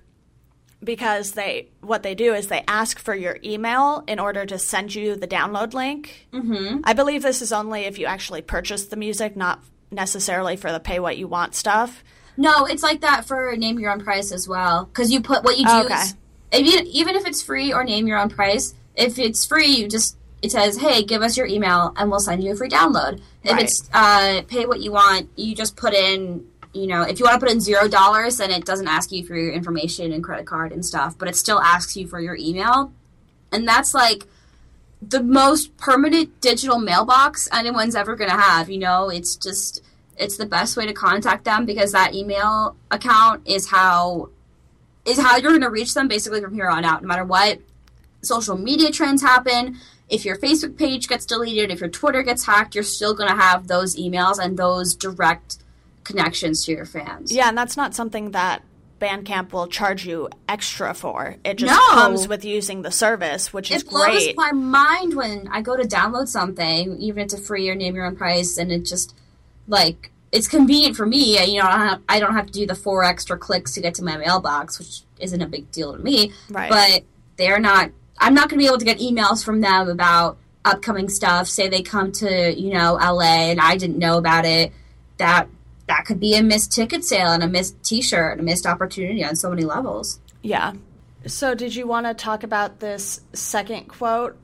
because 0.82 1.32
they 1.32 1.68
what 1.80 2.02
they 2.02 2.14
do 2.14 2.34
is 2.34 2.48
they 2.48 2.64
ask 2.66 2.98
for 2.98 3.14
your 3.14 3.38
email 3.44 4.02
in 4.08 4.18
order 4.18 4.46
to 4.46 4.58
send 4.58 4.94
you 4.94 5.14
the 5.16 5.28
download 5.28 5.74
link. 5.74 6.26
Mm-hmm. 6.32 6.80
I 6.84 6.92
believe 6.92 7.22
this 7.22 7.42
is 7.42 7.52
only 7.52 7.82
if 7.82 7.98
you 7.98 8.06
actually 8.06 8.42
purchase 8.42 8.86
the 8.86 8.96
music, 8.96 9.36
not 9.36 9.62
necessarily 9.90 10.56
for 10.56 10.72
the 10.72 10.80
pay 10.80 10.98
what 10.98 11.18
you 11.18 11.28
want 11.28 11.54
stuff. 11.54 12.02
No, 12.36 12.64
it's 12.64 12.82
like 12.82 13.00
that 13.02 13.26
for 13.26 13.54
name 13.56 13.78
your 13.78 13.90
own 13.92 14.00
price 14.02 14.32
as 14.32 14.48
well. 14.48 14.86
Because 14.86 15.12
you 15.12 15.20
put 15.20 15.44
what 15.44 15.58
you 15.58 15.66
do 15.66 15.72
Okay. 15.84 15.94
is 15.94 16.14
if 16.52 16.66
you, 16.66 16.80
even 16.92 17.14
if 17.16 17.26
it's 17.26 17.42
free 17.42 17.72
or 17.72 17.84
name 17.84 18.06
your 18.06 18.18
own 18.18 18.28
price. 18.30 18.74
If 18.96 19.18
it's 19.18 19.46
free, 19.46 19.68
you 19.68 19.88
just 19.88 20.16
it 20.42 20.50
says, 20.50 20.78
"Hey, 20.78 21.04
give 21.04 21.22
us 21.22 21.36
your 21.36 21.46
email 21.46 21.92
and 21.96 22.10
we'll 22.10 22.20
send 22.20 22.42
you 22.42 22.52
a 22.52 22.56
free 22.56 22.68
download." 22.68 23.20
If 23.44 23.52
Right. 23.52 23.62
it's 23.64 23.88
uh, 23.92 24.42
pay 24.48 24.66
what 24.66 24.80
you 24.80 24.92
want, 24.92 25.28
you 25.36 25.54
just 25.54 25.76
put 25.76 25.94
in. 25.94 26.44
You 26.72 26.87
know, 26.87 27.02
if 27.02 27.18
you 27.18 27.24
want 27.24 27.40
to 27.40 27.46
put 27.46 27.52
in 27.52 27.61
zero 27.61 27.88
dollars, 27.88 28.37
then 28.37 28.50
it 28.50 28.64
doesn't 28.64 28.87
ask 28.87 29.11
you 29.11 29.26
for 29.26 29.35
your 29.35 29.52
information 29.52 30.12
and 30.12 30.22
credit 30.22 30.46
card 30.46 30.72
and 30.72 30.85
stuff, 30.85 31.18
but 31.18 31.28
it 31.28 31.35
still 31.35 31.61
asks 31.61 31.96
you 31.96 32.06
for 32.06 32.20
your 32.20 32.37
email, 32.37 32.92
and 33.50 33.66
that's 33.66 33.92
like 33.92 34.26
the 35.02 35.22
most 35.22 35.76
permanent 35.78 36.40
digital 36.40 36.78
mailbox 36.78 37.48
anyone's 37.52 37.96
ever 37.96 38.14
going 38.14 38.30
to 38.30 38.37
have. 38.37 38.70
You 38.70 38.78
know, 38.78 39.09
it's 39.09 39.35
just 39.35 39.83
it's 40.20 40.37
the 40.37 40.46
best 40.46 40.76
way 40.76 40.87
to 40.87 40.92
contact 40.92 41.44
them 41.44 41.64
because 41.64 41.92
that 41.92 42.14
email 42.14 42.76
account 42.90 43.42
is 43.46 43.70
how 43.70 44.28
is 45.06 45.18
how 45.18 45.37
you're 45.37 45.50
going 45.50 45.62
to 45.62 45.70
reach 45.70 45.94
them 45.94 46.09
basically 46.09 46.40
from 46.40 46.54
here 46.54 46.68
on 46.68 46.85
out 46.85 47.00
no 47.00 47.09
matter 47.09 47.24
what 47.24 47.59
social 48.22 48.56
media 48.56 48.90
trends 48.90 49.22
happen 49.22 49.78
if 50.11 50.26
your 50.26 50.37
facebook 50.37 50.76
page 50.76 51.09
gets 51.09 51.24
deleted 51.24 51.70
if 51.70 51.80
your 51.80 51.88
twitter 51.88 52.22
gets 52.22 52.44
hacked 52.44 52.74
you're 52.74 52.85
still 52.85 53.14
going 53.14 53.30
to 53.30 53.35
have 53.35 53.66
those 53.66 53.96
emails 53.96 54.38
and 54.38 54.59
those 54.59 54.94
direct 54.94 55.56
connections 56.04 56.64
to 56.64 56.72
your 56.72 56.86
fans 56.86 57.32
Yeah, 57.32 57.48
and 57.48 57.56
that's 57.58 57.76
not 57.76 57.94
something 57.94 58.30
that 58.32 58.62
Bandcamp 59.00 59.52
will 59.52 59.66
charge 59.66 60.04
you 60.06 60.28
extra 60.48 60.92
for. 60.92 61.36
It 61.44 61.56
just 61.56 61.72
No. 61.72 61.94
comes 61.94 62.28
with 62.28 62.44
using 62.44 62.82
the 62.82 62.90
service, 62.90 63.52
which 63.52 63.70
is 63.70 63.82
it 63.82 63.88
blows 63.88 64.28
my 64.36 64.52
mind 64.52 65.14
when 65.14 65.48
I 65.50 65.62
go 65.62 65.76
to 65.76 65.84
download 65.84 66.28
something, 66.28 66.98
even 66.98 67.20
if 67.20 67.24
it's 67.26 67.34
a 67.34 67.38
free 67.38 67.68
or 67.70 67.74
name 67.74 67.94
your 67.94 68.04
own 68.04 68.16
price, 68.16 68.58
and 68.58 68.70
it 68.70 68.84
just 68.84 69.14
like 69.66 70.10
it's 70.32 70.46
convenient 70.46 70.96
for 70.96 71.06
me. 71.06 71.42
You 71.50 71.60
know, 71.60 71.66
I 71.66 71.70
don't 71.78 71.88
have, 71.88 72.00
I 72.08 72.20
don't 72.20 72.34
have 72.34 72.46
to 72.46 72.52
do 72.52 72.66
the 72.66 72.74
four 72.74 73.02
extra 73.02 73.38
clicks 73.38 73.72
to 73.74 73.80
get 73.80 73.94
to 73.94 74.04
my 74.04 74.16
mailbox, 74.16 74.78
which 74.78 75.02
isn't 75.18 75.40
a 75.40 75.46
big 75.46 75.70
deal 75.72 75.92
to 75.92 75.98
me. 75.98 76.32
Right. 76.50 76.70
But 76.70 77.02
they're 77.36 77.58
not. 77.58 77.90
I'm 78.18 78.34
not 78.34 78.50
going 78.50 78.58
to 78.58 78.62
be 78.62 78.66
able 78.66 78.78
to 78.78 78.84
get 78.84 78.98
emails 78.98 79.42
from 79.42 79.60
them 79.62 79.88
about 79.88 80.36
upcoming 80.64 81.08
stuff. 81.08 81.48
Say 81.48 81.68
they 81.68 81.82
come 81.82 82.12
to 82.12 82.54
you 82.54 82.74
know 82.74 82.94
LA 83.00 83.50
and 83.50 83.60
I 83.60 83.76
didn't 83.78 83.98
know 83.98 84.18
about 84.18 84.44
it. 84.44 84.72
That 85.16 85.48
that 85.90 86.05
could 86.07 86.20
be 86.20 86.35
a 86.37 86.42
missed 86.42 86.70
ticket 86.72 87.05
sale 87.05 87.33
and 87.33 87.42
a 87.42 87.48
missed 87.48 87.83
T-shirt 87.83 88.33
and 88.33 88.40
a 88.40 88.44
missed 88.44 88.64
opportunity 88.64 89.24
on 89.24 89.35
so 89.37 89.50
many 89.50 89.64
levels. 89.64 90.20
yeah. 90.42 90.72
So, 91.26 91.55
did 91.55 91.74
you 91.74 91.87
want 91.87 92.07
to 92.07 92.14
talk 92.14 92.44
about 92.44 92.81
this 92.81 93.20
second 93.35 93.88
quote 93.88 94.38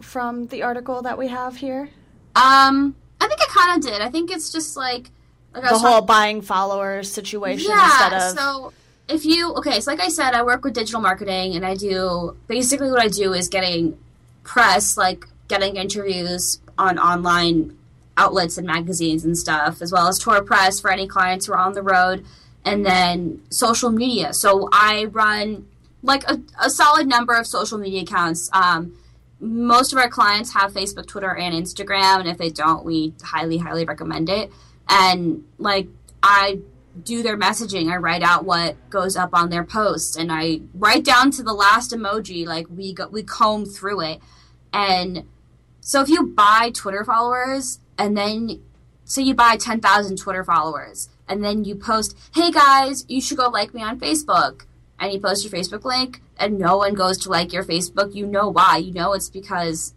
from 0.00 0.48
the 0.48 0.64
article 0.64 1.02
that 1.02 1.16
we 1.16 1.28
have 1.28 1.54
here? 1.56 1.90
Um, 2.34 2.96
I 3.20 3.28
think 3.28 3.40
I 3.40 3.46
kind 3.48 3.76
of 3.84 3.88
did. 3.88 4.00
I 4.02 4.08
think 4.10 4.32
it's 4.32 4.50
just 4.50 4.76
like, 4.76 5.10
like 5.54 5.62
The 5.62 5.68
whole 5.78 6.00
talking- 6.00 6.06
buying 6.06 6.40
followers 6.42 7.08
situation 7.12 7.70
yeah. 7.70 7.84
instead 7.84 8.12
of. 8.14 8.38
So 8.38 8.72
if 9.08 9.24
you 9.24 9.52
okay, 9.58 9.78
so 9.80 9.92
like 9.92 10.00
I 10.00 10.08
said, 10.08 10.34
I 10.34 10.42
work 10.42 10.64
with 10.64 10.74
digital 10.74 11.00
marketing, 11.00 11.54
and 11.54 11.64
I 11.64 11.76
do 11.76 12.36
basically 12.48 12.90
what 12.90 13.00
I 13.00 13.08
do 13.08 13.32
is 13.32 13.46
getting 13.48 13.96
press, 14.42 14.96
like 14.96 15.24
getting 15.46 15.76
interviews 15.76 16.58
on 16.78 16.98
online 16.98 17.76
outlets 18.16 18.58
and 18.58 18.66
magazines 18.66 19.24
and 19.24 19.36
stuff, 19.36 19.80
as 19.80 19.92
well 19.92 20.08
as 20.08 20.18
tour 20.18 20.42
press 20.42 20.80
for 20.80 20.90
any 20.90 21.06
clients 21.06 21.46
who 21.46 21.52
are 21.52 21.58
on 21.58 21.72
the 21.72 21.82
road, 21.82 22.24
and 22.64 22.84
then 22.84 23.42
social 23.50 23.90
media. 23.90 24.32
So 24.32 24.68
I 24.72 25.06
run 25.06 25.66
like 26.02 26.24
a, 26.24 26.40
a 26.60 26.70
solid 26.70 27.06
number 27.06 27.34
of 27.34 27.46
social 27.46 27.78
media 27.78 28.02
accounts. 28.02 28.50
Um, 28.52 28.94
most 29.40 29.92
of 29.92 29.98
our 29.98 30.08
clients 30.08 30.54
have 30.54 30.72
Facebook, 30.72 31.06
Twitter, 31.06 31.34
and 31.34 31.54
Instagram, 31.54 32.20
and 32.20 32.28
if 32.28 32.38
they 32.38 32.50
don't, 32.50 32.84
we 32.84 33.14
highly, 33.22 33.58
highly 33.58 33.84
recommend 33.84 34.28
it. 34.28 34.50
And 34.88 35.44
like 35.58 35.88
I 36.22 36.60
do 37.02 37.22
their 37.22 37.38
messaging. 37.38 37.90
I 37.90 37.96
write 37.96 38.22
out 38.22 38.44
what 38.44 38.76
goes 38.90 39.16
up 39.16 39.30
on 39.32 39.50
their 39.50 39.64
post, 39.64 40.16
and 40.16 40.30
I 40.30 40.60
write 40.74 41.04
down 41.04 41.30
to 41.32 41.42
the 41.42 41.54
last 41.54 41.92
emoji. 41.92 42.46
Like 42.46 42.66
we 42.68 42.92
go, 42.92 43.08
we 43.08 43.22
comb 43.22 43.64
through 43.64 44.02
it, 44.02 44.20
and 44.72 45.24
so 45.80 46.00
if 46.00 46.08
you 46.08 46.26
buy 46.26 46.70
Twitter 46.72 47.04
followers, 47.04 47.80
and 48.02 48.16
then 48.16 48.60
say 49.04 49.22
you 49.22 49.34
buy 49.34 49.56
ten 49.56 49.80
thousand 49.80 50.16
Twitter 50.18 50.42
followers, 50.42 51.08
and 51.28 51.44
then 51.44 51.64
you 51.64 51.76
post, 51.76 52.16
"Hey 52.34 52.50
guys, 52.50 53.04
you 53.08 53.20
should 53.20 53.38
go 53.38 53.48
like 53.48 53.72
me 53.72 53.82
on 53.82 54.00
Facebook," 54.00 54.66
and 54.98 55.12
you 55.12 55.20
post 55.20 55.44
your 55.44 55.52
Facebook 55.52 55.84
link, 55.84 56.20
and 56.36 56.58
no 56.58 56.76
one 56.76 56.94
goes 56.94 57.16
to 57.18 57.30
like 57.30 57.52
your 57.52 57.64
Facebook, 57.64 58.14
you 58.14 58.26
know 58.26 58.48
why? 58.48 58.78
You 58.78 58.92
know 58.92 59.12
it's 59.12 59.30
because 59.30 59.94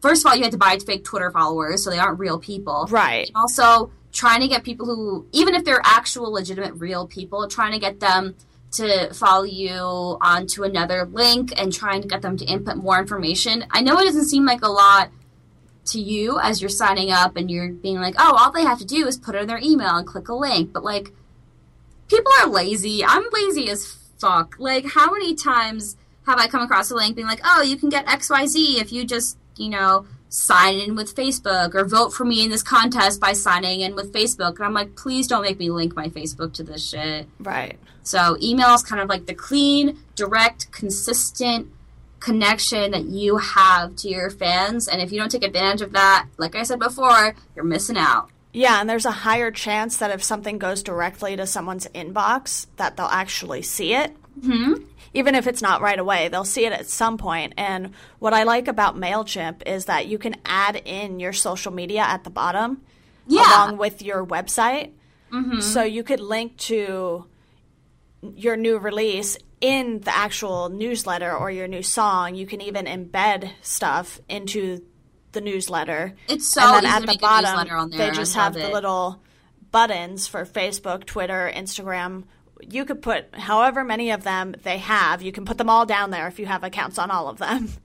first 0.00 0.24
of 0.24 0.30
all, 0.30 0.36
you 0.36 0.42
had 0.42 0.52
to 0.52 0.58
buy 0.58 0.76
fake 0.84 1.04
Twitter 1.04 1.30
followers, 1.30 1.84
so 1.84 1.90
they 1.90 1.98
aren't 1.98 2.18
real 2.18 2.38
people. 2.38 2.88
Right. 2.90 3.30
Also, 3.36 3.92
trying 4.10 4.40
to 4.40 4.48
get 4.48 4.64
people 4.64 4.86
who, 4.86 5.26
even 5.32 5.54
if 5.54 5.64
they're 5.64 5.80
actual, 5.84 6.32
legitimate, 6.32 6.74
real 6.74 7.06
people, 7.06 7.46
trying 7.48 7.72
to 7.72 7.78
get 7.78 8.00
them 8.00 8.34
to 8.72 9.12
follow 9.14 9.44
you 9.44 9.72
onto 10.20 10.64
another 10.64 11.04
link 11.04 11.52
and 11.56 11.72
trying 11.72 12.02
to 12.02 12.08
get 12.08 12.22
them 12.22 12.36
to 12.38 12.44
input 12.46 12.76
more 12.76 12.98
information. 12.98 13.64
I 13.70 13.82
know 13.82 13.98
it 13.98 14.04
doesn't 14.04 14.24
seem 14.24 14.44
like 14.46 14.62
a 14.62 14.68
lot 14.68 15.10
to 15.86 16.00
you 16.00 16.38
as 16.40 16.60
you're 16.60 16.68
signing 16.68 17.10
up 17.10 17.36
and 17.36 17.50
you're 17.50 17.70
being 17.70 18.00
like, 18.00 18.14
oh, 18.18 18.36
all 18.38 18.52
they 18.52 18.62
have 18.62 18.78
to 18.78 18.84
do 18.84 19.06
is 19.06 19.16
put 19.16 19.34
in 19.34 19.46
their 19.46 19.58
email 19.58 19.96
and 19.96 20.06
click 20.06 20.28
a 20.28 20.34
link. 20.34 20.72
But 20.72 20.84
like, 20.84 21.12
people 22.08 22.32
are 22.40 22.48
lazy. 22.48 23.04
I'm 23.04 23.24
lazy 23.32 23.68
as 23.68 23.86
fuck. 24.18 24.56
Like, 24.58 24.86
how 24.86 25.10
many 25.12 25.34
times 25.34 25.96
have 26.26 26.38
I 26.38 26.46
come 26.46 26.62
across 26.62 26.90
a 26.90 26.94
link 26.94 27.16
being 27.16 27.26
like, 27.26 27.40
oh, 27.44 27.62
you 27.62 27.76
can 27.76 27.88
get 27.88 28.06
XYZ 28.06 28.80
if 28.80 28.92
you 28.92 29.04
just, 29.04 29.36
you 29.56 29.68
know, 29.68 30.06
sign 30.28 30.78
in 30.78 30.94
with 30.94 31.14
Facebook 31.14 31.74
or 31.74 31.84
vote 31.84 32.10
for 32.10 32.24
me 32.24 32.42
in 32.44 32.50
this 32.50 32.62
contest 32.62 33.20
by 33.20 33.32
signing 33.32 33.80
in 33.80 33.94
with 33.94 34.12
Facebook. 34.12 34.56
And 34.56 34.64
I'm 34.64 34.72
like, 34.72 34.96
please 34.96 35.26
don't 35.26 35.42
make 35.42 35.58
me 35.58 35.70
link 35.70 35.94
my 35.94 36.08
Facebook 36.08 36.54
to 36.54 36.62
this 36.62 36.88
shit. 36.88 37.26
Right. 37.40 37.78
So 38.02 38.36
email 38.40 38.74
is 38.74 38.82
kind 38.82 39.02
of 39.02 39.08
like 39.08 39.26
the 39.26 39.34
clean, 39.34 39.98
direct, 40.14 40.72
consistent 40.72 41.68
connection 42.22 42.92
that 42.92 43.04
you 43.04 43.36
have 43.38 43.96
to 43.96 44.08
your 44.08 44.30
fans. 44.30 44.88
And 44.88 45.00
if 45.02 45.10
you 45.12 45.18
don't 45.18 45.30
take 45.30 45.44
advantage 45.44 45.82
of 45.82 45.92
that, 45.92 46.26
like 46.38 46.54
I 46.54 46.62
said 46.62 46.78
before, 46.78 47.34
you're 47.56 47.64
missing 47.64 47.96
out. 47.96 48.30
Yeah, 48.52 48.80
and 48.80 48.88
there's 48.88 49.06
a 49.06 49.10
higher 49.10 49.50
chance 49.50 49.96
that 49.96 50.10
if 50.10 50.22
something 50.22 50.58
goes 50.58 50.82
directly 50.82 51.36
to 51.36 51.46
someone's 51.46 51.86
inbox, 51.88 52.66
that 52.76 52.96
they'll 52.96 53.06
actually 53.06 53.62
see 53.62 53.94
it. 53.94 54.14
Mm-hmm. 54.40 54.84
Even 55.14 55.34
if 55.34 55.46
it's 55.46 55.62
not 55.62 55.80
right 55.80 55.98
away, 55.98 56.28
they'll 56.28 56.44
see 56.44 56.64
it 56.64 56.72
at 56.72 56.86
some 56.86 57.18
point. 57.18 57.54
And 57.56 57.92
what 58.18 58.34
I 58.34 58.44
like 58.44 58.68
about 58.68 58.96
MailChimp 58.96 59.62
is 59.66 59.86
that 59.86 60.06
you 60.06 60.18
can 60.18 60.36
add 60.44 60.76
in 60.76 61.18
your 61.18 61.32
social 61.32 61.72
media 61.72 62.02
at 62.02 62.24
the 62.24 62.30
bottom 62.30 62.82
Yeah. 63.26 63.42
along 63.42 63.78
with 63.78 64.00
your 64.02 64.24
website. 64.24 64.92
Mm-hmm. 65.32 65.60
So 65.60 65.82
you 65.82 66.02
could 66.02 66.20
link 66.20 66.56
to 66.58 67.26
your 68.36 68.56
new 68.56 68.78
release 68.78 69.36
in 69.62 70.00
the 70.00 70.14
actual 70.14 70.68
newsletter 70.68 71.32
or 71.34 71.50
your 71.50 71.68
new 71.68 71.82
song. 71.82 72.34
You 72.34 72.46
can 72.46 72.60
even 72.60 72.84
embed 72.86 73.48
stuff 73.62 74.20
into 74.28 74.84
the 75.30 75.40
newsletter. 75.40 76.14
It's 76.28 76.48
so 76.48 76.60
and 76.60 76.74
then 76.74 76.84
easy 76.84 76.92
at 76.92 76.94
to 76.96 77.00
the 77.02 77.06
make 77.06 77.18
a 77.18 77.22
bottom, 77.22 77.50
newsletter 77.52 77.76
on 77.76 77.90
there. 77.90 78.10
they 78.10 78.16
just 78.16 78.34
have 78.34 78.54
the 78.54 78.68
little 78.68 79.22
buttons 79.70 80.26
for 80.26 80.44
Facebook, 80.44 81.06
Twitter, 81.06 81.50
Instagram. 81.54 82.24
You 82.60 82.84
could 82.84 83.02
put 83.02 83.34
however 83.34 83.84
many 83.84 84.10
of 84.10 84.24
them 84.24 84.54
they 84.64 84.78
have. 84.78 85.22
You 85.22 85.30
can 85.32 85.44
put 85.44 85.58
them 85.58 85.70
all 85.70 85.86
down 85.86 86.10
there 86.10 86.26
if 86.26 86.38
you 86.40 86.46
have 86.46 86.64
accounts 86.64 86.98
on 86.98 87.10
all 87.10 87.28
of 87.28 87.38
them. 87.38 87.70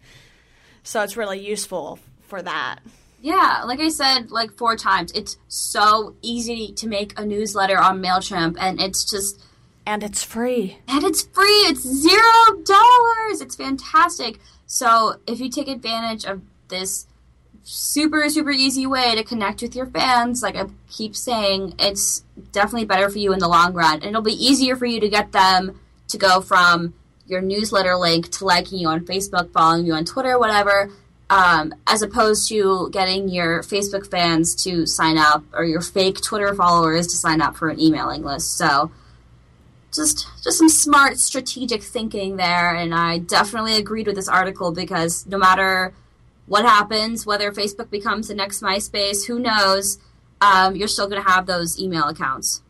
So 0.84 1.04
it's 1.04 1.18
really 1.18 1.46
useful 1.46 2.00
for 2.30 2.42
that. 2.42 2.78
Yeah, 3.20 3.64
like 3.66 3.82
I 3.82 3.90
said 3.90 4.32
like 4.32 4.54
four 4.54 4.78
times, 4.78 5.12
it's 5.12 5.36
so 5.50 6.16
easy 6.22 6.72
to 6.78 6.88
make 6.88 7.12
a 7.20 7.26
newsletter 7.26 7.78
on 7.78 8.02
MailChimp 8.02 8.56
and 8.58 8.80
it's 8.80 9.04
just 9.04 9.44
And 9.88 10.04
it's 10.04 10.22
free. 10.22 10.80
and 10.90 11.06
it's 11.06 11.24
free. 11.24 11.64
It's 11.70 11.80
zero 11.80 12.62
dollars. 12.66 13.40
It's 13.40 13.56
fantastic. 13.56 14.40
So 14.66 15.16
if 15.26 15.40
you 15.40 15.50
take 15.50 15.70
advantage 15.70 16.26
of 16.26 16.42
this 16.68 17.08
super 17.64 18.30
super 18.30 18.52
easy 18.52 18.86
way 18.86 19.16
to 19.16 19.24
connect 19.24 19.62
with 19.62 19.78
your 19.78 19.86
fans, 19.86 20.44
like 20.44 20.58
I 20.58 20.66
keep 20.90 21.16
saying, 21.16 21.76
it's 21.80 22.24
definitely 22.52 22.86
better 22.86 23.10
for 23.10 23.18
you 23.18 23.32
in 23.32 23.40
the 23.40 23.48
long 23.48 23.74
run. 23.74 23.96
And 23.96 24.10
it'll 24.10 24.22
be 24.22 24.34
easier 24.34 24.76
for 24.76 24.86
you 24.86 25.00
to 25.00 25.08
get 25.08 25.32
them 25.32 25.80
to 26.10 26.18
go 26.18 26.42
from 26.42 26.94
your 27.26 27.42
newsletter 27.42 27.96
link 27.96 28.30
to 28.32 28.46
liking 28.46 28.80
you 28.80 28.90
on 28.90 29.06
Facebook, 29.06 29.52
following 29.54 29.86
you 29.86 29.94
on 29.94 30.04
Twitter, 30.04 30.38
whatever. 30.38 30.92
Um, 31.30 31.74
as 31.86 32.02
opposed 32.02 32.50
to 32.50 32.90
getting 32.92 33.30
your 33.30 33.62
Facebook 33.64 34.10
fans 34.12 34.54
to 34.64 34.86
sign 34.86 35.18
up 35.18 35.44
or 35.54 35.64
your 35.64 35.82
fake 35.82 36.22
Twitter 36.22 36.54
followers 36.54 37.08
to 37.08 37.16
sign 37.18 37.42
up 37.42 37.56
for 37.56 37.70
an 37.70 37.80
emailing 37.80 38.24
list. 38.24 38.58
So, 38.58 38.92
just 39.98 40.28
just 40.44 40.58
some 40.58 40.70
smart 40.70 41.20
strategic 41.20 41.84
thinking 41.84 42.38
there 42.38 42.74
and 42.74 42.96
i 42.96 43.18
definitely 43.18 43.76
agreed 43.76 44.08
with 44.08 44.16
this 44.16 44.30
article 44.30 44.72
because 44.72 45.26
no 45.28 45.38
matter 45.38 45.94
what 46.46 46.64
happens 46.64 47.26
whether 47.26 47.52
facebook 47.52 47.90
becomes 47.90 48.30
the 48.30 48.36
next 48.36 48.62
myspace 48.62 49.26
who 49.28 49.40
knows 49.40 50.00
um, 50.40 50.76
you're 50.76 50.88
still 50.88 51.10
going 51.10 51.22
to 51.22 51.28
have 51.28 51.48
those 51.48 51.80
email 51.80 52.04
accounts 52.04 52.62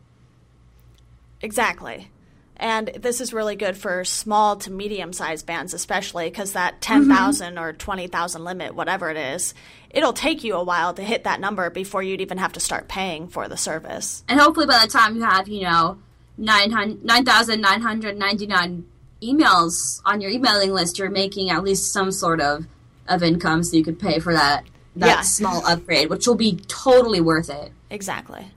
Exactly. 1.40 2.10
And 2.56 2.88
this 2.88 3.20
is 3.20 3.32
really 3.32 3.54
good 3.54 3.76
for 3.76 4.04
small 4.04 4.56
to 4.56 4.72
medium 4.72 5.12
sized 5.12 5.46
bands, 5.46 5.74
especially 5.74 6.28
because 6.28 6.52
that 6.52 6.80
10,000 6.80 7.56
or 7.56 7.72
20,000 7.72 8.44
limit, 8.44 8.74
whatever 8.74 9.10
it 9.10 9.16
is, 9.16 9.54
it'll 9.90 10.12
take 10.12 10.42
you 10.42 10.54
a 10.54 10.64
while 10.64 10.92
to 10.94 11.02
hit 11.02 11.22
that 11.22 11.40
number 11.40 11.70
before 11.70 12.02
you'd 12.02 12.20
even 12.20 12.38
have 12.38 12.54
to 12.54 12.60
start 12.60 12.88
paying 12.88 13.28
for 13.28 13.48
the 13.48 13.56
service. 13.56 14.24
and 14.28 14.40
hopefully 14.40 14.66
by 14.66 14.80
the 14.84 14.90
time 14.90 15.14
you 15.14 15.22
have 15.22 15.48
you 15.48 15.62
know 15.62 15.98
900 15.98 16.07
9999 16.38 18.84
emails 19.22 20.00
on 20.04 20.20
your 20.20 20.30
emailing 20.30 20.72
list 20.72 20.98
you're 20.98 21.10
making 21.10 21.50
at 21.50 21.64
least 21.64 21.92
some 21.92 22.12
sort 22.12 22.40
of 22.40 22.66
of 23.08 23.22
income 23.22 23.64
so 23.64 23.76
you 23.76 23.82
could 23.82 23.98
pay 23.98 24.18
for 24.20 24.32
that 24.32 24.62
that 24.94 25.06
Yeah. 25.06 25.20
small 25.22 25.66
upgrade 25.66 26.08
which 26.10 26.26
will 26.26 26.34
be 26.36 26.56
totally 26.68 27.20
worth 27.20 27.50
it 27.50 27.72
Exactly. 27.90 28.48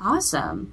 Awesome. 0.00 0.72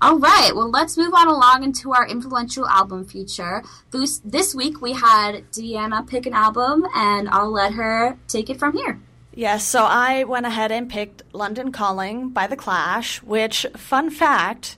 All 0.00 0.20
right, 0.20 0.52
well, 0.54 0.70
let's 0.70 0.96
move 0.96 1.12
on 1.12 1.26
along 1.26 1.64
into 1.64 1.92
our 1.92 2.06
influential 2.06 2.64
album 2.68 3.04
feature. 3.04 3.64
This, 3.90 4.20
this 4.24 4.54
week 4.54 4.80
we 4.80 4.92
had 4.92 5.50
Deanna 5.50 6.06
pick 6.06 6.26
an 6.26 6.32
album, 6.32 6.86
and 6.94 7.28
I'll 7.28 7.50
let 7.50 7.72
her 7.72 8.16
take 8.28 8.48
it 8.48 8.56
from 8.60 8.76
here. 8.76 9.00
Yes, 9.34 9.66
so 9.66 9.82
I 9.84 10.22
went 10.22 10.46
ahead 10.46 10.70
and 10.70 10.88
picked 10.88 11.24
London 11.32 11.72
Calling 11.72 12.28
by 12.28 12.46
The 12.46 12.54
Clash, 12.54 13.20
which, 13.24 13.66
fun 13.76 14.10
fact, 14.10 14.76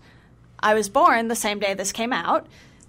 I 0.62 0.74
was 0.74 0.88
born 0.88 1.28
the 1.28 1.34
same 1.34 1.58
day 1.58 1.74
this 1.74 1.92
came 1.92 2.12
out. 2.12 2.46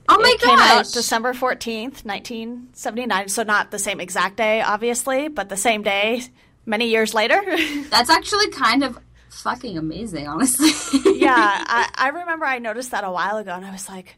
Oh 0.10 0.17
my 0.19 0.34
it 0.36 0.41
came 0.41 0.60
out! 0.60 0.91
December 0.91 1.34
14th, 1.34 2.03
1979. 2.05 3.29
So 3.29 3.43
not 3.43 3.71
the 3.71 3.79
same 3.79 3.99
exact 3.99 4.38
day, 4.38 4.62
obviously, 4.62 5.27
but 5.27 5.49
the 5.49 5.57
same 5.57 5.84
day 5.84 6.23
many 6.65 6.89
years 6.89 7.13
later. 7.13 7.41
That's 7.89 8.10
actually 8.10 8.49
kind 8.49 8.84
of 8.84 8.97
fucking 9.29 9.77
amazing, 9.77 10.27
honestly. 10.27 10.69
yeah, 11.19 11.36
I, 11.38 11.89
I 11.95 12.07
remember 12.10 12.45
I 12.45 12.60
noticed 12.60 12.91
that 12.91 13.03
a 13.03 13.12
while 13.12 13.38
ago 13.38 13.51
and 13.53 13.65
I 13.65 13.71
was 13.71 13.88
like, 13.88 14.15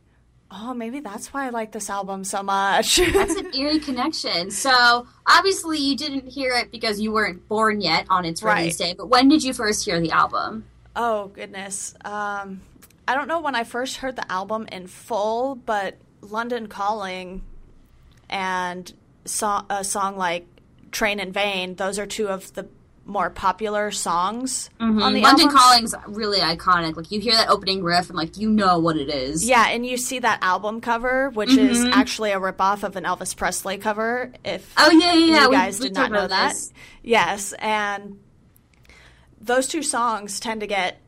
oh, 0.55 0.73
maybe 0.73 0.99
that's 0.99 1.33
why 1.33 1.47
I 1.47 1.49
like 1.49 1.71
this 1.71 1.89
album 1.89 2.23
so 2.23 2.43
much. 2.43 2.97
That's 3.13 3.33
an 3.35 3.55
eerie 3.55 3.79
connection. 3.79 4.51
So, 4.51 5.07
obviously, 5.25 5.79
you 5.79 5.97
didn't 5.97 6.27
hear 6.27 6.53
it 6.53 6.69
because 6.71 7.01
you 7.01 7.11
weren't 7.11 7.47
born 7.47 7.81
yet 7.81 8.05
on 8.07 8.23
its 8.23 8.43
release 8.43 8.79
Right. 8.79 8.89
day, 8.89 8.93
but 8.95 9.07
when 9.07 9.29
did 9.29 9.43
you 9.43 9.51
first 9.53 9.83
hear 9.83 9.99
the 9.99 10.11
album? 10.11 10.65
oh, 10.95 11.29
goodness. 11.29 11.95
Um, 12.05 12.61
I 13.07 13.15
don't 13.15 13.27
know 13.27 13.41
when 13.41 13.55
I 13.55 13.63
first 13.63 13.97
heard 13.97 14.15
the 14.15 14.31
album 14.31 14.67
in 14.71 14.87
full, 14.87 15.55
but 15.55 15.97
London 16.21 16.67
Calling 16.67 17.41
and 18.29 18.91
so- 19.25 19.65
a 19.69 19.83
song 19.83 20.17
like 20.17 20.47
Train 20.91 21.19
in 21.19 21.31
Vain, 21.31 21.75
those 21.75 21.99
are 21.99 22.05
two 22.05 22.27
of 22.27 22.53
the 22.53 22.67
more 23.05 23.29
popular 23.29 23.91
songs 23.91 24.69
on 24.79 24.95
the 24.95 25.01
Mm-hmm. 25.03 25.23
London 25.23 25.45
album. 25.47 25.57
Calling's 25.57 25.95
really 26.07 26.39
iconic. 26.39 26.95
Like, 26.95 27.11
you 27.11 27.19
hear 27.19 27.33
that 27.33 27.49
opening 27.49 27.83
riff, 27.83 28.07
and, 28.09 28.15
like, 28.17 28.37
you 28.37 28.49
know 28.49 28.79
what 28.79 28.95
it 28.95 29.09
is. 29.09 29.45
Yeah, 29.45 29.67
and 29.67 29.85
you 29.85 29.97
see 29.97 30.19
that 30.19 30.39
album 30.41 30.79
cover, 30.79 31.29
which 31.31 31.51
is 31.57 31.83
actually 31.83 32.31
a 32.31 32.39
ripoff 32.39 32.83
of 32.83 32.95
an 32.95 33.03
Elvis 33.03 33.35
Presley 33.35 33.77
cover. 33.77 34.31
If 34.45 34.73
Oh, 34.77 34.89
yeah, 34.91 35.11
yeah, 35.15 35.43
you 35.43 35.49
we- 35.49 35.55
guys 35.55 35.79
we 35.81 35.87
did 35.87 35.95
not 35.95 36.11
know 36.11 36.27
that, 36.27 36.49
this. 36.53 36.71
yes, 37.03 37.51
and 37.59 38.19
those 39.41 39.67
two 39.67 39.83
songs 39.83 40.39
tend 40.39 40.61
to 40.61 40.67
get 40.67 41.01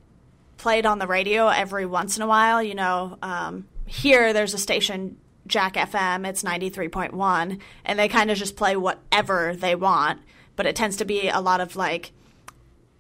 played 0.58 0.86
on 0.86 1.00
the 1.00 1.08
radio 1.08 1.48
every 1.48 1.86
once 1.86 2.18
in 2.18 2.24
a 2.24 2.28
while. 2.28 2.62
You 2.64 2.76
know, 2.76 3.18
um, 3.22 3.68
here 3.86 4.34
there's 4.34 4.54
a 4.54 4.58
station, 4.58 5.18
Jack 5.48 5.76
FM, 5.76 6.28
it's 6.28 6.44
ninety 6.44 6.70
three 6.70 6.90
point 6.90 7.14
one, 7.14 7.60
and 7.84 7.98
they 8.00 8.08
kind 8.08 8.32
of 8.32 8.38
just 8.38 8.56
play 8.56 8.76
whatever 8.76 9.56
they 9.56 9.76
want, 9.76 10.22
but 10.56 10.66
it 10.66 10.76
tends 10.76 10.98
to 10.98 11.06
be 11.06 11.30
a 11.30 11.40
lot 11.42 11.62
of 11.62 11.76
like 11.76 12.12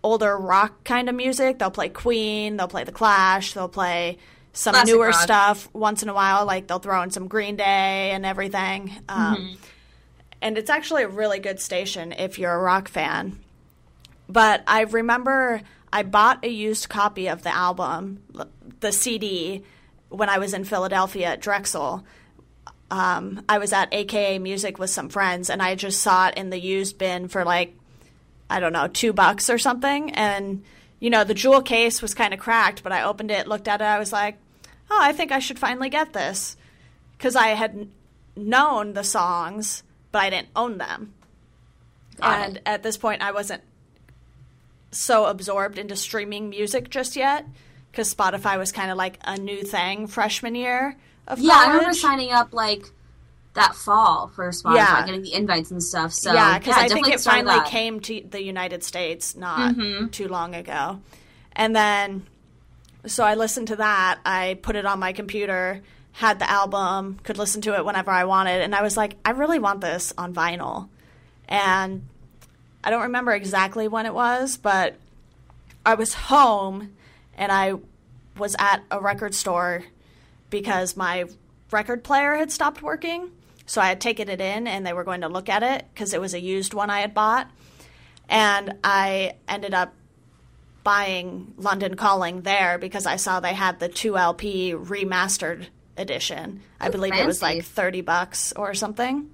older 0.04 0.38
rock 0.38 0.84
kind 0.84 1.10
of 1.10 1.16
music. 1.16 1.58
They'll 1.60 1.72
play 1.72 1.90
Queen, 1.90 2.58
they'll 2.58 2.68
play 2.68 2.84
The 2.84 2.92
Clash, 2.92 3.54
they'll 3.54 3.68
play 3.68 4.20
some 4.54 4.74
Classic 4.74 4.94
newer 4.94 5.08
rock. 5.08 5.16
stuff 5.20 5.70
once 5.74 6.04
in 6.04 6.10
a 6.10 6.14
while. 6.14 6.46
Like 6.46 6.68
they'll 6.68 6.80
throw 6.80 7.02
in 7.02 7.10
some 7.12 7.28
Green 7.28 7.56
Day 7.56 8.12
and 8.12 8.26
everything. 8.26 8.92
Um, 9.10 9.36
Mm-hmm. 9.36 9.56
And 10.42 10.60
it's 10.60 10.70
actually 10.70 11.02
a 11.02 11.08
really 11.08 11.40
good 11.40 11.60
station 11.60 12.12
if 12.12 12.38
you're 12.38 12.54
a 12.54 12.60
rock 12.60 12.88
fan. 12.88 13.40
But 14.30 14.64
I 14.68 14.82
remember 14.82 15.62
I 15.96 16.04
bought 16.04 16.44
a 16.44 16.50
used 16.50 16.90
copy 16.90 17.28
of 17.28 17.44
the 17.44 17.56
album, 17.56 18.22
the 18.82 18.92
CD, 18.92 19.64
when 20.10 20.28
I 20.28 20.40
was 20.40 20.54
in 20.54 20.66
Philadelphia 20.66 21.28
at 21.28 21.40
Drexel. 21.40 22.06
Um, 22.92 23.46
I 23.48 23.60
was 23.60 23.72
at 23.72 23.94
AKA 23.94 24.40
Music 24.40 24.78
with 24.78 24.90
some 24.90 25.08
friends, 25.08 25.50
and 25.50 25.62
I 25.62 25.76
just 25.76 26.02
saw 26.02 26.28
it 26.28 26.36
in 26.36 26.50
the 26.50 26.60
used 26.60 26.98
bin 26.98 27.30
for 27.30 27.46
like, 27.46 27.78
I 28.50 28.60
don't 28.60 28.74
know, 28.74 28.90
two 28.90 29.14
bucks 29.14 29.50
or 29.50 29.58
something. 29.58 30.12
And, 30.12 30.66
you 31.00 31.10
know, 31.10 31.24
the 31.24 31.34
jewel 31.34 31.62
case 31.62 32.02
was 32.02 32.14
kind 32.14 32.34
of 32.34 32.42
cracked, 32.42 32.84
but 32.84 32.92
I 32.92 33.04
opened 33.04 33.32
it, 33.32 33.48
looked 33.48 33.70
at 33.70 33.80
it, 33.80 33.86
I 33.86 33.98
was 33.98 34.12
like, 34.12 34.38
oh, 34.92 35.00
I 35.00 35.14
think 35.14 35.32
I 35.32 35.40
should 35.40 35.60
finally 35.60 35.90
get 35.90 36.12
this. 36.12 36.58
Because 37.18 37.38
I 37.38 37.50
had 37.50 37.88
known 38.36 38.96
the 38.96 39.04
songs, 39.06 39.84
but 40.12 40.24
I 40.24 40.30
didn't 40.30 40.50
own 40.58 40.78
them. 40.78 41.14
Got 42.18 42.40
and 42.40 42.58
it. 42.58 42.64
at 42.66 42.84
this 42.84 42.98
point, 42.98 43.22
I 43.22 43.32
wasn't 43.32 43.64
so 44.96 45.26
absorbed 45.26 45.78
into 45.78 45.96
streaming 45.96 46.50
music 46.50 46.90
just 46.90 47.16
yet 47.16 47.46
because 47.92 48.14
Spotify 48.14 48.58
was 48.58 48.72
kind 48.72 48.92
of 48.92 48.98
like 48.98 49.20
a 49.24 49.38
new 49.38 49.64
thing 49.64 50.08
freshman 50.08 50.56
year 50.56 50.96
of 51.28 51.40
yeah, 51.40 51.54
college. 51.54 51.68
I 51.68 51.74
remember 51.74 51.94
signing 51.94 52.32
up 52.32 52.54
like 52.54 52.86
that 53.54 53.76
fall 53.76 54.28
for 54.28 54.50
Spotify, 54.50 54.76
yeah. 54.76 55.06
getting 55.06 55.22
the 55.22 55.34
invites 55.34 55.72
and 55.72 55.82
stuff. 55.82 56.14
So 56.14 56.34
yeah, 56.34 56.60
because 56.60 56.76
yeah, 56.76 56.84
I 56.84 56.88
think 56.90 57.08
it 57.08 57.22
finally 57.22 57.56
that. 57.56 57.68
came 57.68 58.00
to 58.02 58.22
the 58.30 58.44
United 58.44 58.84
States 58.84 59.36
not 59.36 59.76
mm-hmm. 59.76 60.08
too 60.08 60.28
long 60.28 60.56
ago, 60.56 61.02
and 61.54 61.76
then 61.76 62.28
so 63.06 63.24
I 63.24 63.36
listened 63.36 63.70
to 63.70 63.78
that. 63.78 64.20
I 64.26 64.60
put 64.62 64.76
it 64.76 64.86
on 64.86 65.00
my 65.00 65.14
computer, 65.14 65.82
had 66.12 66.40
the 66.40 66.50
album, 66.50 67.20
could 67.24 67.38
listen 67.38 67.62
to 67.62 67.76
it 67.76 67.86
whenever 67.86 68.12
I 68.12 68.26
wanted, 68.26 68.62
and 68.62 68.76
I 68.76 68.82
was 68.82 68.98
like, 68.98 69.16
I 69.24 69.32
really 69.32 69.60
want 69.60 69.82
this 69.82 70.14
on 70.18 70.34
vinyl, 70.34 70.90
and 71.48 72.08
I 72.86 72.92
don't 72.92 73.02
remember 73.02 73.32
exactly 73.34 73.88
when 73.88 74.06
it 74.06 74.14
was, 74.14 74.58
but 74.58 74.96
I 75.84 75.96
was 75.96 76.14
home 76.14 76.96
and 77.36 77.52
I 77.52 77.74
was 78.38 78.56
at 78.60 78.84
a 78.92 79.02
record 79.02 79.34
store 79.34 79.84
because 80.52 80.96
my 80.96 81.26
record 81.72 82.04
player 82.04 82.36
had 82.36 82.52
stopped 82.52 82.84
working. 82.84 83.32
So 83.66 83.82
I 83.82 83.88
had 83.88 84.00
taken 84.00 84.30
it 84.30 84.40
in 84.40 84.68
and 84.68 84.86
they 84.86 84.94
were 84.94 85.04
going 85.04 85.22
to 85.22 85.28
look 85.28 85.50
at 85.50 85.64
it 85.64 85.86
because 85.94 86.14
it 86.14 86.22
was 86.22 86.36
a 86.36 86.40
used 86.40 86.76
one 86.76 86.92
I 86.92 87.02
had 87.02 87.16
bought. 87.16 87.50
And 88.30 88.76
I 88.84 89.34
ended 89.48 89.74
up 89.74 89.94
buying 90.84 91.56
London 91.58 91.96
Calling 91.96 92.42
there 92.42 92.78
because 92.78 93.08
I 93.08 93.16
saw 93.16 93.40
they 93.40 93.54
had 93.54 93.80
the 93.80 93.90
2LP 93.90 94.86
remastered 94.86 95.66
edition. 95.98 96.62
I 96.80 96.90
believe 96.90 97.14
fancy. 97.14 97.24
it 97.24 97.28
was 97.28 97.42
like 97.42 97.66
30 97.66 98.02
bucks 98.02 98.54
or 98.54 98.76
something. 98.76 99.32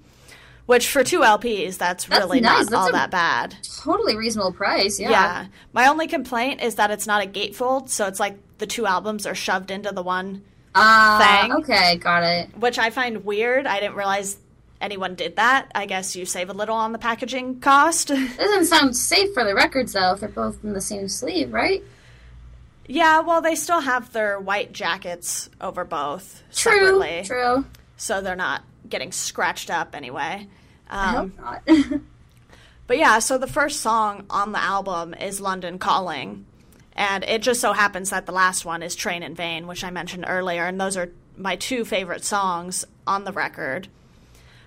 Which 0.66 0.88
for 0.88 1.02
two 1.02 1.20
LPs, 1.20 1.76
that's, 1.76 2.04
that's 2.04 2.20
really 2.20 2.40
nice. 2.40 2.70
not 2.70 2.70
that's 2.70 2.74
all 2.74 2.92
that 2.92 3.10
bad. 3.10 3.56
Totally 3.80 4.16
reasonable 4.16 4.52
price. 4.52 5.00
Yeah. 5.00 5.10
Yeah. 5.10 5.46
My 5.72 5.88
only 5.88 6.06
complaint 6.06 6.62
is 6.62 6.76
that 6.76 6.90
it's 6.90 7.06
not 7.06 7.22
a 7.22 7.28
gatefold, 7.28 7.88
so 7.88 8.06
it's 8.06 8.20
like 8.20 8.38
the 8.58 8.66
two 8.66 8.86
albums 8.86 9.26
are 9.26 9.34
shoved 9.34 9.70
into 9.70 9.90
the 9.90 10.02
one 10.02 10.42
uh, 10.74 11.18
thing. 11.18 11.52
Okay, 11.52 11.96
got 11.96 12.22
it. 12.22 12.56
Which 12.56 12.78
I 12.78 12.90
find 12.90 13.24
weird. 13.24 13.66
I 13.66 13.80
didn't 13.80 13.96
realize 13.96 14.38
anyone 14.80 15.14
did 15.14 15.36
that. 15.36 15.70
I 15.74 15.86
guess 15.86 16.14
you 16.14 16.24
save 16.24 16.48
a 16.50 16.52
little 16.52 16.76
on 16.76 16.92
the 16.92 16.98
packaging 16.98 17.60
cost. 17.60 18.10
It 18.32 18.36
doesn't 18.36 18.66
sound 18.66 18.96
safe 18.96 19.32
for 19.34 19.44
the 19.44 19.54
records 19.54 19.92
though, 19.92 20.12
if 20.12 20.20
they're 20.20 20.28
both 20.28 20.62
in 20.64 20.72
the 20.72 20.80
same 20.80 21.08
sleeve, 21.08 21.52
right? 21.52 21.82
Yeah, 22.86 23.20
well, 23.20 23.40
they 23.40 23.54
still 23.54 23.80
have 23.80 24.12
their 24.12 24.38
white 24.40 24.72
jackets 24.72 25.48
over 25.60 25.84
both 25.84 26.42
true, 26.52 26.72
separately. 26.72 27.22
True. 27.24 27.64
So 28.02 28.20
they're 28.20 28.34
not 28.34 28.64
getting 28.88 29.12
scratched 29.12 29.70
up 29.70 29.94
anyway. 29.94 30.48
Um, 30.90 30.98
I 30.98 31.06
hope 31.06 31.18
um, 31.18 31.32
not. 31.38 32.00
but 32.88 32.98
yeah, 32.98 33.20
so 33.20 33.38
the 33.38 33.46
first 33.46 33.78
song 33.78 34.26
on 34.28 34.50
the 34.50 34.60
album 34.60 35.14
is 35.14 35.40
London 35.40 35.78
Calling. 35.78 36.44
And 36.94 37.22
it 37.22 37.42
just 37.42 37.60
so 37.60 37.72
happens 37.72 38.10
that 38.10 38.26
the 38.26 38.32
last 38.32 38.64
one 38.64 38.82
is 38.82 38.96
Train 38.96 39.22
in 39.22 39.36
Vain, 39.36 39.68
which 39.68 39.84
I 39.84 39.90
mentioned 39.90 40.24
earlier. 40.26 40.66
And 40.66 40.80
those 40.80 40.96
are 40.96 41.10
my 41.36 41.54
two 41.54 41.84
favorite 41.84 42.24
songs 42.24 42.84
on 43.06 43.22
the 43.22 43.30
record. 43.30 43.86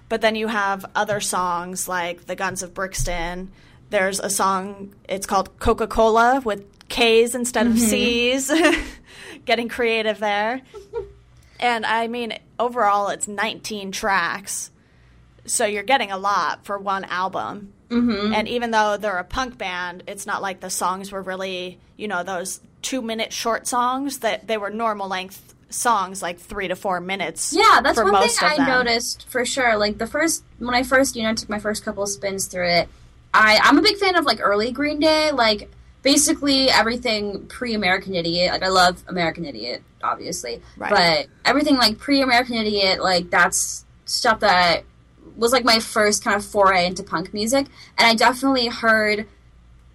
But 0.07 0.21
then 0.21 0.35
you 0.35 0.47
have 0.47 0.85
other 0.95 1.19
songs 1.19 1.89
like 1.89 2.27
The 2.27 2.37
Guns 2.37 2.63
of 2.63 2.73
Brixton. 2.73 3.51
There's 3.89 4.21
a 4.21 4.29
song, 4.29 4.95
it's 5.09 5.27
called 5.27 5.59
Coca 5.59 5.87
Cola 5.87 6.41
with 6.45 6.87
K's 6.87 7.35
instead 7.35 7.65
mm-hmm. 7.65 7.75
of 7.75 7.81
C's. 7.81 8.51
Getting 9.45 9.67
creative 9.67 10.19
there. 10.19 10.61
and 11.59 11.85
I 11.85 12.07
mean, 12.07 12.37
overall, 12.59 13.09
it's 13.09 13.27
19 13.27 13.91
tracks. 13.91 14.71
So 15.45 15.65
you're 15.65 15.83
getting 15.83 16.11
a 16.11 16.17
lot 16.17 16.65
for 16.65 16.77
one 16.77 17.03
album. 17.05 17.73
Mm-hmm. 17.89 18.33
And 18.33 18.47
even 18.47 18.71
though 18.71 18.97
they're 18.97 19.17
a 19.17 19.23
punk 19.23 19.57
band, 19.57 20.03
it's 20.07 20.25
not 20.25 20.41
like 20.41 20.59
the 20.59 20.69
songs 20.69 21.11
were 21.11 21.21
really, 21.21 21.79
you 21.97 22.07
know, 22.07 22.23
those 22.23 22.61
two 22.81 23.01
minute 23.01 23.31
short 23.31 23.67
songs 23.67 24.19
that 24.19 24.47
they 24.47 24.57
were 24.57 24.69
normal 24.69 25.07
length 25.07 25.53
songs, 25.69 26.21
like 26.21 26.39
three 26.39 26.67
to 26.67 26.75
four 26.75 26.99
minutes. 26.99 27.53
Yeah, 27.53 27.81
that's 27.81 28.01
one 28.01 28.27
thing 28.27 28.37
I 28.41 28.57
them. 28.57 28.67
noticed 28.67 29.27
for 29.29 29.45
sure. 29.45 29.77
Like 29.77 29.97
the 29.97 30.07
first, 30.07 30.43
when 30.57 30.73
I 30.73 30.83
first, 30.83 31.15
you 31.15 31.23
know, 31.23 31.33
took 31.33 31.49
my 31.49 31.59
first 31.59 31.85
couple 31.85 32.03
of 32.03 32.09
spins 32.09 32.47
through 32.47 32.69
it, 32.69 32.89
I, 33.33 33.59
I'm 33.61 33.77
a 33.77 33.81
big 33.81 33.97
fan 33.97 34.15
of 34.15 34.25
like 34.25 34.39
early 34.41 34.71
Green 34.71 34.99
Day. 34.99 35.31
Like 35.31 35.69
basically 36.05 36.69
everything 36.69 37.47
pre 37.47 37.73
American 37.73 38.15
Idiot. 38.15 38.51
Like 38.51 38.63
I 38.63 38.69
love 38.69 39.03
American 39.07 39.43
Idiot, 39.43 39.83
obviously, 40.05 40.61
right. 40.77 40.91
but 40.91 41.27
everything 41.43 41.77
like 41.77 41.97
pre 41.97 42.21
American 42.21 42.55
Idiot, 42.55 43.01
like 43.01 43.29
that's 43.29 43.85
stuff 44.05 44.39
that 44.41 44.83
was 45.35 45.51
like 45.51 45.65
my 45.65 45.79
first 45.79 46.23
kind 46.23 46.35
of 46.35 46.45
foray 46.45 46.85
into 46.85 47.03
punk 47.03 47.33
music, 47.33 47.67
and 47.97 48.07
I 48.07 48.15
definitely 48.15 48.67
heard 48.67 49.27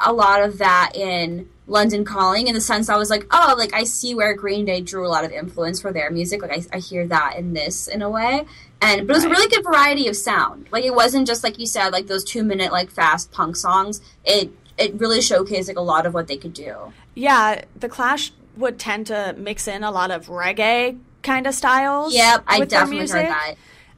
a 0.00 0.12
lot 0.12 0.42
of 0.42 0.58
that 0.58 0.92
in 0.94 1.48
London 1.66 2.04
Calling 2.04 2.48
in 2.48 2.54
the 2.54 2.60
sense 2.60 2.88
I 2.88 2.96
was 2.96 3.10
like, 3.10 3.26
oh, 3.30 3.54
like 3.56 3.72
I 3.72 3.84
see 3.84 4.14
where 4.14 4.34
Green 4.34 4.64
Day 4.64 4.80
drew 4.80 5.06
a 5.06 5.08
lot 5.08 5.24
of 5.24 5.30
influence 5.30 5.80
for 5.80 5.92
their 5.92 6.10
music. 6.10 6.42
Like 6.42 6.50
I, 6.52 6.76
I 6.76 6.78
hear 6.80 7.06
that 7.06 7.36
in 7.36 7.52
this 7.52 7.86
in 7.86 8.02
a 8.02 8.10
way. 8.10 8.44
And 8.82 9.06
but 9.06 9.12
it 9.12 9.16
was 9.16 9.24
right. 9.24 9.32
a 9.32 9.34
really 9.36 9.48
good 9.48 9.64
variety 9.64 10.08
of 10.08 10.16
sound. 10.16 10.66
Like 10.72 10.84
it 10.84 10.94
wasn't 10.94 11.26
just 11.26 11.44
like 11.44 11.58
you 11.58 11.66
said, 11.66 11.90
like 11.90 12.08
those 12.08 12.24
two 12.24 12.42
minute 12.42 12.72
like 12.72 12.90
fast 12.90 13.30
punk 13.30 13.56
songs. 13.56 14.00
It 14.24 14.50
it 14.78 14.94
really 14.94 15.20
showcased 15.20 15.68
like 15.68 15.76
a 15.76 15.82
lot 15.82 16.06
of 16.06 16.14
what 16.14 16.26
they 16.26 16.36
could 16.36 16.54
do. 16.54 16.92
Yeah, 17.14 17.62
the 17.78 17.88
Clash 17.88 18.32
would 18.56 18.78
tend 18.78 19.08
to 19.08 19.34
mix 19.38 19.68
in 19.68 19.84
a 19.84 19.90
lot 19.90 20.10
of 20.10 20.26
reggae 20.26 20.98
kind 21.22 21.46
of 21.46 21.54
styles. 21.54 22.14
Yep, 22.14 22.44
I 22.46 22.64
definitely 22.64 23.08
heard 23.08 23.26
that. 23.26 23.54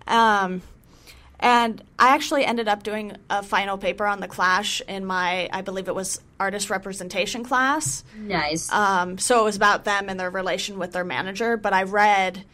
Um, 0.06 0.62
and 1.42 1.82
I 1.98 2.14
actually 2.14 2.44
ended 2.44 2.68
up 2.68 2.84
doing 2.84 3.16
a 3.28 3.42
final 3.42 3.76
paper 3.76 4.06
on 4.06 4.20
the 4.20 4.28
Clash 4.28 4.80
in 4.82 5.04
my, 5.04 5.48
I 5.52 5.62
believe 5.62 5.88
it 5.88 5.94
was 5.94 6.20
artist 6.38 6.70
representation 6.70 7.42
class. 7.42 8.04
Nice. 8.16 8.70
Um, 8.72 9.18
so 9.18 9.40
it 9.40 9.44
was 9.44 9.56
about 9.56 9.84
them 9.84 10.08
and 10.08 10.20
their 10.20 10.30
relation 10.30 10.78
with 10.78 10.92
their 10.92 11.04
manager. 11.04 11.56
But 11.56 11.72
I 11.72 11.82
read 11.82 12.44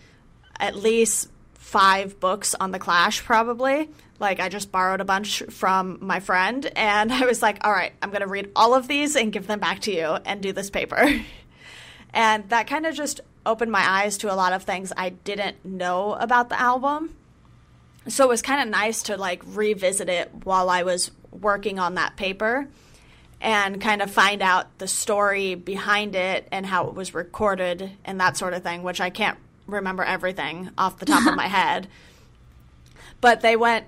at 0.59 0.75
least 0.75 1.31
five 1.53 2.19
books 2.19 2.55
on 2.55 2.71
the 2.71 2.79
Clash, 2.79 3.23
probably. 3.23 3.91
Like 4.19 4.41
I 4.41 4.49
just 4.49 4.73
borrowed 4.73 5.03
a 5.03 5.05
bunch 5.05 5.43
from 5.51 5.99
my 6.01 6.21
friend, 6.21 6.65
and 6.75 7.13
I 7.13 7.27
was 7.27 7.43
like, 7.43 7.59
all 7.67 7.73
right, 7.73 7.93
I'm 8.01 8.09
going 8.09 8.23
to 8.23 8.27
read 8.27 8.51
all 8.57 8.75
of 8.75 8.89
these 8.89 9.17
and 9.17 9.31
give 9.31 9.47
them 9.47 9.61
back 9.61 9.81
to 9.81 9.93
you 9.93 10.07
and 10.25 10.41
do 10.41 10.53
this 10.53 10.71
paper. 10.71 11.21
and 12.13 12.49
that 12.51 12.67
kind 12.67 12.87
of 12.87 12.95
just 12.95 13.21
opened 13.45 13.73
my 13.73 13.87
eyes 13.87 14.19
to 14.19 14.33
a 14.33 14.37
lot 14.37 14.53
of 14.53 14.63
things 14.63 14.93
I 14.97 15.11
didn't 15.11 15.65
know 15.65 16.15
about 16.15 16.49
the 16.49 16.61
album. 16.61 17.15
So 18.07 18.25
it 18.25 18.29
was 18.29 18.43
kind 18.43 18.63
of 18.63 18.69
nice 18.69 19.03
to 19.05 19.17
like 19.17 19.43
revisit 19.47 20.09
it 20.09 20.31
while 20.45 20.71
I 20.71 20.83
was 20.83 21.11
working 21.31 21.79
on 21.79 21.95
that 21.95 22.17
paper 22.17 22.69
and 23.41 23.81
kind 23.81 24.03
of 24.03 24.11
find 24.11 24.43
out 24.43 24.79
the 24.79 24.89
story 24.89 25.55
behind 25.55 26.17
it 26.17 26.49
and 26.51 26.67
how 26.67 26.89
it 26.89 26.95
was 26.95 27.15
recorded 27.15 27.91
and 28.05 28.21
that 28.21 28.37
sort 28.37 28.55
of 28.55 28.63
thing, 28.63 28.83
which 28.83 29.01
I 29.01 29.11
can't 29.11 29.39
remember 29.67 30.03
everything 30.03 30.71
off 30.77 30.99
the 30.99 31.07
top 31.07 31.27
of 31.27 31.37
my 31.37 31.47
head. 31.49 31.89
But 33.21 33.41
they 33.41 33.57
went 33.57 33.87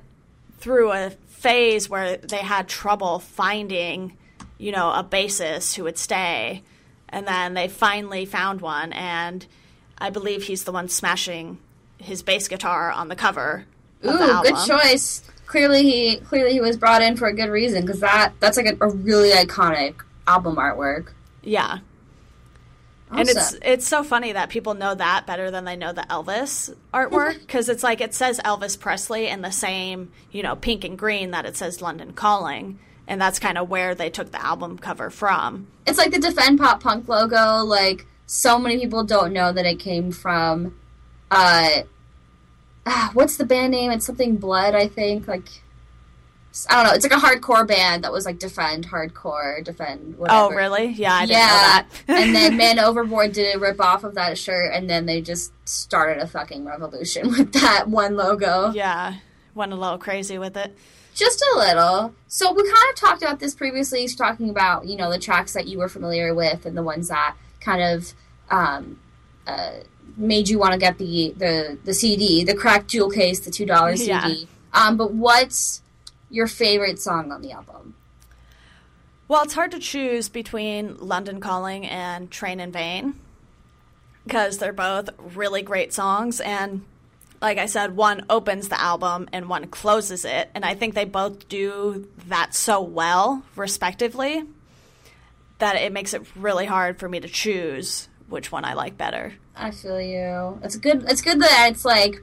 through 0.58 0.92
a 0.92 1.10
phase 1.28 1.88
where 1.88 2.16
they 2.18 2.38
had 2.38 2.68
trouble 2.68 3.18
finding, 3.18 4.16
you 4.58 4.72
know, 4.72 4.90
a 4.90 5.02
bassist 5.02 5.74
who 5.74 5.84
would 5.84 5.98
stay. 5.98 6.62
And 7.10 7.26
then 7.26 7.54
they 7.54 7.68
finally 7.68 8.24
found 8.24 8.60
one, 8.60 8.92
and 8.92 9.44
I 9.98 10.10
believe 10.10 10.44
he's 10.44 10.64
the 10.64 10.72
one 10.72 10.88
smashing 10.88 11.58
his 11.98 12.22
bass 12.22 12.48
guitar 12.48 12.90
on 12.90 13.08
the 13.08 13.16
cover. 13.16 13.66
Ooh, 14.04 14.42
good 14.42 14.56
choice. 14.66 15.22
Clearly, 15.46 15.82
he 15.82 16.16
clearly 16.18 16.52
he 16.52 16.60
was 16.60 16.76
brought 16.76 17.02
in 17.02 17.16
for 17.16 17.26
a 17.26 17.34
good 17.34 17.50
reason 17.50 17.84
because 17.84 18.00
that 18.00 18.32
that's 18.38 18.56
like 18.56 18.66
a, 18.66 18.84
a 18.84 18.88
really 18.88 19.30
iconic 19.30 19.96
album 20.28 20.56
artwork. 20.56 21.08
Yeah, 21.42 21.80
Awesome. 23.10 23.20
And 23.20 23.28
it's 23.28 23.56
it's 23.62 23.86
so 23.88 24.04
funny 24.04 24.32
that 24.32 24.50
people 24.50 24.74
know 24.74 24.94
that 24.94 25.26
better 25.26 25.50
than 25.50 25.64
they 25.64 25.74
know 25.74 25.92
the 25.92 26.02
Elvis 26.02 26.72
artwork 26.94 27.40
because 27.40 27.68
it's 27.68 27.82
like 27.82 28.00
it 28.00 28.14
says 28.14 28.40
Elvis 28.44 28.78
Presley 28.78 29.26
in 29.26 29.42
the 29.42 29.50
same 29.50 30.12
you 30.30 30.44
know 30.44 30.54
pink 30.54 30.84
and 30.84 30.96
green 30.96 31.32
that 31.32 31.44
it 31.44 31.56
says 31.56 31.82
London 31.82 32.12
Calling, 32.12 32.78
and 33.10 33.20
that's 33.20 33.40
kind 33.40 33.58
of 33.58 33.68
where 33.68 33.92
they 33.92 34.08
took 34.08 34.30
the 34.30 34.42
album 34.42 34.78
cover 34.78 35.10
from. 35.10 35.66
It's 35.84 35.98
like 35.98 36.12
the 36.12 36.20
Defend 36.20 36.60
Pop 36.60 36.80
Punk 36.80 37.08
logo. 37.08 37.64
Like 37.64 38.06
so 38.26 38.56
many 38.56 38.78
people 38.78 39.02
don't 39.02 39.32
know 39.32 39.52
that 39.52 39.66
it 39.66 39.80
came 39.80 40.12
from, 40.12 40.78
uh, 41.28 41.82
what's 43.12 43.36
the 43.36 43.44
band 43.44 43.72
name? 43.72 43.90
It's 43.90 44.06
something 44.06 44.36
Blood, 44.36 44.76
I 44.76 44.86
think. 44.86 45.26
Like 45.26 45.48
I 46.68 46.76
don't 46.76 46.84
know. 46.86 46.94
It's 46.94 47.04
like 47.04 47.12
a 47.12 47.16
hardcore 47.16 47.66
band 47.66 48.04
that 48.04 48.12
was 48.12 48.26
like 48.26 48.38
defend 48.38 48.88
hardcore, 48.88 49.64
defend 49.64 50.16
whatever. 50.16 50.54
Oh, 50.54 50.56
really? 50.56 50.86
Yeah, 50.86 51.14
I 51.14 51.26
didn't 51.26 51.38
yeah. 51.38 51.46
know 51.46 51.52
that. 51.52 51.86
and 52.22 52.34
then 52.34 52.56
Man 52.56 52.78
Overboard 52.78 53.32
did 53.32 53.56
a 53.56 53.58
rip 53.58 53.80
off 53.80 54.04
of 54.04 54.14
that 54.14 54.38
shirt, 54.38 54.72
and 54.72 54.88
then 54.88 55.06
they 55.06 55.20
just 55.20 55.52
started 55.68 56.22
a 56.22 56.28
fucking 56.28 56.64
revolution 56.64 57.28
with 57.36 57.54
that 57.54 57.88
one 57.88 58.16
logo. 58.16 58.70
yeah, 58.70 59.16
went 59.52 59.72
a 59.72 59.76
little 59.76 59.98
crazy 59.98 60.38
with 60.38 60.56
it. 60.56 60.76
Just 61.14 61.44
a 61.54 61.58
little. 61.58 62.14
So 62.28 62.52
we 62.52 62.62
kind 62.62 62.90
of 62.90 62.96
talked 62.96 63.22
about 63.22 63.40
this 63.40 63.54
previously, 63.54 64.06
talking 64.08 64.50
about 64.50 64.86
you 64.86 64.96
know 64.96 65.10
the 65.10 65.18
tracks 65.18 65.52
that 65.52 65.66
you 65.66 65.78
were 65.78 65.88
familiar 65.88 66.34
with 66.34 66.66
and 66.66 66.76
the 66.76 66.82
ones 66.82 67.08
that 67.08 67.36
kind 67.60 67.82
of 67.82 68.12
um, 68.50 68.98
uh, 69.46 69.80
made 70.16 70.48
you 70.48 70.58
want 70.58 70.72
to 70.72 70.78
get 70.78 70.98
the, 70.98 71.34
the 71.36 71.78
the 71.84 71.94
CD, 71.94 72.44
the 72.44 72.54
cracked 72.54 72.88
jewel 72.88 73.10
case, 73.10 73.40
the 73.40 73.50
two 73.50 73.66
dollar 73.66 73.96
CD. 73.96 74.10
Yeah. 74.12 74.34
Um, 74.72 74.96
but 74.96 75.12
what's 75.12 75.82
your 76.30 76.46
favorite 76.46 77.00
song 77.00 77.32
on 77.32 77.42
the 77.42 77.52
album? 77.52 77.94
Well, 79.26 79.42
it's 79.44 79.54
hard 79.54 79.70
to 79.72 79.78
choose 79.78 80.28
between 80.28 80.96
London 80.98 81.40
Calling 81.40 81.86
and 81.86 82.30
Train 82.30 82.58
in 82.60 82.72
Vain 82.72 83.14
because 84.24 84.58
they're 84.58 84.72
both 84.72 85.10
really 85.18 85.62
great 85.62 85.92
songs. 85.92 86.40
And 86.40 86.84
like 87.40 87.58
I 87.58 87.66
said, 87.66 87.96
one 87.96 88.24
opens 88.28 88.68
the 88.68 88.80
album 88.80 89.28
and 89.32 89.48
one 89.48 89.66
closes 89.68 90.24
it. 90.24 90.50
And 90.54 90.64
I 90.64 90.74
think 90.74 90.94
they 90.94 91.04
both 91.06 91.48
do 91.48 92.08
that 92.28 92.54
so 92.54 92.80
well, 92.82 93.42
respectively, 93.56 94.44
that 95.58 95.76
it 95.76 95.92
makes 95.92 96.14
it 96.14 96.22
really 96.36 96.66
hard 96.66 96.98
for 96.98 97.08
me 97.08 97.20
to 97.20 97.28
choose 97.28 98.08
which 98.28 98.52
one 98.52 98.64
I 98.64 98.74
like 98.74 98.96
better. 98.96 99.34
I 99.56 99.70
feel 99.70 100.00
you. 100.00 100.58
It's 100.62 100.76
good. 100.76 101.04
It's 101.08 101.20
good 101.22 101.40
that 101.40 101.68
it's 101.72 101.84
like 101.84 102.22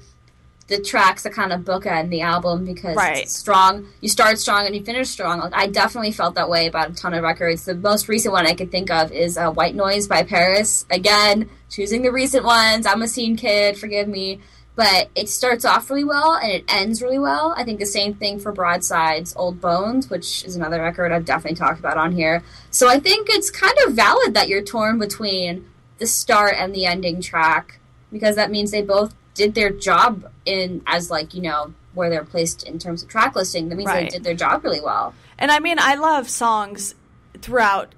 the 0.68 0.82
tracks 0.82 1.24
that 1.24 1.32
kind 1.34 1.54
of 1.54 1.62
bookend 1.62 2.10
the 2.10 2.22
album 2.22 2.66
because 2.66 2.96
Right. 2.96 3.24
it's 3.24 3.38
strong. 3.38 3.88
You 4.02 4.10
start 4.10 4.38
strong 4.38 4.66
and 4.66 4.76
you 4.76 4.84
finish 4.84 5.10
strong. 5.10 5.40
Like 5.40 5.54
I 5.54 5.68
definitely 5.68 6.12
felt 6.12 6.36
that 6.36 6.50
way 6.50 6.68
about 6.68 6.92
a 6.92 6.94
ton 6.94 7.14
of 7.14 7.24
records. 7.24 7.66
The 7.66 7.76
most 7.76 8.08
recent 8.10 8.34
one 8.34 8.46
I 8.46 8.54
could 8.54 8.72
think 8.72 8.90
of 8.92 9.12
is 9.12 9.38
uh, 9.38 9.50
"White 9.52 9.76
Noise" 9.76 10.08
by 10.08 10.24
PVRIS. 10.24 10.86
Again, 10.90 11.50
choosing 11.70 12.02
the 12.02 12.12
recent 12.12 12.44
ones. 12.44 12.86
I'm 12.86 13.02
a 13.02 13.08
scene 13.08 13.36
kid. 13.38 13.78
Forgive 13.78 14.08
me. 14.08 14.42
But 14.78 15.10
it 15.16 15.28
starts 15.28 15.66
off 15.66 15.90
really 15.90 16.04
well 16.06 16.36
and 16.36 16.52
it 16.52 16.64
ends 16.70 17.02
really 17.02 17.18
well. 17.20 17.54
I 17.58 17.64
think 17.64 17.80
the 17.80 17.86
same 17.86 18.14
thing 18.14 18.40
for 18.40 18.52
Broadside's 18.54 19.36
Old 19.36 19.60
Bones, 19.60 20.10
which 20.10 20.46
is 20.46 20.56
another 20.56 20.80
record 20.80 21.12
I've 21.12 21.26
definitely 21.26 21.58
talked 21.58 21.80
about 21.80 21.98
on 21.98 22.12
here. 22.12 22.44
So 22.70 22.88
I 22.88 23.00
think 23.00 23.28
it's 23.30 23.50
kind 23.50 23.74
of 23.86 23.94
valid 23.94 24.36
that 24.36 24.48
you're 24.48 24.62
torn 24.62 25.00
between 25.00 25.66
the 25.98 26.06
start 26.06 26.54
and 26.58 26.74
the 26.76 26.86
ending 26.86 27.22
track 27.22 27.80
because 28.12 28.36
that 28.36 28.52
means 28.52 28.70
they 28.70 28.84
both 28.84 29.16
did 29.34 29.56
their 29.56 29.72
job 29.72 30.32
in 30.46 30.84
as 30.86 31.10
like 31.10 31.34
you 31.34 31.42
know 31.42 31.74
where 31.96 32.12
they're 32.12 32.24
placed 32.24 32.62
in 32.64 32.78
terms 32.78 33.02
of 33.02 33.10
track 33.10 33.36
listing. 33.36 33.70
That 33.70 33.76
means 33.76 33.88
Right. 33.88 34.04
they 34.04 34.10
did 34.18 34.24
their 34.24 34.36
job 34.36 34.64
really 34.64 34.82
well. 34.82 35.16
And 35.40 35.50
I 35.52 35.58
mean, 35.60 35.78
I 35.80 35.96
love 35.96 36.30
songs 36.30 36.94
throughout 37.42 37.94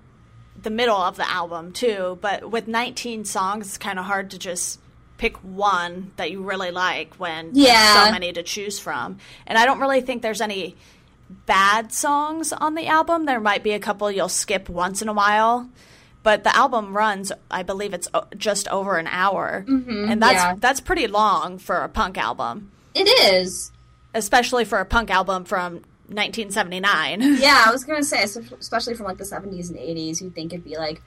the 0.61 0.69
middle 0.69 0.95
of 0.95 1.17
the 1.17 1.29
album 1.29 1.73
too, 1.73 2.17
but 2.21 2.49
with 2.49 2.69
19 2.69 3.25
songs, 3.25 3.67
it's 3.67 3.77
kind 3.77 3.99
of 3.99 4.05
hard 4.05 4.31
to 4.31 4.39
just 4.39 4.79
pick 5.19 5.37
one 5.43 6.11
that 6.15 6.31
you 6.31 6.41
really 6.41 6.71
like 6.71 7.13
when 7.15 7.51
Yeah. 7.53 7.93
there's 7.93 8.05
so 8.07 8.11
many 8.11 8.33
to 8.33 8.41
choose 8.41 8.79
from. 8.79 9.17
And 9.45 9.57
I 9.59 9.65
don't 9.65 9.79
really 9.79 10.01
think 10.01 10.23
there's 10.23 10.41
any 10.41 10.75
bad 11.45 11.93
songs 11.93 12.51
on 12.51 12.73
the 12.73 12.87
album. 12.87 13.25
There 13.25 13.39
might 13.39 13.61
be 13.61 13.73
a 13.73 13.79
couple 13.79 14.09
you'll 14.09 14.29
skip 14.29 14.67
once 14.69 15.03
in 15.03 15.07
a 15.09 15.13
while. 15.13 15.69
But 16.23 16.43
the 16.43 16.55
album 16.55 16.95
runs, 16.97 17.31
I 17.51 17.63
believe 17.63 17.93
it's 17.93 18.07
uh, 18.13 18.21
just 18.35 18.67
over 18.67 18.97
an 18.97 19.07
hour, 19.07 19.63
mm-hmm. 19.67 20.11
and 20.11 20.21
that's 20.21 20.33
yeah. 20.33 20.55
that's 20.57 20.81
pretty 20.81 21.07
long 21.07 21.57
for 21.59 21.77
a 21.77 21.87
punk 21.87 22.17
album, 22.17 22.71
It 22.93 23.07
is. 23.33 23.71
especially 24.13 24.65
for 24.65 24.79
a 24.81 24.85
punk 24.85 25.09
album 25.11 25.45
from 25.45 25.75
1979. 26.09 27.21
Yeah, 27.39 27.63
I 27.65 27.71
was 27.71 27.85
gonna 27.85 28.03
say, 28.03 28.21
especially 28.23 28.95
from 28.95 29.05
like 29.05 29.17
the 29.17 29.23
seventies 29.23 29.69
and 29.69 29.79
eighties, 29.79 30.21
you'd 30.21 30.35
think 30.35 30.51
it'd 30.51 30.65
be 30.65 30.77
like, 30.77 31.01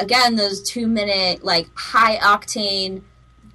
again, 0.00 0.34
those 0.34 0.60
two 0.60 0.88
minute 0.88 1.44
like 1.44 1.68
high 1.76 2.16
octane, 2.16 3.02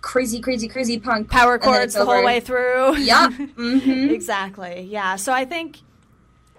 crazy, 0.01 0.39
crazy, 0.39 0.67
crazy 0.67 0.99
punk 0.99 1.29
power 1.29 1.57
chords 1.57 1.93
the 1.93 2.05
whole 2.05 2.23
way 2.23 2.39
through. 2.39 2.97
Yup. 2.97 3.33
hmm 3.55 4.10
exactly. 4.10 4.88
Yeah. 4.89 5.15
So 5.15 5.33
I 5.33 5.45
think 5.45 5.79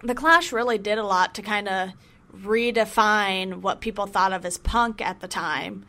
the 0.03 0.14
Clash 0.14 0.53
really 0.53 0.79
did 0.79 0.98
a 0.98 1.05
lot 1.05 1.35
to 1.37 1.42
kind 1.42 1.68
of 1.68 1.90
redefine 2.37 3.61
what 3.61 3.81
people 3.81 4.07
thought 4.07 4.33
of 4.33 4.44
as 4.44 4.59
punk 4.59 5.01
at 5.01 5.20
the 5.20 5.29
time. 5.29 5.85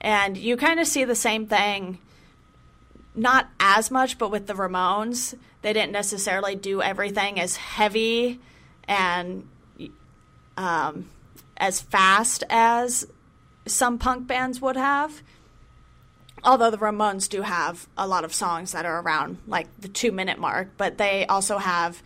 And 0.00 0.36
you 0.36 0.56
kind 0.56 0.80
of 0.80 0.86
see 0.86 1.04
the 1.04 1.14
same 1.14 1.46
thing, 1.46 1.98
not 3.14 3.48
as 3.58 3.90
much, 3.90 4.18
but 4.18 4.30
with 4.30 4.46
the 4.46 4.54
Ramones. 4.54 5.34
They 5.62 5.72
didn't 5.72 5.92
necessarily 5.92 6.56
do 6.56 6.82
everything 6.82 7.40
as 7.40 7.56
heavy 7.56 8.38
and 8.86 9.48
um, 10.58 11.08
as 11.56 11.80
fast 11.80 12.44
as 12.50 13.06
some 13.66 13.98
punk 13.98 14.26
bands 14.26 14.60
would 14.60 14.76
have 14.76 15.22
although 16.44 16.70
the 16.70 16.78
Ramones 16.78 17.28
do 17.28 17.42
have 17.42 17.88
a 17.96 18.06
lot 18.06 18.24
of 18.24 18.34
songs 18.34 18.72
that 18.72 18.84
are 18.84 19.00
around 19.00 19.38
like 19.46 19.68
the 19.80 19.88
two 19.88 20.12
minute 20.12 20.38
mark, 20.38 20.68
but 20.76 20.98
they 20.98 21.26
also 21.26 21.58
have 21.58 22.02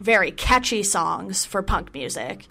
very 0.00 0.30
catchy 0.30 0.82
songs 0.82 1.44
for 1.44 1.62
punk 1.62 1.94
music. 1.94 2.46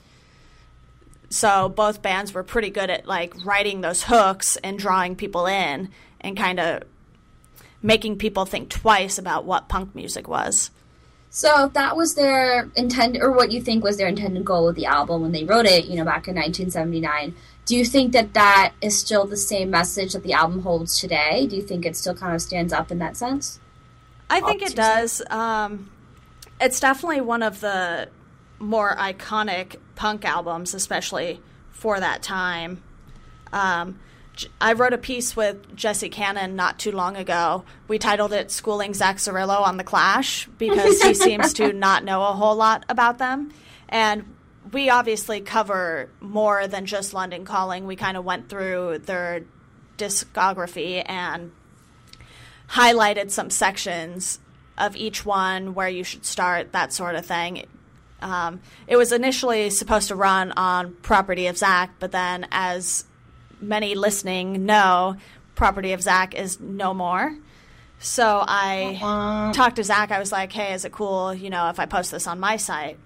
So 1.30 1.70
both 1.70 2.02
bands 2.02 2.34
were 2.34 2.44
pretty 2.44 2.70
good 2.70 2.90
at 2.90 3.06
like 3.06 3.34
writing 3.46 3.82
those 3.82 4.04
hooks 4.04 4.58
and 4.58 4.78
drawing 4.78 5.16
people 5.16 5.46
in 5.46 5.90
and 6.20 6.36
kind 6.36 6.60
of 6.60 6.84
making 7.82 8.18
people 8.18 8.46
think 8.46 8.70
twice 8.70 9.18
about 9.18 9.46
what 9.46 9.70
punk 9.70 9.96
music 9.96 10.28
was. 10.28 10.72
So 11.34 11.72
that 11.74 11.96
was 11.96 12.16
their 12.16 12.70
intent, 12.76 13.18
or 13.22 13.32
what 13.32 13.52
you 13.52 13.62
think 13.62 13.86
was 13.86 13.96
their 13.96 14.10
intended 14.10 14.44
goal 14.44 14.66
with 14.66 14.76
the 14.76 14.86
album 14.86 15.22
when 15.22 15.32
they 15.32 15.46
wrote 15.46 15.66
it, 15.66 15.86
you 15.86 15.96
know, 15.96 16.04
back 16.04 16.28
in 16.28 16.36
1979. 16.36 17.34
Do 17.72 17.78
you 17.78 17.86
think 17.86 18.12
that 18.12 18.34
that 18.34 18.74
is 18.82 19.00
still 19.00 19.26
the 19.26 19.38
same 19.38 19.70
message 19.70 20.12
that 20.12 20.24
the 20.24 20.34
album 20.34 20.64
holds 20.64 21.00
today? 21.00 21.48
Do 21.48 21.56
you 21.56 21.62
think 21.62 21.86
it 21.86 21.96
still 21.96 22.14
kind 22.14 22.36
of 22.36 22.42
stands 22.42 22.74
up 22.74 22.92
in 22.92 23.00
that 23.00 23.16
sense? 23.16 23.62
I 24.30 24.42
think 24.42 24.62
it 24.62 24.76
does. 24.76 25.22
Um, 25.30 25.90
it's 26.60 26.82
definitely 26.82 27.22
one 27.22 27.42
of 27.42 27.62
the 27.62 28.10
more 28.60 28.94
iconic 28.98 29.78
punk 29.96 30.26
albums, 30.26 30.74
especially 30.74 31.40
for 31.70 31.98
that 31.98 32.22
time. 32.22 32.84
Um, 33.54 34.02
J- 34.36 34.50
I 34.60 34.74
wrote 34.74 34.92
a 34.92 34.98
piece 34.98 35.38
with 35.38 35.74
Jesse 35.74 36.10
Cannon 36.10 36.58
not 36.58 36.78
too 36.78 36.92
long 36.92 37.16
ago. 37.16 37.64
We 37.88 37.98
titled 37.98 38.34
it 38.34 38.52
"Schooling 38.52 38.94
Zach 38.94 39.16
Zarillo 39.16 39.62
on 39.62 39.78
the 39.78 39.86
Clash" 39.86 40.50
because 40.58 41.02
he 41.02 41.14
seems 41.14 41.54
to 41.54 41.72
not 41.72 42.04
know 42.04 42.22
a 42.22 42.34
whole 42.34 42.58
lot 42.58 42.84
about 42.90 43.18
them, 43.18 43.54
and 43.88 44.26
we 44.72 44.90
obviously 44.90 45.42
cover 45.42 46.10
more 46.20 46.68
than 46.68 46.86
just 46.86 47.14
London 47.14 47.46
Calling. 47.46 47.86
We 47.86 47.96
kind 47.96 48.18
of 48.18 48.24
went 48.24 48.50
through 48.50 49.00
their 49.00 49.44
discography 49.98 51.04
and 51.06 51.52
highlighted 52.70 53.32
some 53.32 53.50
sections 53.50 54.40
of 54.78 54.96
each 54.96 55.26
one 55.26 55.74
where 55.74 55.90
you 55.90 56.04
should 56.04 56.26
start, 56.26 56.72
that 56.72 56.94
sort 56.94 57.16
of 57.16 57.26
thing. 57.26 57.66
Um, 58.22 58.62
it 58.88 58.98
was 58.98 59.12
initially 59.12 59.70
supposed 59.70 60.08
to 60.08 60.16
run 60.16 60.52
on 60.54 60.94
Property 61.02 61.48
of 61.48 61.58
Zach, 61.58 61.96
but 62.00 62.12
then, 62.12 62.48
as 62.52 63.06
many 63.60 63.96
listening 63.96 64.66
know, 64.66 65.18
Property 65.56 65.92
of 65.94 66.02
Zach 66.02 66.34
is 66.34 66.60
no 66.60 66.94
more. 66.94 67.36
So 68.00 68.44
I 68.48 69.52
talked 69.54 69.76
to 69.76 69.84
Zach. 69.84 70.12
I 70.12 70.20
was 70.20 70.32
like, 70.32 70.52
hey, 70.52 70.74
is 70.74 70.86
it 70.86 70.92
cool, 70.92 71.34
you 71.34 71.50
know, 71.50 71.70
if 71.70 71.80
I 71.80 71.86
post 71.86 72.12
this 72.12 72.26
on 72.26 72.40
my 72.40 72.58
site? 72.58 72.98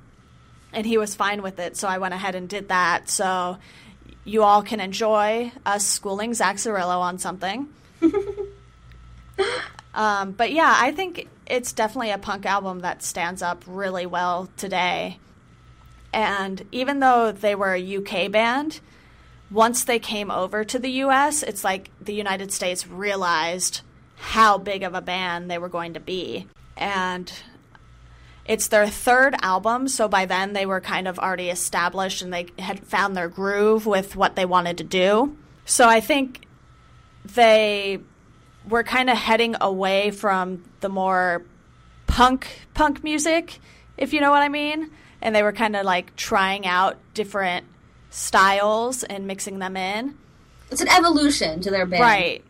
And 0.76 0.86
he 0.86 1.00
was 1.00 1.16
fine 1.16 1.42
with 1.42 1.58
it. 1.58 1.76
So 1.76 1.88
I 1.88 1.98
went 1.98 2.14
ahead 2.14 2.36
and 2.36 2.48
did 2.48 2.70
that. 2.70 3.10
So 3.10 3.58
you 4.24 4.44
all 4.44 4.62
can 4.62 4.80
enjoy 4.80 5.52
us 5.66 5.88
schooling 5.88 6.36
Zach 6.36 6.58
Zarillo 6.58 7.00
on 7.00 7.18
something. 7.18 7.70
Um, 9.96 10.34
but 10.34 10.52
yeah, 10.52 10.76
I 10.78 10.92
think 10.92 11.28
it's 11.48 11.74
definitely 11.74 12.12
a 12.12 12.18
punk 12.18 12.46
album 12.46 12.82
that 12.82 13.02
stands 13.02 13.42
up 13.42 13.64
really 13.66 14.06
well 14.06 14.50
today. 14.58 15.20
And 16.14 16.68
even 16.72 17.00
though 17.00 17.32
they 17.32 17.56
were 17.56 17.74
a 17.74 17.98
UK 17.98 18.30
band, 18.32 18.82
once 19.50 19.86
they 19.86 20.00
came 20.00 20.30
over 20.30 20.66
to 20.66 20.78
the 20.78 20.92
US, 21.04 21.44
it's 21.44 21.64
like 21.64 21.90
the 22.02 22.14
United 22.14 22.52
States 22.52 22.86
realized 22.86 23.82
how 24.18 24.58
big 24.58 24.84
of 24.84 24.94
a 24.94 25.02
band 25.02 25.50
they 25.50 25.58
were 25.58 25.70
going 25.70 25.94
to 25.94 26.00
be. 26.00 26.48
And 26.76 27.32
it's 28.46 28.68
their 28.68 28.88
third 28.88 29.36
album, 29.42 29.88
so 29.88 30.08
by 30.08 30.26
then 30.26 30.54
they 30.54 30.66
were 30.66 30.82
kind 30.82 31.08
of 31.08 31.18
already 31.18 31.50
established 31.50 32.22
and 32.22 32.32
they 32.32 32.48
had 32.60 32.80
found 32.86 33.18
their 33.18 33.28
groove 33.28 33.86
with 33.86 34.16
what 34.16 34.36
they 34.36 34.46
wanted 34.46 34.78
to 34.78 34.84
do. 34.84 35.36
So 35.66 35.88
I 35.90 36.00
think 36.00 36.46
they 37.34 38.00
were 38.70 38.84
kind 38.84 39.10
of 39.10 39.18
heading 39.18 39.56
away 39.60 40.12
from 40.12 40.64
the 40.82 40.90
more 40.90 41.44
punk 42.08 42.48
punk 42.74 43.04
music, 43.04 43.60
if 43.98 44.14
you 44.14 44.22
know 44.22 44.32
what 44.32 44.42
I 44.42 44.50
mean. 44.50 44.92
And 45.22 45.36
they 45.36 45.42
were 45.42 45.54
kind 45.54 45.76
of 45.76 45.86
like 45.86 46.16
trying 46.16 46.68
out 46.68 46.98
different 47.16 47.66
styles 48.12 49.04
and 49.04 49.26
mixing 49.26 49.58
them 49.60 49.76
in. 49.76 50.16
It's 50.70 50.82
an 50.82 50.88
evolution 50.90 51.62
to 51.62 51.72
their 51.72 51.86
band. 51.86 52.02
Right. 52.02 52.44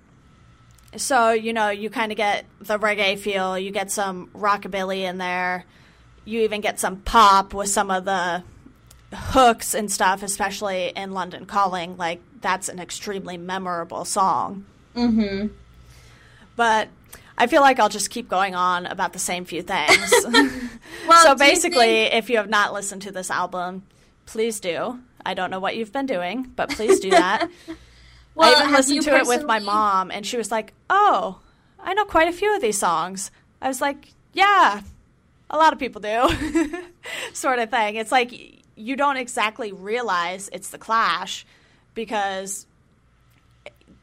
So, 0.98 1.32
you 1.32 1.54
know, 1.54 1.70
you 1.70 1.90
kind 1.90 2.12
of 2.12 2.18
get 2.18 2.46
the 2.60 2.80
reggae 2.80 3.18
feel, 3.18 3.58
you 3.58 3.72
get 3.72 3.92
some 3.92 4.28
rockabilly 4.34 5.02
in 5.02 5.18
there, 5.18 5.66
you 6.26 6.42
even 6.42 6.62
get 6.62 6.80
some 6.80 6.98
pop 6.98 7.54
with 7.54 7.70
some 7.70 7.90
of 7.90 8.06
the 8.06 8.44
hooks 9.14 9.74
and 9.74 9.92
stuff, 9.92 10.24
especially 10.24 10.92
in 10.96 11.12
London 11.12 11.46
Calling. 11.46 11.96
Like 11.98 12.22
that's 12.42 12.68
an 12.70 12.80
extremely 12.80 13.38
memorable 13.38 14.06
song. 14.06 14.66
Mm-hmm. 14.96 15.48
But 16.56 16.90
I 17.38 17.48
feel 17.48 17.62
like 17.62 17.80
I'll 17.80 17.90
just 17.90 18.10
keep 18.10 18.30
going 18.30 18.56
on 18.56 18.86
about 18.86 19.14
the 19.14 19.20
same 19.20 19.46
few 19.46 19.62
things. 19.62 20.14
Well, 21.08 21.24
so 21.24 21.36
do 21.36 21.44
you 21.44 21.52
basically, 21.52 21.86
think- 21.86 22.14
if 22.16 22.30
you 22.30 22.38
have 22.38 22.50
not 22.50 22.74
listened 22.74 23.02
to 23.04 23.12
this 23.12 23.30
album, 23.30 23.84
please 24.26 24.60
do. 24.60 25.00
I 25.26 25.34
don't 25.34 25.52
know 25.52 25.60
what 25.60 25.76
you've 25.76 25.92
been 25.92 26.06
doing, 26.06 26.52
but 26.56 26.70
please 26.70 27.00
do 27.00 27.10
that. 27.12 27.50
Well, 28.36 28.54
I 28.54 28.60
even 28.60 28.74
listened 28.74 29.02
to 29.04 29.16
it 29.16 29.28
with 29.28 29.46
my 29.46 29.60
mom, 29.60 30.12
and 30.12 30.26
she 30.26 30.36
was 30.36 30.52
like, 30.52 30.74
"Oh, 30.90 31.40
I 31.80 31.94
know 31.94 32.04
quite 32.04 32.28
a 32.28 32.34
few 32.34 32.54
of 32.54 32.62
these 32.62 32.78
songs." 32.78 33.32
I 33.62 33.70
was 33.70 33.80
like, 33.80 34.10
"Yeah, 34.34 34.82
a 35.50 35.58
lot 35.58 35.74
of 35.74 35.80
people 35.80 36.02
do," 36.02 36.30
sort 37.34 37.60
of 37.60 37.70
thing. 37.70 37.96
It's 37.96 38.12
like 38.12 38.64
you 38.76 38.96
don't 38.96 39.18
exactly 39.18 39.72
realize 39.72 40.50
it's 40.52 40.70
the 40.70 40.78
Clash 40.78 41.46
because 41.94 42.66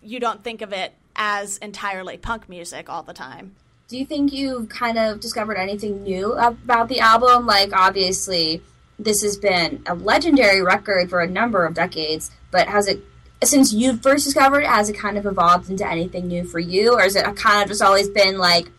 you 0.02 0.18
don't 0.18 0.42
think 0.42 0.62
of 0.62 0.72
it 0.72 0.92
as 1.14 1.58
entirely 1.58 2.16
punk 2.16 2.48
music 2.48 2.88
all 2.88 3.02
the 3.02 3.12
time. 3.12 3.54
Do 3.88 3.98
you 3.98 4.06
think 4.06 4.32
you've 4.32 4.68
kind 4.68 4.98
of 4.98 5.20
discovered 5.20 5.58
anything 5.58 6.02
new 6.02 6.32
about 6.32 6.88
the 6.88 7.00
album? 7.00 7.46
Like, 7.46 7.72
obviously, 7.74 8.62
this 8.98 9.22
has 9.22 9.36
been 9.36 9.82
a 9.86 9.94
legendary 9.94 10.62
record 10.62 11.10
for 11.10 11.20
a 11.20 11.26
number 11.26 11.66
of 11.66 11.74
decades, 11.74 12.30
but 12.50 12.68
has 12.68 12.88
it, 12.88 13.00
since 13.44 13.72
you 13.72 13.98
first 13.98 14.24
discovered 14.24 14.60
it, 14.60 14.68
has 14.68 14.88
it 14.88 14.96
kind 14.96 15.18
of 15.18 15.26
evolved 15.26 15.68
into 15.68 15.86
anything 15.86 16.28
new 16.28 16.44
for 16.44 16.58
you? 16.58 16.94
Or 16.94 17.04
is 17.04 17.16
it 17.16 17.24
kind 17.36 17.62
of 17.62 17.68
just 17.68 17.82
always 17.82 18.08
been 18.08 18.38
like, 18.38 18.70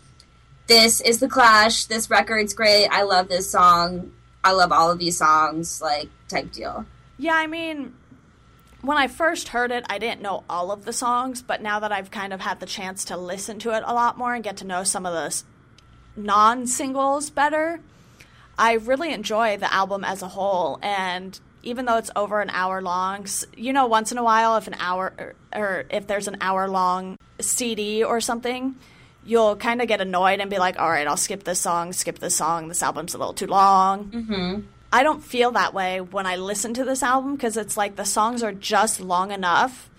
this 0.68 1.02
is 1.02 1.20
The 1.20 1.28
Clash, 1.28 1.86
this 1.86 2.10
record's 2.10 2.54
great, 2.54 2.88
I 2.88 3.04
love 3.04 3.28
this 3.28 3.50
song, 3.50 4.12
I 4.44 4.52
love 4.52 4.72
all 4.72 4.92
of 4.92 5.00
these 5.00 5.18
songs, 5.18 5.82
like, 5.82 6.10
type 6.28 6.52
deal? 6.52 6.86
Yeah, 7.18 7.36
I 7.36 7.48
mean, 7.48 7.94
when 8.82 8.98
I 8.98 9.08
first 9.08 9.50
heard 9.50 9.72
it, 9.72 9.86
I 9.90 9.98
didn't 9.98 10.22
know 10.22 10.44
all 10.50 10.72
of 10.72 10.86
the 10.86 10.94
songs, 10.94 11.42
but 11.42 11.62
now 11.62 11.80
that 11.80 11.92
I've 11.92 12.12
kind 12.12 12.34
of 12.34 12.42
had 12.42 12.60
the 12.60 12.66
chance 12.66 13.06
to 13.06 13.18
listen 13.18 13.60
to 13.60 13.76
it 13.76 13.84
a 13.86 13.94
lot 13.94 14.18
more 14.18 14.34
and 14.34 14.44
get 14.44 14.58
to 14.58 14.66
know 14.66 14.84
some 14.84 15.06
of 15.06 15.14
the 15.14 15.44
non 16.16 16.68
singles 16.68 17.30
better, 17.30 17.80
I 18.58 18.74
really 18.74 19.14
enjoy 19.14 19.58
the 19.58 19.74
album 19.74 20.04
as 20.04 20.22
a 20.22 20.28
whole. 20.28 20.80
And 20.82 21.40
even 21.64 21.86
though 21.86 21.98
it's 21.98 22.12
over 22.16 22.42
an 22.42 22.50
hour 22.50 22.82
long, 22.82 23.26
you 23.56 23.72
know, 23.72 23.88
once 23.88 24.12
in 24.12 24.18
a 24.18 24.24
while, 24.24 24.58
if 24.58 24.68
an 24.68 24.76
hour 24.78 25.14
or, 25.18 25.36
or 25.56 25.86
if 25.90 26.06
there's 26.08 26.28
an 26.28 26.38
hour 26.42 26.68
long 26.68 27.18
CD 27.40 28.04
or 28.04 28.20
something, 28.20 28.76
you'll 29.26 29.56
kind 29.56 29.82
of 29.82 29.88
get 29.88 30.02
annoyed 30.02 30.40
and 30.40 30.50
be 30.50 30.58
like, 30.58 30.80
all 30.80 30.90
right, 30.90 31.08
I'll 31.08 31.18
skip 31.18 31.44
this 31.44 31.60
song, 31.60 31.94
skip 31.94 32.20
this 32.20 32.36
song. 32.36 32.68
This 32.68 32.84
album's 32.84 33.14
a 33.14 33.18
little 33.18 33.34
too 33.34 33.48
long. 33.48 34.06
Mm-hmm. 34.12 34.62
I 34.92 35.02
don't 35.04 35.24
feel 35.24 35.52
that 35.52 35.74
way 35.74 36.02
when 36.02 36.26
I 36.28 36.36
listen 36.36 36.74
to 36.76 36.84
this 36.84 37.02
album 37.02 37.36
because 37.36 37.58
it's 37.58 37.76
like 37.78 37.96
the 37.96 38.06
songs 38.06 38.44
are 38.44 38.52
just 38.54 39.00
long 39.00 39.32
enough 39.32 39.90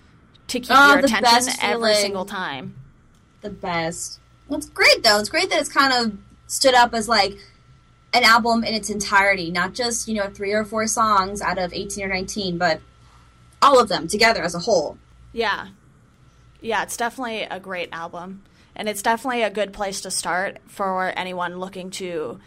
to 0.47 0.59
keep 0.59 0.69
Oh, 0.71 0.89
your 0.95 0.99
attention 0.99 1.53
every 1.61 1.89
feeling. 1.89 1.95
single 1.95 2.25
time. 2.25 2.75
the 3.41 3.49
best. 3.49 4.19
It's 4.49 4.69
great 4.69 5.03
though. 5.03 5.19
It's 5.19 5.29
great 5.29 5.49
that 5.49 5.59
it's 5.59 5.69
kind 5.69 5.91
of 5.91 6.17
stood 6.47 6.75
up 6.75 6.93
as 6.93 7.09
like 7.09 7.35
an 8.13 8.23
album 8.23 8.63
in 8.63 8.73
its 8.73 8.89
entirety, 8.89 9.51
not 9.51 9.73
just, 9.73 10.07
you 10.07 10.13
know, 10.15 10.29
three 10.29 10.53
or 10.53 10.63
four 10.63 10.87
songs 10.87 11.41
out 11.41 11.57
of 11.57 11.73
18 11.73 12.05
or 12.05 12.07
19, 12.07 12.57
but 12.57 12.79
all 13.61 13.79
of 13.79 13.89
them 13.89 14.07
together 14.07 14.43
as 14.43 14.55
a 14.55 14.59
whole. 14.59 14.97
Yeah. 15.33 15.67
Yeah, 16.61 16.83
it's 16.83 16.95
definitely 16.95 17.41
a 17.43 17.59
great 17.59 17.89
album. 17.91 18.43
And 18.75 18.89
it's 18.89 19.01
definitely 19.01 19.43
a 19.43 19.49
good 19.49 19.73
place 19.73 20.01
to 20.01 20.11
start 20.11 20.57
for 20.67 21.13
anyone 21.15 21.59
looking 21.59 21.89
to 21.91 22.39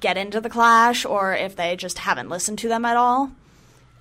get 0.00 0.16
into 0.16 0.40
The 0.40 0.50
Clash 0.50 1.04
or 1.04 1.34
if 1.34 1.54
they 1.56 1.76
just 1.76 1.98
haven't 1.98 2.28
listened 2.28 2.58
to 2.60 2.68
them 2.68 2.84
at 2.84 2.96
all. 2.96 3.32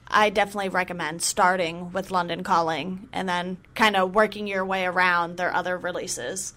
I 0.08 0.32
definitely 0.32 0.70
recommend 0.70 1.22
starting 1.22 1.92
with 1.92 2.10
London 2.10 2.44
Calling 2.44 3.10
and 3.14 3.30
then 3.30 3.58
kind 3.76 3.96
of 3.96 4.16
working 4.16 4.48
your 4.48 4.66
way 4.66 4.86
around 4.86 5.38
their 5.38 5.54
other 5.54 5.78
releases. 5.78 6.54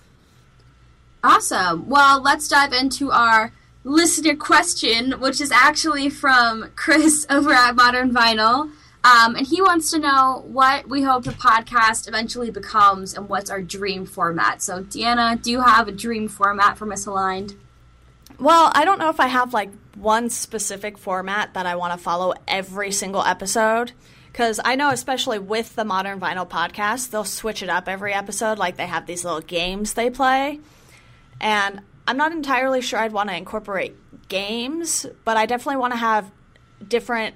Awesome. 1.22 1.88
Well, 1.88 2.20
let's 2.22 2.48
dive 2.48 2.72
into 2.72 3.10
our 3.10 3.52
listener 3.84 4.36
question, 4.36 5.20
which 5.20 5.40
is 5.40 5.52
actually 5.52 6.08
from 6.08 6.70
Chris 6.76 7.26
over 7.30 7.52
at 7.52 7.76
Modern 7.76 8.12
Vinyl. 8.12 8.70
Um, 9.04 9.34
and 9.34 9.46
he 9.46 9.60
wants 9.60 9.90
to 9.90 9.98
know 9.98 10.44
what 10.46 10.88
we 10.88 11.02
hope 11.02 11.24
the 11.24 11.32
podcast 11.32 12.06
eventually 12.06 12.50
becomes 12.50 13.14
and 13.14 13.28
what's 13.28 13.50
our 13.50 13.60
dream 13.60 14.06
format. 14.06 14.62
So, 14.62 14.84
Deanna, 14.84 15.40
do 15.42 15.50
you 15.50 15.60
have 15.60 15.88
a 15.88 15.92
dream 15.92 16.28
format 16.28 16.78
for 16.78 16.86
Misaligned? 16.86 17.56
Well, 18.38 18.70
I 18.74 18.84
don't 18.84 18.98
know 18.98 19.08
if 19.08 19.18
I 19.18 19.26
have 19.26 19.52
like 19.52 19.70
one 19.96 20.30
specific 20.30 20.98
format 20.98 21.54
that 21.54 21.66
I 21.66 21.74
want 21.76 21.92
to 21.92 21.98
follow 21.98 22.34
every 22.46 22.92
single 22.92 23.22
episode. 23.22 23.92
Because 24.30 24.60
I 24.64 24.76
know, 24.76 24.90
especially 24.90 25.38
with 25.38 25.74
the 25.74 25.84
Modern 25.84 26.18
Vinyl 26.18 26.48
podcast, 26.48 27.10
they'll 27.10 27.24
switch 27.24 27.62
it 27.62 27.68
up 27.68 27.88
every 27.88 28.14
episode. 28.14 28.56
Like 28.56 28.76
they 28.76 28.86
have 28.86 29.06
these 29.06 29.24
little 29.24 29.40
games 29.40 29.94
they 29.94 30.10
play. 30.10 30.60
And 31.40 31.82
I'm 32.06 32.16
not 32.16 32.32
entirely 32.32 32.80
sure 32.80 32.98
I'd 32.98 33.12
want 33.12 33.28
to 33.28 33.36
incorporate 33.36 33.94
games, 34.28 35.06
but 35.24 35.36
I 35.36 35.44
definitely 35.46 35.80
want 35.80 35.92
to 35.92 35.98
have 35.98 36.30
different 36.86 37.34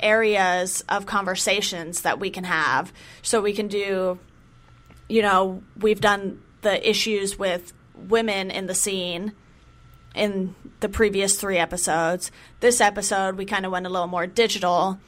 areas 0.00 0.84
of 0.88 1.06
conversations 1.06 2.02
that 2.02 2.18
we 2.18 2.30
can 2.30 2.44
have. 2.44 2.92
So 3.22 3.40
we 3.40 3.52
can 3.52 3.68
do, 3.68 4.18
you 5.08 5.22
know, 5.22 5.62
we've 5.78 6.00
done 6.00 6.42
the 6.62 6.88
issues 6.88 7.38
with 7.38 7.72
women 7.94 8.50
in 8.50 8.66
the 8.66 8.74
scene 8.74 9.32
in 10.14 10.54
the 10.80 10.88
previous 10.88 11.38
three 11.40 11.58
episodes. 11.58 12.30
This 12.60 12.80
episode, 12.80 13.36
we 13.36 13.44
kind 13.44 13.66
of 13.66 13.72
went 13.72 13.86
a 13.86 13.88
little 13.88 14.06
more 14.06 14.26
digital 14.26 14.98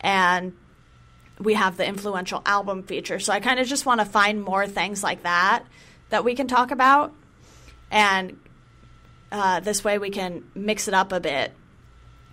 and 0.00 0.52
we 1.38 1.54
have 1.54 1.76
the 1.76 1.86
influential 1.86 2.42
album 2.46 2.82
feature. 2.82 3.18
So 3.18 3.32
I 3.32 3.40
kind 3.40 3.58
of 3.58 3.66
just 3.66 3.86
want 3.86 4.00
to 4.00 4.06
find 4.06 4.42
more 4.42 4.66
things 4.66 5.02
like 5.02 5.22
that 5.22 5.64
that 6.10 6.24
we 6.24 6.34
can 6.34 6.46
talk 6.46 6.70
about. 6.70 7.12
And 7.90 8.38
uh, 9.30 9.60
this 9.60 9.82
way 9.82 9.98
we 9.98 10.10
can 10.10 10.44
mix 10.54 10.88
it 10.88 10.94
up 10.94 11.12
a 11.12 11.20
bit 11.20 11.52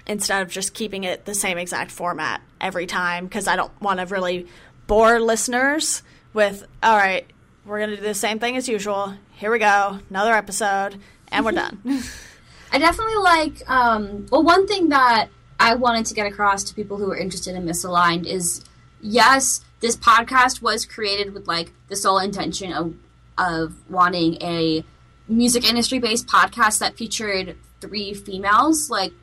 instead 0.10 0.42
of 0.42 0.50
just 0.50 0.74
keeping 0.74 1.04
it 1.04 1.26
the 1.26 1.36
same 1.36 1.58
exact 1.60 1.92
format 1.92 2.42
every 2.60 2.88
time 2.88 3.26
because 3.26 3.48
I 3.48 3.56
don't 3.56 3.72
want 3.80 4.00
to 4.00 4.08
really 4.08 4.48
bore 4.88 5.20
listeners 5.20 6.02
with, 6.34 6.66
all 6.82 6.98
right, 6.98 7.28
we're 7.64 7.78
going 7.78 7.92
to 7.92 7.98
do 7.98 8.02
the 8.02 8.16
same 8.16 8.40
thing 8.40 8.58
as 8.58 8.68
usual. 8.68 9.14
Here 9.34 9.52
we 9.52 9.60
go, 9.60 10.00
another 10.10 10.34
episode, 10.34 10.98
and 11.32 11.46
we're 11.46 11.52
done. 11.52 11.80
I 12.72 12.80
definitely 12.80 13.18
like. 13.18 13.70
Um, 13.70 14.26
well, 14.32 14.44
one 14.44 14.68
thing 14.68 14.90
that 14.90 15.30
I 15.60 15.76
wanted 15.76 16.08
to 16.08 16.16
get 16.16 16.26
across 16.26 16.64
to 16.66 16.76
people 16.76 16.98
who 16.98 17.10
are 17.12 17.18
interested 17.18 17.56
in 17.56 17.66
Misaligned 17.66 18.26
is, 18.26 18.64
yes, 19.02 19.64
this 19.80 19.96
podcast 19.96 20.62
was 20.62 20.86
created 20.86 21.34
with 21.36 21.48
like 21.48 21.72
the 21.88 21.96
sole 21.96 22.18
intention 22.18 22.74
of 22.74 22.96
of 23.38 23.76
wanting 23.90 24.42
a 24.42 24.84
music 25.28 25.64
industry 25.64 26.00
based 26.00 26.28
podcast 26.28 26.80
that 26.80 26.98
featured 26.98 27.56
three 27.80 28.14
females, 28.14 28.90
like 28.90 29.14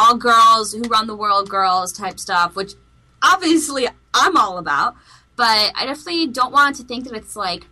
all 0.00 0.16
girls 0.16 0.72
who 0.72 0.82
run 0.82 1.06
the 1.06 1.16
world, 1.16 1.48
girls 1.48 1.92
type 1.92 2.18
stuff, 2.18 2.56
which 2.56 2.72
obviously 3.22 3.86
I'm 4.14 4.36
all 4.36 4.58
about. 4.58 4.96
But 5.36 5.72
I 5.74 5.86
definitely 5.86 6.26
don't 6.28 6.52
want 6.52 6.76
to 6.76 6.82
think 6.82 7.04
that 7.04 7.14
it's 7.14 7.36
like 7.36 7.66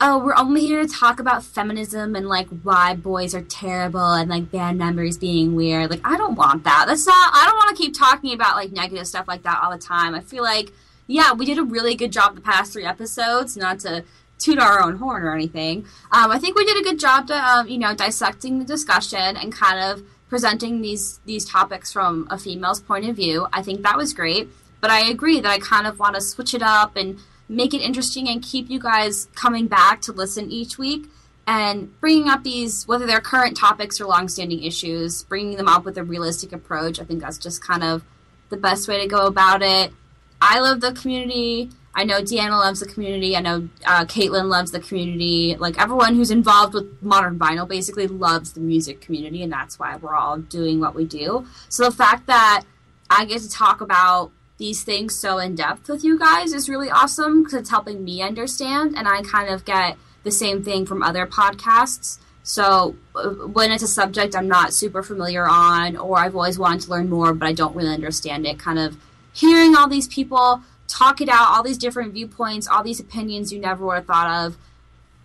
oh, 0.00 0.18
we're 0.18 0.36
only 0.36 0.64
here 0.64 0.80
to 0.80 0.92
talk 0.92 1.18
about 1.18 1.42
feminism 1.42 2.14
and 2.14 2.28
like 2.28 2.48
why 2.62 2.94
boys 2.94 3.34
are 3.34 3.42
terrible 3.42 4.12
and 4.12 4.30
like 4.30 4.50
band 4.50 4.78
members 4.78 5.18
being 5.18 5.54
weird. 5.54 5.90
Like, 5.90 6.06
I 6.06 6.16
don't 6.16 6.36
want 6.36 6.64
that. 6.64 6.84
That's 6.86 7.06
not, 7.06 7.30
I 7.34 7.44
don't 7.46 7.56
want 7.56 7.76
to 7.76 7.82
keep 7.82 7.98
talking 7.98 8.32
about 8.32 8.56
like 8.56 8.72
negative 8.72 9.06
stuff 9.06 9.26
like 9.26 9.42
that 9.42 9.60
all 9.62 9.72
the 9.72 9.78
time. 9.78 10.14
I 10.14 10.20
feel 10.20 10.42
like, 10.42 10.72
yeah, 11.06 11.32
we 11.32 11.46
did 11.46 11.58
a 11.58 11.64
really 11.64 11.94
good 11.94 12.12
job 12.12 12.34
the 12.34 12.40
past 12.40 12.72
three 12.72 12.84
episodes, 12.84 13.56
not 13.56 13.80
to 13.80 14.04
toot 14.38 14.58
our 14.58 14.80
own 14.80 14.96
horn 14.98 15.24
or 15.24 15.34
anything. 15.34 15.84
Um, 16.12 16.30
I 16.30 16.38
think 16.38 16.56
we 16.56 16.64
did 16.64 16.78
a 16.78 16.82
good 16.82 17.00
job 17.00 17.26
to, 17.26 17.34
um, 17.34 17.68
you 17.68 17.78
know, 17.78 17.94
dissecting 17.94 18.60
the 18.60 18.64
discussion 18.64 19.36
and 19.36 19.52
kind 19.52 19.80
of 19.80 20.04
presenting 20.28 20.80
these 20.80 21.20
these 21.24 21.44
topics 21.44 21.92
from 21.92 22.26
a 22.30 22.38
female's 22.38 22.80
point 22.80 23.08
of 23.08 23.16
view. 23.16 23.46
I 23.52 23.62
think 23.62 23.82
that 23.82 23.96
was 23.96 24.12
great. 24.12 24.48
But 24.80 24.90
I 24.90 25.08
agree 25.08 25.40
that 25.40 25.50
I 25.50 25.58
kind 25.58 25.86
of 25.86 25.98
want 25.98 26.14
to 26.14 26.20
switch 26.20 26.54
it 26.54 26.62
up 26.62 26.96
and 26.96 27.18
make 27.48 27.74
it 27.74 27.80
interesting 27.80 28.28
and 28.28 28.42
keep 28.42 28.70
you 28.70 28.78
guys 28.78 29.28
coming 29.34 29.66
back 29.66 30.00
to 30.02 30.12
listen 30.12 30.50
each 30.50 30.78
week 30.78 31.08
and 31.46 31.98
bringing 32.00 32.28
up 32.28 32.44
these, 32.44 32.86
whether 32.86 33.06
they're 33.06 33.20
current 33.20 33.56
topics 33.56 34.00
or 34.00 34.06
longstanding 34.06 34.62
issues, 34.62 35.24
bringing 35.24 35.56
them 35.56 35.66
up 35.66 35.84
with 35.84 35.96
a 35.96 36.04
realistic 36.04 36.52
approach. 36.52 37.00
I 37.00 37.04
think 37.04 37.22
that's 37.22 37.38
just 37.38 37.64
kind 37.64 37.82
of 37.82 38.04
the 38.50 38.56
best 38.56 38.86
way 38.86 39.00
to 39.00 39.08
go 39.08 39.26
about 39.26 39.62
it. 39.62 39.92
I 40.40 40.60
love 40.60 40.80
the 40.80 40.92
community. 40.92 41.70
I 41.94 42.04
know 42.04 42.20
Deanna 42.20 42.50
loves 42.50 42.80
the 42.80 42.86
community. 42.86 43.36
I 43.36 43.40
know 43.40 43.68
uh, 43.84 44.04
Caitlin 44.04 44.48
loves 44.48 44.70
the 44.70 44.80
community. 44.80 45.56
Like 45.58 45.80
everyone 45.80 46.14
who's 46.14 46.30
involved 46.30 46.74
with 46.74 47.02
modern 47.02 47.38
vinyl 47.38 47.66
basically 47.66 48.06
loves 48.06 48.52
the 48.52 48.60
music 48.60 49.00
community, 49.00 49.42
and 49.42 49.52
that's 49.52 49.78
why 49.78 49.96
we're 49.96 50.14
all 50.14 50.38
doing 50.38 50.80
what 50.80 50.94
we 50.94 51.04
do. 51.04 51.46
So 51.68 51.84
the 51.84 51.96
fact 51.96 52.26
that 52.26 52.64
I 53.10 53.24
get 53.24 53.42
to 53.42 53.50
talk 53.50 53.80
about 53.80 54.30
these 54.58 54.82
things 54.84 55.18
so 55.18 55.38
in 55.38 55.54
depth 55.54 55.88
with 55.88 56.04
you 56.04 56.18
guys 56.18 56.52
is 56.52 56.68
really 56.68 56.90
awesome 56.90 57.42
because 57.42 57.54
it's 57.54 57.70
helping 57.70 58.04
me 58.04 58.22
understand, 58.22 58.94
and 58.96 59.08
I 59.08 59.22
kind 59.22 59.48
of 59.48 59.64
get 59.64 59.96
the 60.24 60.30
same 60.30 60.62
thing 60.62 60.84
from 60.84 61.02
other 61.02 61.26
podcasts. 61.26 62.18
So 62.42 62.96
uh, 63.14 63.28
when 63.28 63.70
it's 63.72 63.82
a 63.82 63.88
subject 63.88 64.34
I'm 64.34 64.48
not 64.48 64.72
super 64.72 65.02
familiar 65.02 65.46
on, 65.48 65.96
or 65.96 66.18
I've 66.18 66.34
always 66.34 66.58
wanted 66.58 66.82
to 66.82 66.90
learn 66.90 67.08
more, 67.08 67.34
but 67.34 67.46
I 67.46 67.52
don't 67.52 67.74
really 67.74 67.92
understand 67.92 68.46
it, 68.46 68.58
kind 68.58 68.78
of 68.78 68.96
hearing 69.32 69.76
all 69.76 69.88
these 69.88 70.08
people 70.08 70.62
talk 70.88 71.20
it 71.20 71.28
out, 71.28 71.48
all 71.48 71.62
these 71.62 71.78
different 71.78 72.12
viewpoints, 72.12 72.66
all 72.66 72.82
these 72.82 72.98
opinions 72.98 73.52
you 73.52 73.60
never 73.60 73.84
would 73.84 73.96
have 73.96 74.06
thought 74.06 74.46
of. 74.46 74.56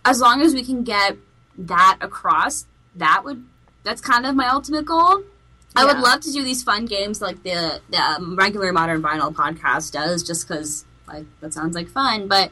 As 0.04 0.20
long 0.20 0.42
as 0.42 0.54
we 0.54 0.62
can 0.62 0.84
get 0.84 1.16
that 1.58 1.98
across, 2.00 2.66
that 2.94 3.22
would 3.24 3.44
that's 3.82 4.00
kind 4.00 4.26
of 4.26 4.34
my 4.34 4.48
ultimate 4.48 4.86
goal. 4.86 5.22
I 5.76 5.84
would 5.84 5.98
love 5.98 6.20
to 6.20 6.32
do 6.32 6.44
these 6.44 6.62
fun 6.62 6.84
games 6.84 7.20
like 7.20 7.42
the 7.42 7.80
the 7.90 7.98
um, 7.98 8.36
regular 8.36 8.72
Modern 8.72 9.02
Vinyl 9.02 9.34
podcast 9.34 9.92
does, 9.92 10.22
just 10.22 10.46
because 10.46 10.84
like 11.08 11.24
that 11.40 11.52
sounds 11.52 11.74
like 11.74 11.88
fun. 11.88 12.28
But 12.28 12.50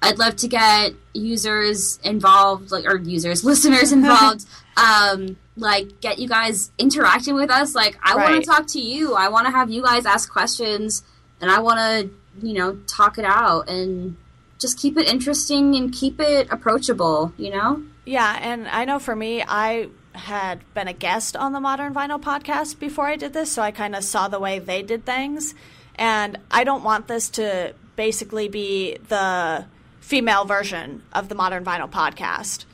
I'd 0.00 0.18
love 0.18 0.36
to 0.36 0.48
get 0.48 0.92
users 1.12 1.98
involved, 2.02 2.70
like 2.70 2.86
or 2.86 2.96
users, 2.96 3.44
listeners 3.44 3.92
involved. 3.92 4.46
um, 4.76 5.36
like 5.56 6.00
get 6.00 6.18
you 6.18 6.28
guys 6.28 6.70
interacting 6.78 7.34
with 7.34 7.50
us. 7.50 7.74
Like 7.74 7.98
I 8.02 8.16
want 8.16 8.42
to 8.42 8.48
talk 8.48 8.66
to 8.68 8.80
you. 8.80 9.14
I 9.14 9.28
want 9.28 9.46
to 9.46 9.50
have 9.50 9.70
you 9.70 9.82
guys 9.82 10.06
ask 10.06 10.30
questions, 10.30 11.02
and 11.40 11.50
I 11.50 11.60
want 11.60 11.78
to 11.78 12.10
you 12.42 12.54
know 12.54 12.78
talk 12.86 13.18
it 13.18 13.24
out 13.24 13.68
and 13.68 14.16
just 14.58 14.78
keep 14.78 14.96
it 14.96 15.08
interesting 15.08 15.74
and 15.74 15.92
keep 15.92 16.20
it 16.20 16.48
approachable. 16.50 17.32
You 17.36 17.50
know. 17.50 17.82
Yeah, 18.04 18.38
and 18.40 18.68
I 18.68 18.84
know 18.84 18.98
for 18.98 19.16
me, 19.16 19.42
I 19.46 19.88
had 20.12 20.60
been 20.74 20.88
a 20.88 20.92
guest 20.92 21.36
on 21.36 21.52
the 21.52 21.60
Modern 21.60 21.92
Vinyl 21.92 22.20
podcast 22.20 22.78
before 22.78 23.06
I 23.06 23.16
did 23.16 23.32
this, 23.32 23.50
so 23.50 23.62
I 23.62 23.70
kind 23.70 23.94
of 23.94 24.04
saw 24.04 24.28
the 24.28 24.38
way 24.38 24.58
they 24.58 24.82
did 24.82 25.04
things. 25.04 25.54
And 25.96 26.38
I 26.50 26.64
don't 26.64 26.84
want 26.84 27.08
this 27.08 27.30
to 27.30 27.74
basically 27.96 28.48
be 28.48 28.98
the 29.08 29.66
female 30.00 30.44
version 30.44 31.02
of 31.12 31.28
the 31.28 31.34
Modern 31.34 31.64
Vinyl 31.64 31.90
podcast 31.90 32.64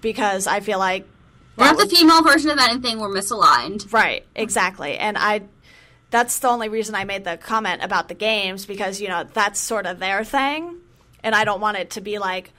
because 0.00 0.46
I 0.46 0.60
feel 0.60 0.78
like. 0.78 1.06
We're 1.56 1.66
not 1.66 1.78
the 1.78 1.86
female 1.86 2.22
version 2.22 2.50
of 2.50 2.58
anything. 2.58 2.98
We're 2.98 3.08
misaligned. 3.08 3.92
Right, 3.92 4.26
exactly. 4.34 4.98
And 4.98 5.16
I 5.16 5.42
that's 6.14 6.38
the 6.38 6.48
only 6.48 6.68
reason 6.68 6.94
I 6.94 7.04
made 7.04 7.24
the 7.24 7.36
comment 7.36 7.82
about 7.82 8.08
the 8.08 8.14
games 8.14 8.66
because, 8.66 9.00
you 9.00 9.08
know, 9.08 9.24
that's 9.24 9.58
sort 9.58 9.86
of 9.86 9.98
their 9.98 10.22
thing. 10.22 10.78
And 11.22 11.34
I 11.34 11.44
don't 11.44 11.60
want 11.60 11.76
it 11.76 11.90
to 11.90 12.00
be 12.00 12.18
like, 12.18 12.52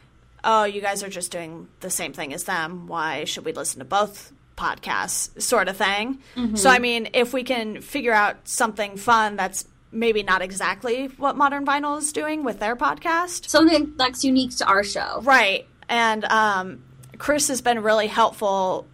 oh, 0.44 0.66
you 0.66 0.82
guys 0.82 1.04
are 1.04 1.10
just 1.10 1.32
doing 1.32 1.70
the 1.80 1.90
same 1.90 2.12
thing 2.12 2.34
as 2.34 2.44
them. 2.44 2.88
Why 2.88 3.24
should 3.24 3.46
we 3.46 3.54
listen 3.54 3.80
to 3.80 3.86
both 3.86 4.34
podcasts? 4.58 5.42
Sort 5.42 5.70
of 5.70 5.78
thing. 5.78 6.20
So, 6.56 6.70
I 6.70 6.80
mean, 6.80 7.10
if 7.14 7.34
we 7.34 7.44
can 7.44 7.82
figure 7.82 8.14
out 8.14 8.48
something 8.48 8.98
fun 8.98 9.38
that's 9.38 9.66
maybe 9.92 10.22
not 10.22 10.42
exactly 10.42 11.08
what 11.18 11.38
Modern 11.38 11.66
Vinyl 11.66 11.98
is 11.98 12.12
doing 12.12 12.44
with 12.44 12.60
their 12.60 12.76
podcast. 12.76 13.48
Something 13.48 13.94
that's 13.96 14.24
unique 14.24 14.56
to 14.58 14.66
our 14.66 14.84
show. 14.84 15.22
Right. 15.24 15.66
And 15.88 16.26
um, 16.26 16.84
Chris 17.18 17.48
has 17.48 17.62
been 17.62 17.82
really 17.82 18.08
helpful 18.08 18.86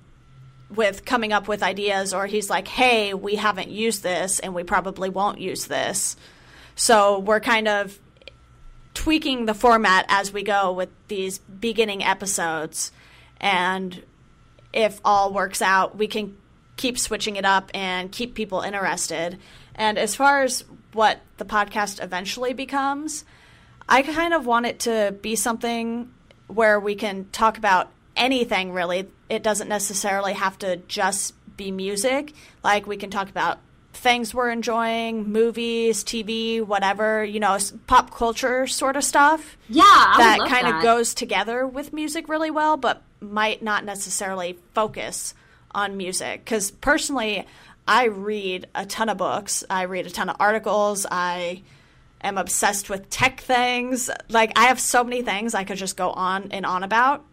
with 0.75 1.05
coming 1.05 1.33
up 1.33 1.47
with 1.47 1.63
ideas, 1.63 2.13
or 2.13 2.25
he's 2.27 2.49
like, 2.49 2.67
hey, 2.67 3.13
we 3.13 3.35
haven't 3.35 3.69
used 3.69 4.03
this 4.03 4.39
and 4.39 4.55
we 4.55 4.63
probably 4.63 5.09
won't 5.09 5.39
use 5.39 5.65
this. 5.67 6.15
So 6.75 7.19
we're 7.19 7.39
kind 7.39 7.67
of 7.67 7.99
tweaking 8.93 9.45
the 9.45 9.53
format 9.53 10.05
as 10.09 10.33
we 10.33 10.43
go 10.43 10.71
with 10.71 10.89
these 11.07 11.39
beginning 11.39 12.03
episodes. 12.03 12.91
And 13.39 14.03
if 14.73 14.99
all 15.03 15.33
works 15.33 15.61
out, 15.61 15.97
we 15.97 16.07
can 16.07 16.37
keep 16.77 16.97
switching 16.97 17.35
it 17.35 17.45
up 17.45 17.69
and 17.73 18.11
keep 18.11 18.33
people 18.33 18.61
interested. 18.61 19.37
And 19.75 19.97
as 19.97 20.15
far 20.15 20.43
as 20.43 20.63
what 20.93 21.19
the 21.37 21.45
podcast 21.45 22.03
eventually 22.03 22.53
becomes, 22.53 23.25
I 23.87 24.01
kind 24.01 24.33
of 24.33 24.45
want 24.45 24.65
it 24.65 24.79
to 24.81 25.15
be 25.21 25.35
something 25.35 26.11
where 26.47 26.79
we 26.79 26.95
can 26.95 27.27
talk 27.31 27.57
about 27.57 27.91
anything 28.15 28.71
really. 28.71 29.09
It 29.29 29.43
doesn't 29.43 29.67
necessarily 29.67 30.33
have 30.33 30.57
to 30.59 30.77
just 30.87 31.33
be 31.57 31.71
music. 31.71 32.33
Like 32.63 32.87
we 32.87 32.97
can 32.97 33.09
talk 33.09 33.29
about 33.29 33.59
things 33.93 34.33
we're 34.33 34.49
enjoying, 34.49 35.31
movies, 35.31 36.03
TV, 36.03 36.65
whatever, 36.65 37.23
you 37.23 37.39
know, 37.39 37.57
pop 37.87 38.13
culture 38.15 38.65
sort 38.65 38.95
of 38.95 39.03
stuff 39.03 39.57
Yeah, 39.67 39.83
that 39.83 40.39
kind 40.47 40.67
of 40.67 40.81
goes 40.81 41.13
together 41.13 41.67
with 41.67 41.93
music 41.93 42.29
really 42.29 42.51
well, 42.51 42.77
but 42.77 43.03
might 43.19 43.61
not 43.61 43.85
necessarily 43.85 44.57
focus 44.73 45.33
on 45.71 45.97
music. 45.97 46.43
Because 46.43 46.71
personally, 46.71 47.45
I 47.87 48.05
read 48.05 48.67
a 48.73 48.85
ton 48.85 49.09
of 49.09 49.17
books, 49.17 49.63
I 49.69 49.83
read 49.83 50.07
a 50.07 50.09
ton 50.09 50.29
of 50.29 50.37
articles, 50.39 51.05
I 51.09 51.63
am 52.21 52.37
obsessed 52.37 52.89
with 52.89 53.09
tech 53.09 53.41
things. 53.41 54.09
Like, 54.29 54.57
I 54.57 54.65
have 54.65 54.79
so 54.79 55.03
many 55.03 55.21
things 55.21 55.53
I 55.53 55.63
could 55.63 55.77
just 55.77 55.97
go 55.97 56.11
on 56.11 56.51
and 56.51 56.65
on 56.65 56.83
about. 56.83 57.25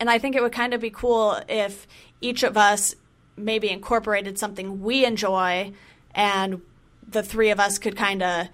And 0.00 0.10
I 0.10 0.18
think 0.18 0.34
it 0.34 0.42
would 0.42 0.52
kind 0.52 0.74
of 0.74 0.80
be 0.80 0.90
cool 0.90 1.40
if 1.48 1.86
each 2.20 2.42
of 2.42 2.56
us 2.56 2.96
maybe 3.36 3.70
incorporated 3.70 4.38
something 4.38 4.82
we 4.82 5.04
enjoy 5.04 5.72
and 6.14 6.60
the 7.06 7.22
three 7.22 7.50
of 7.50 7.60
us 7.60 7.78
could 7.78 7.96
kind 7.96 8.22
of 8.22 8.48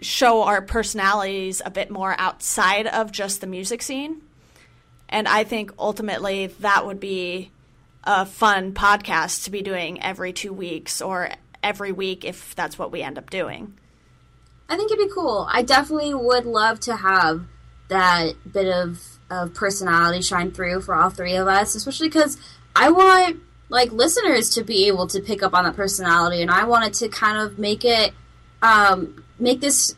show 0.00 0.42
our 0.42 0.60
personalities 0.62 1.62
a 1.64 1.70
bit 1.70 1.90
more 1.90 2.14
outside 2.18 2.86
of 2.86 3.12
just 3.12 3.40
the 3.40 3.46
music 3.46 3.82
scene. 3.82 4.22
And 5.08 5.28
I 5.28 5.44
think 5.44 5.72
ultimately 5.78 6.48
that 6.60 6.84
would 6.84 7.00
be 7.00 7.50
a 8.04 8.26
fun 8.26 8.72
podcast 8.72 9.44
to 9.44 9.50
be 9.50 9.62
doing 9.62 10.02
every 10.02 10.32
two 10.32 10.52
weeks 10.52 11.00
or 11.00 11.30
every 11.62 11.92
week 11.92 12.24
if 12.24 12.54
that's 12.54 12.78
what 12.78 12.92
we 12.92 13.02
end 13.02 13.18
up 13.18 13.30
doing. 13.30 13.74
I 14.68 14.76
think 14.76 14.90
it'd 14.90 15.08
be 15.08 15.12
cool. 15.12 15.48
I 15.50 15.62
definitely 15.62 16.14
would 16.14 16.44
love 16.44 16.80
to 16.80 16.96
have 16.96 17.44
that 17.88 18.34
bit 18.50 18.66
of, 18.66 19.15
of 19.30 19.54
personality 19.54 20.22
shine 20.22 20.52
through 20.52 20.80
for 20.80 20.94
all 20.94 21.10
three 21.10 21.36
of 21.36 21.48
us, 21.48 21.74
especially 21.74 22.08
because 22.08 22.36
I 22.74 22.90
want 22.90 23.40
like 23.68 23.90
listeners 23.92 24.50
to 24.50 24.62
be 24.62 24.86
able 24.86 25.06
to 25.08 25.20
pick 25.20 25.42
up 25.42 25.54
on 25.54 25.64
that 25.64 25.76
personality, 25.76 26.42
and 26.42 26.50
I 26.50 26.64
wanted 26.64 26.94
to 26.94 27.08
kind 27.08 27.38
of 27.38 27.58
make 27.58 27.84
it 27.84 28.12
um, 28.62 29.24
make 29.38 29.60
this 29.60 29.94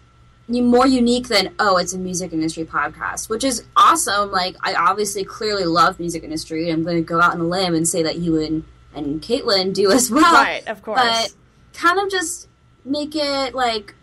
more 0.49 0.87
unique 0.87 1.29
than 1.29 1.55
oh, 1.59 1.77
it's 1.77 1.93
a 1.93 1.99
music 1.99 2.33
industry 2.33 2.65
podcast, 2.65 3.29
which 3.29 3.45
is 3.45 3.65
awesome. 3.77 4.33
Like 4.33 4.57
I 4.63 4.75
obviously 4.75 5.25
clearly 5.25 5.65
love 5.65 6.01
music 6.01 6.25
industry. 6.25 6.71
I'm 6.71 6.85
going 6.85 6.97
to 6.97 7.03
go 7.03 7.21
out 7.21 7.35
on 7.35 7.41
a 7.41 7.45
limb 7.45 7.75
and 7.75 7.87
say 7.87 8.03
that 8.03 8.17
you 8.17 8.41
and 8.41 8.65
and 8.95 9.21
Caitlin 9.21 9.75
do 9.75 9.91
as 9.93 10.11
well, 10.11 10.23
Right, 10.33 10.67
of 10.67 10.83
course. 10.83 11.01
But 11.01 11.35
kind 11.75 12.01
of 12.01 12.11
just 12.11 12.49
make 12.85 13.15
it 13.15 13.55
like 13.55 13.95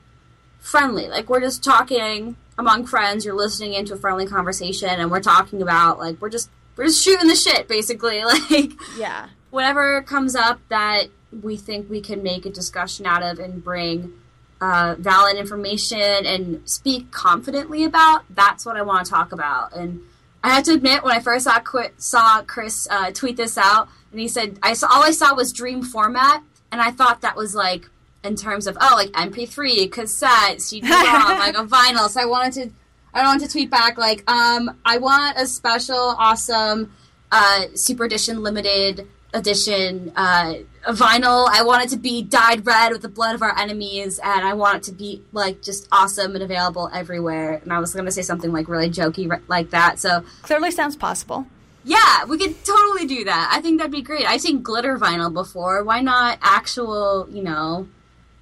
friendly. 0.60 1.08
Like 1.08 1.30
we're 1.30 1.42
just 1.42 1.64
talking 1.64 2.38
among 2.58 2.86
friends. 2.86 3.26
You're 3.26 3.36
listening 3.36 3.74
into 3.74 3.94
a 3.94 3.98
friendly 3.98 4.26
conversation, 4.28 4.90
and 4.90 5.10
we're 5.12 5.22
talking 5.22 5.62
about 5.62 6.00
like 6.00 6.22
we're 6.22 6.30
just 6.30 6.50
we're 6.76 6.86
just 6.86 7.04
shooting 7.04 7.28
the 7.28 7.36
shit, 7.36 7.68
basically. 7.68 8.22
Like 8.52 8.72
Yeah. 8.98 9.28
whatever 9.52 10.02
comes 10.02 10.36
up 10.36 10.60
that 10.70 11.06
we 11.44 11.58
think 11.58 11.90
we 11.90 12.02
can 12.02 12.24
make 12.24 12.46
a 12.46 12.50
discussion 12.50 13.06
out 13.06 13.24
of 13.24 13.40
and 13.40 13.64
bring 13.64 14.14
uh, 14.62 14.96
valid 14.98 15.36
information 15.38 16.00
and 16.26 16.68
speak 16.70 17.12
confidently 17.12 17.84
about. 17.84 18.24
That's 18.30 18.66
what 18.66 18.78
I 18.78 18.82
want 18.84 19.06
to 19.06 19.12
talk 19.12 19.32
about. 19.34 19.76
And 19.76 20.02
I 20.44 20.50
have 20.52 20.64
to 20.66 20.74
admit, 20.74 21.04
when 21.04 21.14
I 21.16 21.20
first 21.20 21.44
saw 21.46 21.60
Qu- 21.60 21.90
saw 21.98 22.42
Chris 22.44 22.88
uh, 22.90 23.12
tweet 23.12 23.36
this 23.38 23.58
out, 23.58 23.90
and 24.12 24.20
he 24.20 24.28
said, 24.28 24.58
"I 24.64 24.74
saw 24.74 24.88
all 24.92 25.04
I 25.04 25.12
saw 25.12 25.36
was 25.36 25.52
dream 25.52 25.82
format," 25.84 26.42
and 26.72 26.82
I 26.82 26.92
thought 26.92 27.22
that 27.22 27.36
was 27.36 27.54
like 27.56 27.90
in 28.26 28.36
terms 28.36 28.68
of 28.68 28.78
oh, 28.82 28.94
like 28.96 29.12
MP3, 29.12 29.92
cassette, 29.92 30.62
CD-ROM, 30.62 30.92
like 31.40 31.56
a 31.56 31.66
vinyl. 31.66 32.10
So 32.10 32.22
I 32.22 32.26
wanted 32.26 32.54
to, 32.54 32.72
I 33.14 33.24
wanted 33.24 33.46
to 33.46 33.52
tweet 33.52 33.70
back 33.70 33.98
like, 33.98 34.30
um, 34.30 34.78
I 34.86 34.98
want 34.98 35.38
a 35.38 35.46
special, 35.48 36.16
awesome, 36.18 36.92
uh, 37.32 37.66
super 37.76 38.04
edition, 38.06 38.42
limited 38.44 39.08
edition 39.34 40.14
uh, 40.16 40.54
vinyl. 40.88 41.48
I 41.52 41.62
want 41.64 41.84
it 41.84 41.90
to 41.90 41.98
be 41.98 42.22
dyed 42.22 42.66
red 42.66 42.92
with 42.94 43.02
the 43.02 43.10
blood 43.10 43.36
of 43.36 43.42
our 43.42 43.58
enemies, 43.58 44.20
and 44.24 44.46
I 44.48 44.54
want 44.54 44.78
it 44.78 44.84
to 44.84 44.92
be 44.94 45.22
like 45.34 45.62
just 45.62 45.88
awesome 45.92 46.36
and 46.36 46.44
available 46.44 46.90
everywhere. 46.94 47.56
And 47.64 47.74
I 47.74 47.80
was 47.80 47.94
going 47.94 48.06
to 48.06 48.12
say 48.12 48.22
something 48.22 48.52
like 48.54 48.68
really 48.70 48.90
jokey 48.90 49.30
ri- 49.30 49.44
like 49.48 49.72
that. 49.72 50.00
So 50.00 50.24
Clearly 50.44 50.72
sounds 50.72 50.96
possible. 50.96 51.48
yeah, 51.84 52.24
we 52.26 52.38
could 52.38 52.64
totally 52.64 53.06
do 53.08 53.26
that. 53.26 53.50
I 53.52 53.60
think 53.62 53.80
that'd 53.80 53.92
be 53.92 54.02
great. 54.02 54.26
I've 54.30 54.42
seen 54.42 54.62
glitter 54.62 54.98
vinyl 54.98 55.34
before. 55.34 55.84
Why 55.84 56.00
not 56.02 56.38
actual, 56.42 57.28
you 57.30 57.44
know, 57.44 57.88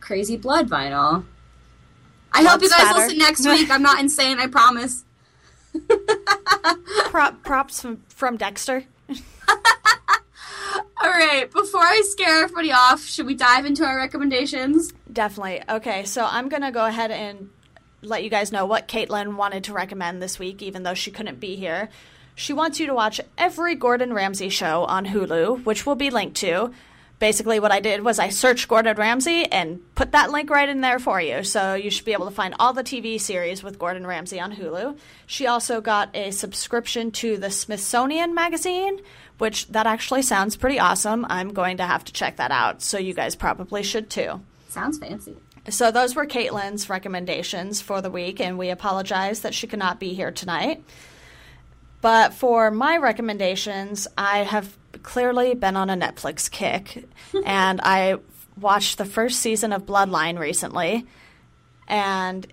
crazy 0.03 0.35
blood 0.35 0.69
vinyl? 0.69 1.23
I 2.33 2.43
hope 2.43 2.61
you 2.61 2.69
guys 2.69 2.81
spatter. 2.81 2.99
listen 2.99 3.17
next 3.17 3.45
week. 3.47 3.69
I'm 3.69 3.81
not 3.81 3.99
insane, 3.99 4.37
I 4.39 4.47
promise. 4.47 5.05
Prop, 7.05 7.41
props 7.43 7.81
from, 7.81 8.01
from 8.09 8.37
Dexter. 8.37 8.83
All 9.47 11.09
right, 11.09 11.49
before 11.51 11.81
I 11.81 12.01
scare 12.05 12.43
everybody 12.43 12.71
off, 12.71 13.03
should 13.03 13.25
we 13.25 13.35
dive 13.35 13.65
into 13.65 13.83
our 13.85 13.97
recommendations? 13.97 14.93
Definitely. 15.11 15.61
Okay, 15.69 16.03
so 16.03 16.25
I'm 16.29 16.49
going 16.49 16.61
to 16.63 16.71
go 16.71 16.85
ahead 16.85 17.11
and 17.11 17.49
let 18.01 18.23
you 18.23 18.29
guys 18.29 18.51
know 18.51 18.65
what 18.65 18.87
Caitlin 18.87 19.35
wanted 19.35 19.63
to 19.65 19.73
recommend 19.73 20.21
this 20.21 20.37
week, 20.37 20.61
even 20.61 20.83
though 20.83 20.93
she 20.93 21.11
couldn't 21.11 21.39
be 21.39 21.55
here. 21.55 21.89
She 22.35 22.51
wants 22.51 22.79
you 22.79 22.87
to 22.87 22.93
watch 22.93 23.21
every 23.37 23.75
Gordon 23.75 24.13
Ramsay 24.13 24.49
show 24.49 24.85
on 24.85 25.05
Hulu, 25.05 25.65
which 25.65 25.85
will 25.85 25.95
be 25.95 26.09
linked 26.09 26.35
to. 26.37 26.71
Basically 27.23 27.57
what 27.57 27.71
I 27.71 27.79
did 27.79 28.03
was 28.03 28.19
I 28.19 28.27
searched 28.27 28.67
Gordon 28.67 28.97
Ramsay 28.97 29.45
and 29.45 29.79
put 29.95 30.11
that 30.11 30.29
link 30.31 30.49
right 30.49 30.67
in 30.67 30.81
there 30.81 30.99
for 30.99 31.21
you. 31.21 31.41
So 31.45 31.73
you 31.73 31.89
should 31.89 32.03
be 32.03 32.11
able 32.11 32.25
to 32.25 32.35
find 32.35 32.53
all 32.59 32.73
the 32.73 32.83
TV 32.83 33.17
series 33.17 33.63
with 33.63 33.79
Gordon 33.79 34.05
Ramsay 34.05 34.41
on 34.41 34.53
Hulu. 34.53 34.97
She 35.25 35.47
also 35.47 35.79
got 35.79 36.13
a 36.13 36.31
subscription 36.31 37.11
to 37.11 37.37
the 37.37 37.49
Smithsonian 37.49 38.35
magazine, 38.35 38.99
which 39.37 39.69
that 39.69 39.87
actually 39.87 40.21
sounds 40.23 40.57
pretty 40.57 40.79
awesome. 40.79 41.25
I'm 41.29 41.53
going 41.53 41.77
to 41.77 41.85
have 41.85 42.03
to 42.03 42.11
check 42.11 42.35
that 42.35 42.51
out. 42.51 42.81
So 42.81 42.97
you 42.97 43.13
guys 43.13 43.37
probably 43.37 43.83
should 43.83 44.09
too. 44.09 44.41
Sounds 44.67 44.97
fancy. 44.97 45.37
So 45.69 45.91
those 45.91 46.17
were 46.17 46.25
Caitlin's 46.25 46.89
recommendations 46.89 47.79
for 47.79 48.01
the 48.01 48.11
week, 48.11 48.41
and 48.41 48.57
we 48.57 48.69
apologize 48.69 49.43
that 49.43 49.53
she 49.53 49.65
could 49.65 49.79
not 49.79 49.97
be 49.97 50.13
here 50.13 50.31
tonight. 50.31 50.83
But 52.01 52.33
for 52.33 52.69
my 52.69 52.97
recommendations, 52.97 54.09
I 54.17 54.39
have 54.39 54.75
clearly 55.03 55.53
been 55.53 55.75
on 55.75 55.89
a 55.89 55.95
Netflix 55.95 56.49
kick, 56.49 57.05
and 57.45 57.79
I 57.81 58.17
watched 58.59 58.97
the 58.97 59.05
first 59.05 59.39
season 59.39 59.73
of 59.73 59.85
Bloodline 59.85 60.39
recently, 60.39 61.05
and 61.87 62.47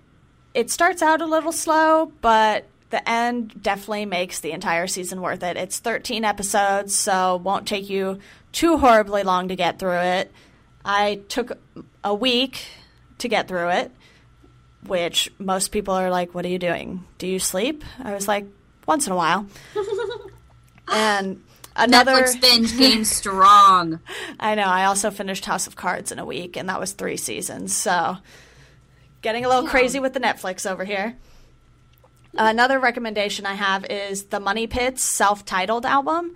it 0.53 0.69
starts 0.69 1.01
out 1.01 1.21
a 1.21 1.25
little 1.25 1.51
slow, 1.51 2.11
but 2.21 2.67
the 2.89 3.07
end 3.09 3.61
definitely 3.61 4.05
makes 4.05 4.39
the 4.39 4.51
entire 4.51 4.85
season 4.85 5.21
worth 5.21 5.43
it. 5.43 5.57
It's 5.57 5.79
13 5.79 6.25
episodes, 6.25 6.93
so 6.95 7.37
won't 7.37 7.67
take 7.67 7.89
you 7.89 8.19
too 8.51 8.77
horribly 8.77 9.23
long 9.23 9.47
to 9.47 9.55
get 9.55 9.79
through 9.79 9.99
it. 9.99 10.31
I 10.83 11.21
took 11.29 11.57
a 12.03 12.13
week 12.13 12.65
to 13.19 13.27
get 13.27 13.47
through 13.47 13.69
it, 13.69 13.91
which 14.85 15.31
most 15.39 15.69
people 15.69 15.93
are 15.93 16.09
like, 16.09 16.35
What 16.35 16.45
are 16.45 16.49
you 16.49 16.59
doing? 16.59 17.05
Do 17.17 17.27
you 17.27 17.39
sleep? 17.39 17.83
I 18.03 18.13
was 18.13 18.27
like, 18.27 18.45
Once 18.87 19.07
in 19.07 19.13
a 19.13 19.15
while. 19.15 19.47
and 20.87 21.41
another 21.75 22.23
Netflix 22.23 22.41
binge 22.41 22.77
game 22.77 23.03
strong. 23.05 23.99
I 24.39 24.55
know. 24.55 24.63
I 24.63 24.85
also 24.85 25.11
finished 25.11 25.45
House 25.45 25.67
of 25.67 25.75
Cards 25.75 26.11
in 26.11 26.19
a 26.19 26.25
week, 26.25 26.57
and 26.57 26.69
that 26.69 26.79
was 26.79 26.93
three 26.93 27.17
seasons. 27.17 27.75
So, 27.75 28.17
getting 29.21 29.45
a 29.45 29.49
little 29.49 29.67
crazy 29.67 29.99
with 29.99 30.13
the 30.13 30.19
Netflix 30.19 30.69
over 30.69 30.83
here. 30.83 31.17
Another 32.33 32.79
recommendation 32.79 33.45
I 33.45 33.55
have 33.55 33.85
is 33.89 34.25
the 34.25 34.39
Money 34.39 34.67
Pits 34.67 35.03
self 35.03 35.45
titled 35.45 35.85
album. 35.85 36.35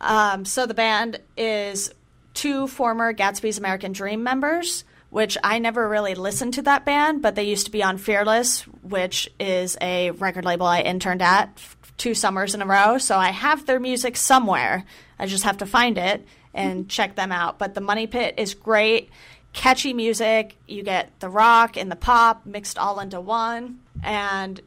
Um, 0.00 0.44
so, 0.44 0.66
the 0.66 0.74
band 0.74 1.20
is 1.36 1.92
two 2.34 2.66
former 2.68 3.12
Gatsby's 3.12 3.58
American 3.58 3.92
Dream 3.92 4.22
members, 4.22 4.84
which 5.10 5.36
I 5.42 5.58
never 5.58 5.88
really 5.88 6.14
listened 6.14 6.54
to 6.54 6.62
that 6.62 6.84
band, 6.84 7.22
but 7.22 7.34
they 7.34 7.44
used 7.44 7.66
to 7.66 7.72
be 7.72 7.82
on 7.82 7.98
Fearless, 7.98 8.62
which 8.82 9.28
is 9.40 9.76
a 9.80 10.12
record 10.12 10.44
label 10.44 10.66
I 10.66 10.80
interned 10.80 11.22
at 11.22 11.58
two 11.98 12.14
summers 12.14 12.54
in 12.54 12.62
a 12.62 12.66
row. 12.66 12.96
So 12.98 13.18
I 13.18 13.30
have 13.30 13.66
their 13.66 13.80
music 13.80 14.16
somewhere. 14.16 14.84
I 15.18 15.26
just 15.26 15.44
have 15.44 15.58
to 15.58 15.66
find 15.66 15.98
it 15.98 16.24
and 16.54 16.88
check 16.88 17.16
them 17.16 17.30
out. 17.30 17.58
But 17.58 17.74
the 17.74 17.80
Money 17.80 18.06
Pit 18.06 18.34
is 18.38 18.54
great, 18.54 19.10
catchy 19.52 19.92
music. 19.92 20.56
You 20.66 20.82
get 20.82 21.10
the 21.20 21.28
rock 21.28 21.76
and 21.76 21.90
the 21.90 21.96
pop 21.96 22.46
mixed 22.46 22.78
all 22.78 23.00
into 23.00 23.20
one. 23.20 23.80
And 24.02 24.60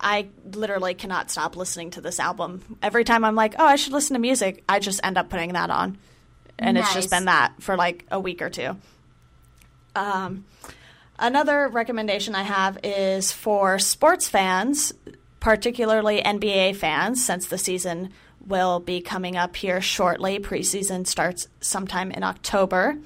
I 0.00 0.28
literally 0.52 0.94
cannot 0.94 1.30
stop 1.30 1.56
listening 1.56 1.90
to 1.92 2.00
this 2.00 2.18
album. 2.18 2.78
Every 2.82 3.04
time 3.04 3.24
I'm 3.24 3.34
like, 3.34 3.54
oh, 3.58 3.64
I 3.64 3.76
should 3.76 3.92
listen 3.92 4.14
to 4.14 4.20
music, 4.20 4.64
I 4.68 4.78
just 4.78 5.00
end 5.04 5.18
up 5.18 5.30
putting 5.30 5.52
that 5.52 5.70
on. 5.70 5.98
And 6.58 6.74
nice. 6.74 6.84
it's 6.84 6.94
just 6.94 7.10
been 7.10 7.26
that 7.26 7.54
for 7.60 7.76
like 7.76 8.06
a 8.10 8.20
week 8.20 8.42
or 8.42 8.50
two. 8.50 8.76
Um, 9.94 10.44
another 11.18 11.68
recommendation 11.68 12.34
I 12.34 12.42
have 12.42 12.78
is 12.82 13.32
for 13.32 13.78
sports 13.78 14.28
fans, 14.28 14.92
particularly 15.40 16.22
NBA 16.22 16.76
fans, 16.76 17.24
since 17.24 17.46
the 17.46 17.58
season 17.58 18.10
will 18.46 18.80
be 18.80 19.00
coming 19.00 19.36
up 19.36 19.56
here 19.56 19.80
shortly. 19.80 20.38
Preseason 20.38 21.06
starts 21.06 21.48
sometime 21.60 22.10
in 22.10 22.22
October. 22.22 22.96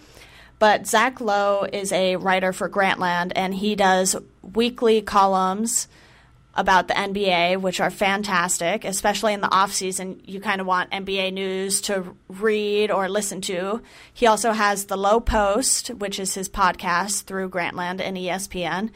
But 0.59 0.87
Zach 0.87 1.21
Lowe 1.21 1.67
is 1.73 1.93
a 1.93 2.17
writer 2.17 2.53
for 2.53 2.69
Grantland, 2.69 3.33
and 3.35 3.55
he 3.55 3.75
does 3.75 4.17
weekly 4.43 5.03
columns 5.03 5.89
about 6.57 6.87
the 6.87 6.95
NBA, 6.95 7.61
which 7.61 7.81
are 7.81 7.91
fantastic, 7.91 8.85
especially 8.85 9.33
in 9.35 9.41
the 9.41 9.51
off 9.53 9.73
season. 9.73 10.21
You 10.25 10.41
kind 10.41 10.61
of 10.61 10.67
want 10.67 10.91
NBA 10.93 11.33
news 11.33 11.81
to 11.83 12.17
read 12.29 12.91
or 12.91 13.09
listen 13.09 13.41
to. 13.43 13.83
He 14.13 14.27
also 14.27 14.53
has 14.53 14.87
the 14.87 14.97
Lowe 14.97 15.21
Post, 15.21 15.89
which 15.89 16.21
is 16.21 16.35
his 16.35 16.49
podcast 16.49 17.25
through 17.25 17.51
Grantland 17.51 18.01
and 18.01 18.17
ESPN. 18.17 18.91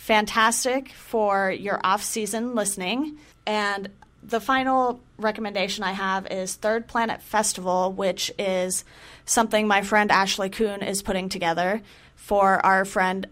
Fantastic 0.00 0.92
for 0.92 1.50
your 1.50 1.78
off 1.84 2.02
season 2.02 2.54
listening. 2.54 3.18
And 3.46 3.90
the 4.22 4.40
final 4.40 4.98
recommendation 5.18 5.84
I 5.84 5.92
have 5.92 6.26
is 6.26 6.54
Third 6.54 6.88
Planet 6.88 7.20
Festival, 7.20 7.92
which 7.92 8.32
is 8.38 8.86
something 9.26 9.68
my 9.68 9.82
friend 9.82 10.10
Ashley 10.10 10.48
Kuhn 10.48 10.82
is 10.82 11.02
putting 11.02 11.28
together 11.28 11.82
for 12.16 12.64
our 12.64 12.86
friend 12.86 13.26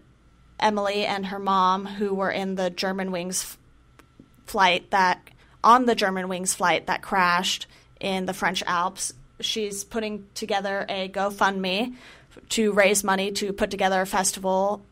Emily 0.59 1.07
and 1.07 1.25
her 1.25 1.39
mom, 1.39 1.87
who 1.87 2.13
were 2.13 2.29
in 2.29 2.53
the 2.53 2.69
Germanwings 2.69 3.57
flight 4.45 4.91
that 4.91 5.27
on 5.63 5.85
the 5.85 5.95
Germanwings 5.95 6.55
flight 6.55 6.85
that 6.85 7.01
crashed 7.01 7.65
in 7.99 8.27
the 8.27 8.33
French 8.33 8.61
Alps. 8.67 9.11
She's 9.39 9.83
putting 9.83 10.27
together 10.35 10.85
a 10.87 11.09
GoFundMe 11.09 11.95
to 12.49 12.71
raise 12.73 13.03
money 13.03 13.31
to 13.31 13.53
put 13.53 13.71
together 13.71 14.01
a 14.01 14.05
festival 14.05 14.85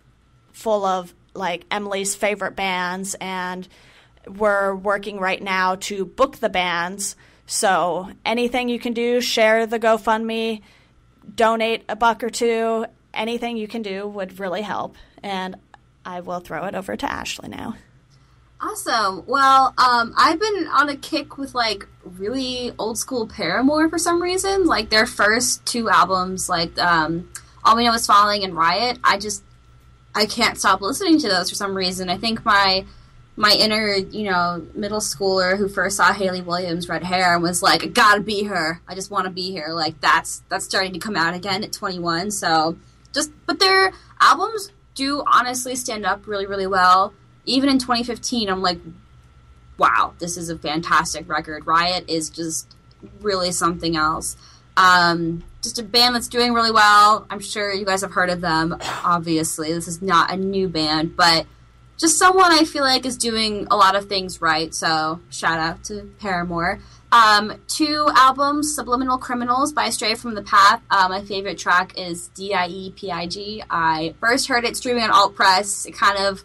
full 0.54 0.84
of 0.84 1.14
like 1.38 1.66
Emily's 1.72 2.16
favorite 2.16 2.56
bands 2.56 3.16
and 3.22 3.68
we're 4.28 4.76
working 4.76 5.20
right 5.20 5.42
now 5.42 5.76
to 5.76 6.06
book 6.06 6.38
the 6.38 6.50
bands. 6.50 7.16
So 7.46 8.10
anything 8.26 8.68
you 8.68 8.80
can 8.80 8.94
do, 8.94 9.22
share 9.22 9.66
the 9.66 9.80
GoFundMe, 9.80 10.62
donate 11.34 11.84
a 11.88 11.96
buck 11.96 12.24
or 12.24 12.30
two, 12.30 12.86
anything 13.14 13.58
you 13.58 13.68
can 13.68 13.82
do 13.82 14.08
would 14.08 14.40
really 14.40 14.62
help. 14.62 14.96
And 15.24 15.56
I 16.06 16.22
will 16.22 16.40
throw 16.40 16.66
it 16.66 16.76
over 16.76 16.96
to 16.96 17.12
Ashley 17.12 17.50
now. 17.50 17.76
Awesome. 18.60 19.24
Well, 19.28 19.74
um, 19.78 20.14
I've 20.18 20.40
been 20.40 20.68
on 20.68 20.90
a 20.90 20.96
kick 20.96 21.38
with 21.38 21.54
like 21.54 21.88
really 22.04 22.72
old 22.80 22.98
school 22.98 23.28
Paramore 23.28 23.88
for 23.88 24.00
some 24.00 24.22
reason. 24.22 24.66
Like 24.66 24.90
their 24.90 25.06
first 25.06 25.66
two 25.66 25.90
albums, 25.90 26.50
like 26.50 26.78
um, 26.80 27.30
All 27.64 27.76
We 27.76 27.86
Know 27.86 27.94
Is 27.94 28.08
Falling 28.08 28.44
and 28.44 28.56
Riot. 28.56 28.98
I 29.04 29.20
just 29.20 29.44
I 30.18 30.26
can't 30.26 30.58
stop 30.58 30.82
listening 30.82 31.20
to 31.20 31.30
those 31.30 31.50
for 31.50 31.56
some 31.56 31.76
reason. 31.76 32.10
I 32.10 32.18
think 32.18 32.44
my 32.46 32.86
my 33.40 33.52
inner, 33.52 33.94
you 33.94 34.30
know, 34.32 34.66
middle 34.74 35.00
schooler 35.00 35.58
who 35.58 35.70
first 35.70 35.98
saw 35.98 36.12
Hayley 36.12 36.42
Williams 36.42 36.90
red 36.90 37.04
hair 37.04 37.36
and 37.36 37.44
was 37.44 37.62
like, 37.62 37.84
I 37.84 37.88
gotta 37.88 38.22
be 38.22 38.44
her. 38.44 38.82
I 38.88 38.96
just 38.96 39.12
want 39.12 39.26
to 39.26 39.32
be 39.32 39.52
here. 39.52 39.70
Like 39.70 40.02
that's 40.02 40.42
that's 40.50 40.66
starting 40.66 40.94
to 40.94 41.00
come 41.00 41.16
out 41.16 41.36
again 41.36 41.64
at 41.64 41.72
21. 41.72 42.32
So 42.32 42.78
just, 43.14 43.32
but 43.46 43.60
their 43.60 43.94
albums 44.20 44.72
do 44.96 45.24
honestly 45.28 45.76
stand 45.76 46.06
up 46.06 46.26
really, 46.26 46.48
really 46.48 46.68
well 46.68 47.14
even 47.48 47.70
in 47.70 47.80
2015, 47.80 48.50
I'm 48.50 48.62
like, 48.62 48.80
wow, 49.78 50.14
this 50.20 50.38
is 50.38 50.50
a 50.50 50.58
fantastic 50.58 51.28
record. 51.28 51.66
Riot 51.66 52.06
is 52.08 52.30
just 52.30 52.76
really 53.22 53.52
something 53.52 53.96
else. 53.96 54.36
Um, 54.76 55.44
just 55.68 55.80
a 55.80 55.84
band 55.84 56.16
that's 56.16 56.28
doing 56.28 56.54
really 56.54 56.72
well. 56.72 57.26
I'm 57.30 57.40
sure 57.40 57.74
you 57.74 57.86
guys 57.86 58.02
have 58.02 58.12
heard 58.12 58.30
of 58.30 58.42
them, 58.42 58.78
obviously. 59.04 59.74
This 59.74 59.88
is 59.88 60.02
not 60.02 60.32
a 60.32 60.38
new 60.38 60.68
band, 60.70 61.16
but 61.16 61.46
just 61.98 62.18
someone 62.18 62.52
I 62.52 62.64
feel 62.64 62.84
like 62.84 63.06
is 63.06 63.18
doing 63.18 63.68
a 63.70 63.76
lot 63.76 63.96
of 63.96 64.08
things 64.08 64.42
right. 64.42 64.74
So, 64.74 65.20
shout 65.30 65.60
out 65.60 65.84
to 65.86 66.10
Paramore. 66.20 66.80
Um, 67.12 67.60
two 67.68 68.10
albums, 68.16 68.76
Subliminal 68.76 69.18
Criminals 69.18 69.74
by 69.74 69.90
Stray 69.90 70.16
from 70.16 70.36
the 70.36 70.44
Path. 70.44 70.82
Uh, 70.90 71.08
my 71.10 71.24
favorite 71.24 71.58
track 71.58 71.98
is 71.98 72.28
D-I-E-P-I-G. 72.30 73.64
I 73.70 74.14
first 74.20 74.48
heard 74.48 74.66
it 74.66 74.78
streaming 74.78 75.04
on 75.04 75.12
Alt 75.12 75.36
Press. 75.36 75.86
It 75.86 75.94
kind 75.94 76.18
of 76.18 76.44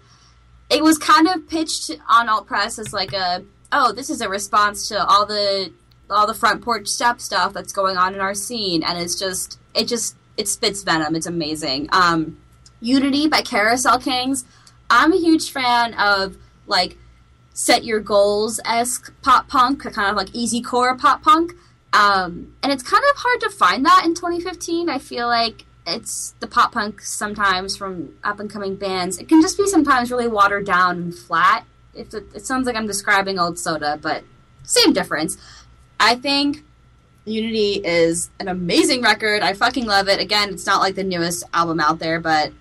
it 0.73 0.83
was 0.83 0.99
kind 0.99 1.29
of 1.29 1.49
pitched 1.49 1.91
on 2.09 2.29
alt 2.29 2.47
press 2.47 2.79
as 2.79 2.93
like 2.93 3.13
a 3.13 3.45
oh 3.73 3.93
this 3.93 4.09
is 4.09 4.21
a 4.21 4.29
response 4.29 4.89
to 4.89 5.05
all 5.07 5.27
the 5.27 5.71
all 6.13 6.27
the 6.27 6.35
front 6.35 6.63
porch 6.63 6.89
step 6.89 7.21
stuff 7.21 7.53
that's 7.53 7.73
going 7.73 7.97
on 7.97 8.15
in 8.15 8.21
our 8.21 8.35
scene 8.35 8.83
and 8.83 8.99
it's 8.99 9.19
just 9.19 9.59
it 9.75 9.89
just 9.89 10.17
it 10.37 10.49
spits 10.49 10.83
venom 10.83 11.15
it's 11.15 11.27
amazing 11.27 11.89
um, 11.93 12.39
unity 12.81 13.29
by 13.29 13.41
carousel 13.43 13.99
kings 13.99 14.45
i'm 14.91 15.13
a 15.13 15.19
huge 15.19 15.51
fan 15.51 15.95
of 15.95 16.37
like 16.67 16.97
set 17.55 17.85
your 17.85 18.01
goals 18.01 18.61
esque 18.65 19.13
pop 19.23 19.49
punk 19.49 19.83
kind 19.83 20.11
of 20.11 20.17
like 20.17 20.29
easy 20.35 20.61
core 20.61 20.97
pop 20.97 21.23
punk 21.23 21.53
um, 21.95 22.55
and 22.63 22.73
it's 22.73 22.83
kind 22.83 23.03
of 23.11 23.17
hard 23.19 23.41
to 23.41 23.51
find 23.51 23.85
that 23.85 24.03
in 24.05 24.15
2015 24.15 24.89
i 24.89 24.99
feel 24.99 25.27
like 25.27 25.65
it's 25.87 26.35
the 26.41 26.47
pop 26.47 26.73
punk 26.73 27.01
sometimes 27.01 27.77
from 27.77 28.15
up 28.23 28.39
and 28.39 28.51
coming 28.51 28.77
bands. 28.77 29.19
It 29.19 29.29
can 29.29 29.43
just 29.43 29.59
be 29.59 29.67
sometimes 29.67 30.11
really 30.11 30.29
watered 30.29 30.67
down 30.67 30.97
and 30.97 31.15
flat. 31.15 31.65
It, 31.95 32.15
it 32.15 32.47
sounds 32.47 32.67
like 32.67 32.77
I'm 32.77 32.87
describing 32.87 33.39
old 33.39 33.59
soda, 33.59 33.99
but 34.01 34.25
same 34.63 34.93
difference. 34.93 35.37
I 36.03 36.17
think 36.17 36.65
Unity 37.25 37.75
is 37.75 38.29
an 38.41 38.49
amazing 38.49 39.03
record. 39.03 39.43
I 39.43 39.53
fucking 39.53 39.87
love 39.87 40.09
it. 40.09 40.19
Again, 40.19 40.51
it's 40.51 40.67
not 40.67 40.81
like 40.81 40.97
the 40.97 41.05
newest 41.05 41.45
album 41.55 41.79
out 41.79 42.01
there, 42.01 42.19
but 42.19 42.53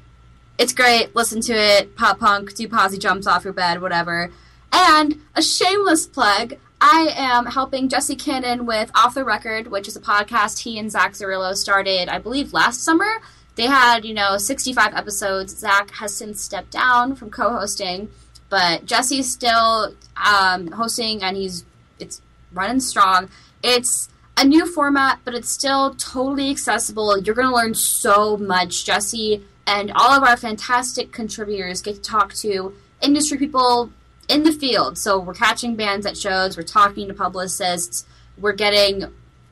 it's 0.59 0.73
great. 0.73 1.15
Listen 1.15 1.41
to 1.41 1.53
it. 1.53 1.95
Pop 1.95 2.19
punk, 2.19 2.53
do 2.53 2.67
posse 2.67 2.99
jumps 2.99 3.25
off 3.25 3.43
your 3.43 3.53
bed, 3.53 3.81
whatever. 3.81 4.29
And 4.71 5.19
a 5.35 5.41
shameless 5.41 6.05
plug. 6.05 6.53
I 6.79 7.13
am 7.15 7.47
helping 7.47 7.89
Jesse 7.89 8.15
Cannon 8.15 8.67
with 8.67 8.91
Off 8.93 9.15
the 9.15 9.25
Record, 9.25 9.67
which 9.67 9.87
is 9.87 9.95
a 9.95 10.01
podcast 10.01 10.59
he 10.59 10.77
and 10.77 10.91
Zach 10.91 11.13
Zarillo 11.13 11.55
started, 11.55 12.09
I 12.09 12.19
believe, 12.19 12.53
last 12.53 12.83
summer. 12.83 13.21
They 13.55 13.65
had, 13.65 14.05
you 14.05 14.13
know, 14.13 14.37
65 14.37 14.93
episodes. 14.93 15.57
Zach 15.57 15.89
has 15.95 16.15
since 16.15 16.41
stepped 16.41 16.71
down 16.71 17.15
from 17.15 17.31
co-hosting, 17.31 18.09
but 18.49 18.85
Jesse's 18.85 19.31
still 19.31 19.95
um, 20.15 20.71
hosting, 20.71 21.23
and 21.23 21.35
he's 21.35 21.65
it's 21.99 22.21
running 22.53 22.79
strong. 22.79 23.29
It's 23.63 24.09
a 24.37 24.43
new 24.43 24.65
format, 24.65 25.19
but 25.23 25.33
it's 25.33 25.49
still 25.49 25.93
totally 25.95 26.49
accessible. 26.49 27.17
You're 27.17 27.35
going 27.35 27.47
to 27.47 27.55
learn 27.55 27.73
so 27.73 28.37
much. 28.37 28.85
Jesse 28.85 29.43
and 29.67 29.91
all 29.91 30.11
of 30.11 30.23
our 30.23 30.37
fantastic 30.37 31.11
contributors 31.11 31.81
get 31.81 31.95
to 31.95 32.01
talk 32.01 32.33
to 32.35 32.73
industry 33.01 33.37
people 33.37 33.91
in 34.27 34.43
the 34.43 34.51
field. 34.51 34.97
So 34.97 35.19
we're 35.19 35.33
catching 35.33 35.75
bands 35.75 36.05
at 36.05 36.17
shows, 36.17 36.57
we're 36.57 36.63
talking 36.63 37.07
to 37.07 37.13
publicists, 37.13 38.05
we're 38.37 38.53
getting 38.53 39.05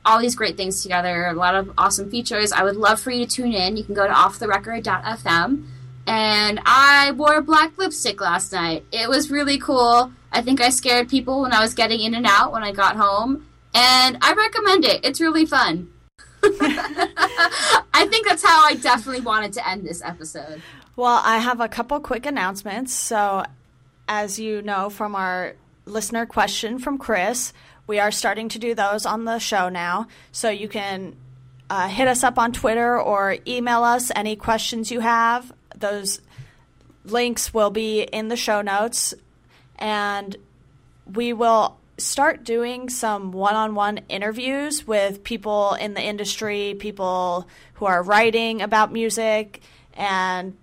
all 0.04 0.18
these 0.18 0.34
great 0.34 0.56
things 0.56 0.82
together, 0.82 1.26
a 1.26 1.34
lot 1.34 1.54
of 1.54 1.70
awesome 1.76 2.10
features. 2.10 2.52
I 2.52 2.64
would 2.64 2.76
love 2.76 3.00
for 3.00 3.10
you 3.10 3.26
to 3.26 3.30
tune 3.30 3.52
in. 3.52 3.76
You 3.76 3.84
can 3.84 3.94
go 3.94 4.06
to 4.06 4.12
offtherecord.fm. 4.12 5.64
And 6.10 6.58
I 6.66 7.12
wore 7.12 7.40
black 7.40 7.78
lipstick 7.78 8.20
last 8.20 8.52
night. 8.52 8.84
It 8.90 9.08
was 9.08 9.30
really 9.30 9.58
cool. 9.58 10.10
I 10.32 10.42
think 10.42 10.60
I 10.60 10.70
scared 10.70 11.08
people 11.08 11.42
when 11.42 11.52
I 11.52 11.60
was 11.60 11.72
getting 11.72 12.00
in 12.00 12.16
and 12.16 12.26
out 12.26 12.50
when 12.50 12.64
I 12.64 12.72
got 12.72 12.96
home. 12.96 13.46
And 13.72 14.18
I 14.20 14.32
recommend 14.32 14.84
it. 14.84 15.04
It's 15.04 15.20
really 15.20 15.46
fun. 15.46 15.88
I 16.42 18.08
think 18.10 18.26
that's 18.26 18.42
how 18.42 18.64
I 18.64 18.74
definitely 18.74 19.20
wanted 19.20 19.52
to 19.52 19.68
end 19.68 19.86
this 19.86 20.02
episode. 20.02 20.60
Well, 20.96 21.20
I 21.24 21.38
have 21.38 21.60
a 21.60 21.68
couple 21.68 22.00
quick 22.00 22.26
announcements. 22.26 22.92
So, 22.92 23.44
as 24.08 24.40
you 24.40 24.62
know 24.62 24.90
from 24.90 25.14
our 25.14 25.54
listener 25.84 26.26
question 26.26 26.80
from 26.80 26.98
Chris, 26.98 27.52
we 27.86 28.00
are 28.00 28.10
starting 28.10 28.48
to 28.48 28.58
do 28.58 28.74
those 28.74 29.06
on 29.06 29.26
the 29.26 29.38
show 29.38 29.68
now. 29.68 30.08
So, 30.32 30.50
you 30.50 30.66
can 30.66 31.14
uh, 31.70 31.86
hit 31.86 32.08
us 32.08 32.24
up 32.24 32.36
on 32.36 32.50
Twitter 32.50 33.00
or 33.00 33.36
email 33.46 33.84
us 33.84 34.10
any 34.16 34.34
questions 34.34 34.90
you 34.90 34.98
have. 34.98 35.52
Those 35.80 36.20
links 37.04 37.52
will 37.52 37.70
be 37.70 38.02
in 38.02 38.28
the 38.28 38.36
show 38.36 38.62
notes. 38.62 39.14
And 39.78 40.36
we 41.12 41.32
will 41.32 41.78
start 41.98 42.44
doing 42.44 42.88
some 42.88 43.32
one 43.32 43.54
on 43.54 43.74
one 43.74 43.98
interviews 44.08 44.86
with 44.86 45.22
people 45.22 45.74
in 45.74 45.94
the 45.94 46.02
industry, 46.02 46.74
people 46.78 47.46
who 47.74 47.86
are 47.86 48.02
writing 48.02 48.62
about 48.62 48.92
music, 48.92 49.60
and 49.94 50.56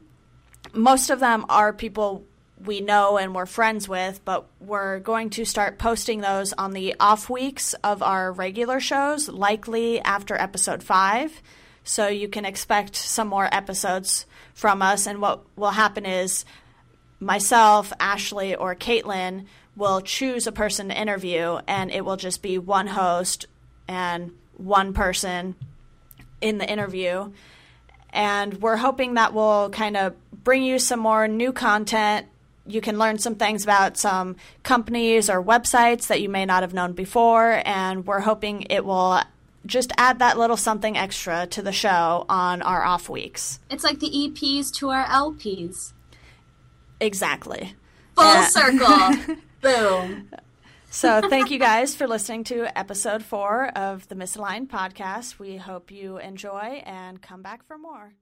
most 0.74 1.10
of 1.10 1.20
them 1.20 1.46
are 1.50 1.74
people 1.74 2.26
we 2.64 2.82
know 2.82 3.18
and 3.18 3.36
we're 3.36 3.46
friends 3.46 3.88
with, 3.88 4.24
but 4.26 4.48
we're 4.60 5.00
going 5.00 5.30
to 5.30 5.46
start 5.46 5.78
posting 5.78 6.22
those 6.22 6.54
on 6.54 6.72
the 6.74 6.96
off 7.00 7.30
weeks 7.30 7.74
of 7.76 8.02
our 8.02 8.32
regular 8.32 8.80
shows, 8.80 9.30
likely 9.30 10.02
after 10.02 10.36
episode 10.36 10.82
five. 10.82 11.42
So 11.84 12.08
you 12.08 12.28
can 12.28 12.46
expect 12.46 12.96
some 12.96 13.28
more 13.28 13.48
episodes 13.52 14.26
from 14.58 14.82
us. 14.82 15.06
And 15.06 15.22
what 15.22 15.44
will 15.56 15.70
happen 15.70 16.04
is 16.04 16.44
myself, 17.20 17.94
Ashley, 18.00 18.56
or 18.56 18.76
Caitlin 18.76 19.46
will 19.76 20.02
choose 20.02 20.48
a 20.48 20.52
person 20.52 20.90
to 20.90 21.00
interview, 21.00 21.60
and 21.68 21.92
it 21.92 22.04
will 22.04 22.18
just 22.18 22.42
be 22.42 22.58
one 22.58 22.88
host 22.88 23.46
and 23.88 24.32
one 24.58 24.94
person 24.94 25.54
in 26.42 26.58
the 26.58 26.68
interview. 26.68 27.32
And 28.10 28.60
we're 28.60 28.78
hoping 28.78 29.14
that 29.14 29.32
will 29.32 29.70
kind 29.70 29.96
of 29.96 30.16
bring 30.32 30.64
you 30.64 30.80
some 30.80 31.00
more 31.00 31.28
new 31.28 31.54
content. 31.54 32.26
You 32.66 32.82
can 32.82 32.98
learn 32.98 33.20
some 33.20 33.36
things 33.36 33.64
about 33.64 33.96
some 33.96 34.38
companies 34.64 35.30
or 35.30 35.44
websites 35.44 36.08
that 36.08 36.20
you 36.20 36.30
may 36.30 36.46
not 36.46 36.64
have 36.64 36.74
known 36.74 36.94
before. 36.94 37.62
And 37.64 38.08
we're 38.08 38.22
hoping 38.22 38.64
it 38.72 38.84
will 38.84 39.22
just 39.66 39.92
add 39.98 40.20
that 40.20 40.38
little 40.38 40.58
something 40.58 40.98
extra 40.98 41.48
to 41.48 41.62
the 41.62 41.72
show 41.72 42.26
on 42.30 42.62
our 42.62 42.84
off 42.84 43.10
weeks. 43.10 43.60
It's 43.70 43.84
like 43.84 44.00
the 44.00 44.10
EPs 44.10 44.74
to 44.76 44.90
our 44.90 45.06
LPs. 45.06 45.94
Exactly. 47.00 47.76
Full 48.16 48.44
circle. 48.44 49.36
Boom. 49.62 50.30
So, 50.90 51.22
thank 51.30 51.52
you 51.52 51.60
guys 51.60 51.96
for 51.96 52.08
listening 52.08 52.46
to 52.46 52.78
episode 52.78 53.22
four 53.22 53.68
of 53.76 54.08
the 54.08 54.16
Misaligned 54.16 54.68
podcast. 54.68 55.38
We 55.38 55.58
hope 55.58 55.92
you 55.92 56.18
enjoy 56.18 56.82
and 56.86 57.22
come 57.22 57.42
back 57.42 57.66
for 57.68 57.78
more. 57.78 58.14